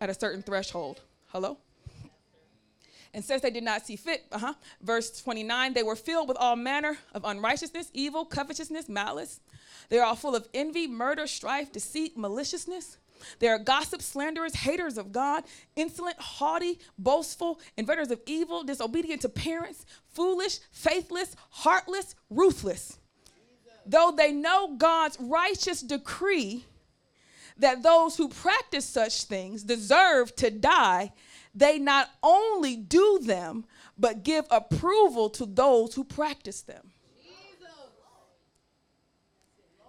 [0.00, 1.00] at a certain threshold.
[1.28, 1.58] Hello?
[3.14, 6.56] And since they did not see fit, uh-huh, verse 29, they were filled with all
[6.56, 9.40] manner of unrighteousness, evil, covetousness, malice.
[9.88, 12.98] They are all full of envy, murder, strife, deceit, maliciousness.
[13.38, 15.44] They are gossips, slanderers, haters of God,
[15.74, 22.98] insolent, haughty, boastful, inventors of evil, disobedient to parents, foolish, faithless, heartless, ruthless.
[23.86, 26.66] Though they know God's righteous decree
[27.58, 31.12] that those who practice such things deserve to die,
[31.54, 33.64] they not only do them,
[33.98, 36.92] but give approval to those who practice them.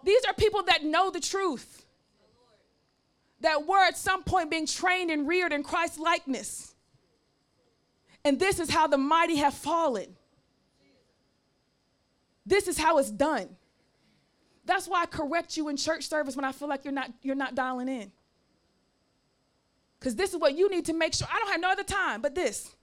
[0.03, 1.85] These are people that know the truth,
[3.41, 6.73] that were at some point being trained and reared in Christ's likeness.
[8.25, 10.15] And this is how the mighty have fallen.
[12.45, 13.55] This is how it's done.
[14.69, 17.33] That's why I correct you in church service when I feel like you're not, you're
[17.33, 18.11] not dialing in.
[19.99, 21.27] Because this is what you need to make sure.
[21.27, 22.75] I don't have no other time but this.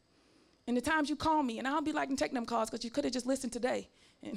[0.67, 2.85] And the times you call me, and I'll be like, and take them calls because
[2.85, 3.89] you could have just listened today.
[4.21, 4.37] And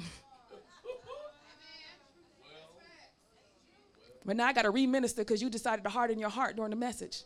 [4.24, 6.76] but now I got to re-minister because you decided to harden your heart during the
[6.76, 7.24] message.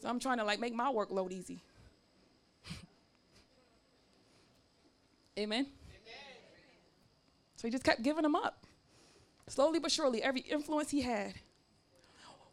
[0.00, 1.60] So I'm trying to like make my workload easy.
[5.38, 5.66] Amen.
[5.66, 5.66] Amen.
[7.56, 8.66] So he just kept giving them up
[9.50, 11.34] slowly but surely, every influence he had.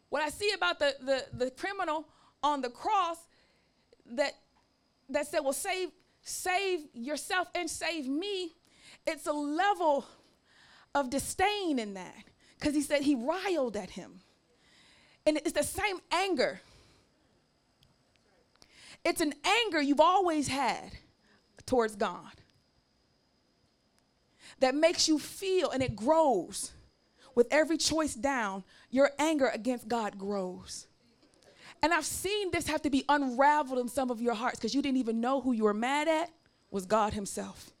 [0.08, 2.06] What I see about the, the, the criminal
[2.42, 3.18] on the cross
[4.12, 4.32] that,
[5.08, 5.90] that said, well, save,
[6.22, 8.52] save yourself and save me,
[9.06, 10.06] it's a level
[10.94, 12.14] of disdain in that.
[12.58, 14.20] Because he said he riled at him.
[15.26, 16.60] And it's the same anger.
[19.04, 20.92] It's an anger you've always had
[21.66, 22.32] towards God
[24.60, 26.72] that makes you feel and it grows.
[27.34, 30.86] With every choice down, your anger against God grows.
[31.82, 34.80] And I've seen this have to be unraveled in some of your hearts because you
[34.80, 36.30] didn't even know who you were mad at
[36.70, 37.75] was God Himself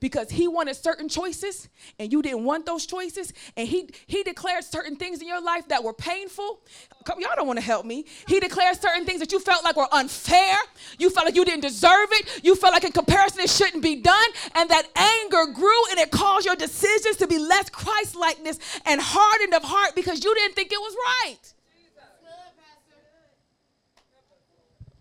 [0.00, 1.68] because he wanted certain choices
[1.98, 3.32] and you didn't want those choices.
[3.56, 6.60] And he he declared certain things in your life that were painful.
[7.04, 8.06] Come, y'all don't want to help me.
[8.26, 10.56] He declared certain things that you felt like were unfair.
[10.98, 12.44] You felt like you didn't deserve it.
[12.44, 14.30] You felt like in comparison it shouldn't be done.
[14.54, 19.54] And that anger grew and it caused your decisions to be less christ-likeness and hardened
[19.54, 21.54] of heart because you didn't think it was right.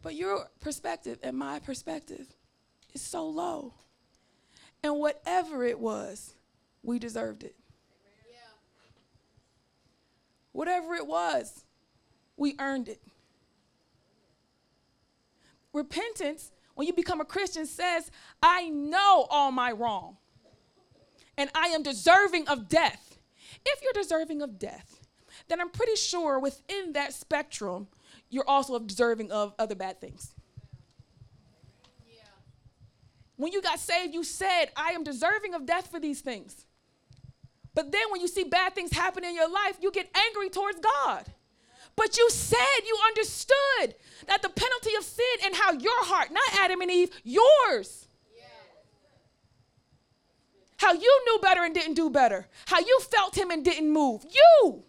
[0.02, 2.28] But your perspective and my perspective
[2.94, 3.74] is so low
[4.84, 6.36] and whatever it was,
[6.84, 7.56] we deserved it.
[8.30, 8.38] Yeah.
[10.52, 11.64] Whatever it was,
[12.36, 13.02] we earned it.
[15.72, 18.12] Repentance, when you become a Christian, says,
[18.42, 20.18] I know all my wrong,
[21.38, 23.18] and I am deserving of death.
[23.66, 25.08] If you're deserving of death,
[25.48, 27.88] then I'm pretty sure within that spectrum,
[28.30, 30.33] you're also deserving of other bad things.
[33.44, 36.66] When you got saved, you said, I am deserving of death for these things.
[37.76, 40.80] But then when you see bad things happen in your life, you get angry towards
[40.80, 41.26] God.
[41.98, 43.96] But you said you understood
[44.28, 48.08] that the penalty of sin and how your heart, not Adam and Eve, yours.
[50.78, 52.48] How you knew better and didn't do better.
[52.68, 54.24] How you felt him and didn't move.
[54.24, 54.86] You.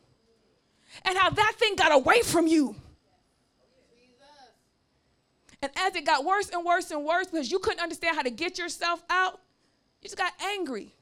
[1.04, 2.76] And how that thing got away from you.
[5.64, 8.28] And as it got worse and worse and worse because you couldn't understand how to
[8.28, 9.40] get yourself out,
[10.02, 10.92] you just got angry.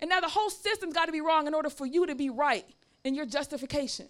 [0.00, 2.28] And now the whole system's got to be wrong in order for you to be
[2.28, 2.66] right
[3.02, 4.08] in your justification.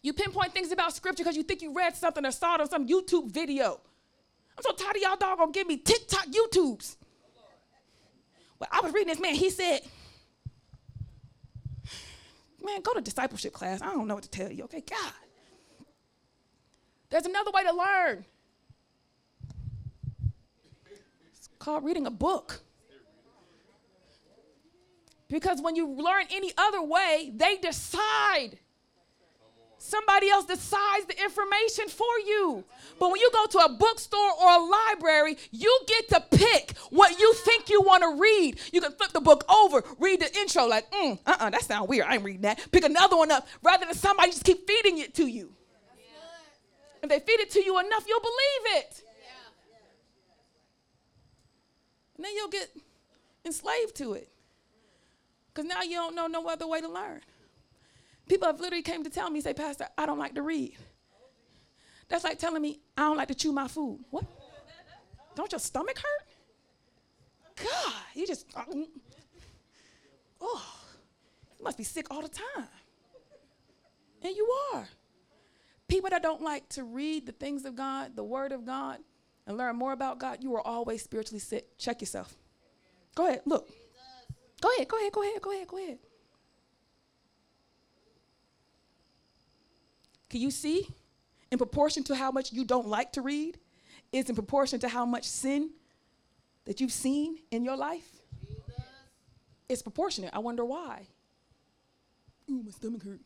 [0.00, 2.70] You pinpoint things about scripture because you think you read something or saw it on
[2.70, 3.78] some YouTube video.
[4.56, 6.96] I'm so tired of y'all dog gonna give me TikTok YouTubes.
[8.58, 9.80] Well, I was reading this man, he said,
[12.64, 13.82] Man, go to discipleship class.
[13.82, 14.80] I don't know what to tell you, okay?
[14.80, 15.12] God.
[17.12, 18.24] There's another way to learn.
[21.36, 22.62] It's called reading a book.
[25.28, 28.58] Because when you learn any other way, they decide.
[29.76, 32.64] Somebody else decides the information for you.
[32.98, 37.18] But when you go to a bookstore or a library, you get to pick what
[37.18, 38.58] you think you want to read.
[38.72, 41.90] You can flip the book over, read the intro, like, mm, uh uh, that sounds
[41.90, 42.06] weird.
[42.06, 42.70] I ain't reading that.
[42.70, 45.52] Pick another one up rather than somebody just keep feeding it to you.
[47.02, 49.02] If they feed it to you enough, you'll believe it.
[52.16, 52.70] And then you'll get
[53.44, 54.28] enslaved to it.
[55.52, 57.20] Because now you don't know no other way to learn.
[58.28, 60.76] People have literally came to tell me, say, Pastor, I don't like to read.
[62.08, 64.04] That's like telling me I don't like to chew my food.
[64.10, 64.24] What?
[65.34, 66.28] Don't your stomach hurt?
[67.56, 68.46] God, you just,
[70.40, 70.64] oh,
[71.58, 72.68] you must be sick all the time.
[74.22, 74.86] And you are.
[75.92, 78.96] People that don't like to read the things of God, the Word of God,
[79.46, 81.76] and learn more about God, you are always spiritually sick.
[81.76, 82.34] Check yourself.
[83.14, 83.68] Go ahead, look.
[84.62, 85.98] Go ahead, go ahead, go ahead, go ahead, go ahead.
[90.30, 90.88] Can you see?
[91.50, 93.58] In proportion to how much you don't like to read,
[94.12, 95.72] is in proportion to how much sin
[96.64, 98.08] that you've seen in your life.
[98.40, 98.64] Jesus.
[99.68, 100.30] It's proportionate.
[100.32, 101.08] I wonder why.
[102.50, 103.20] Ooh, my stomach hurt.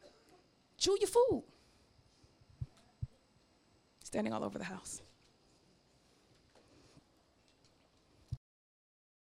[0.78, 1.44] Chew your food
[4.06, 5.02] standing all over the house.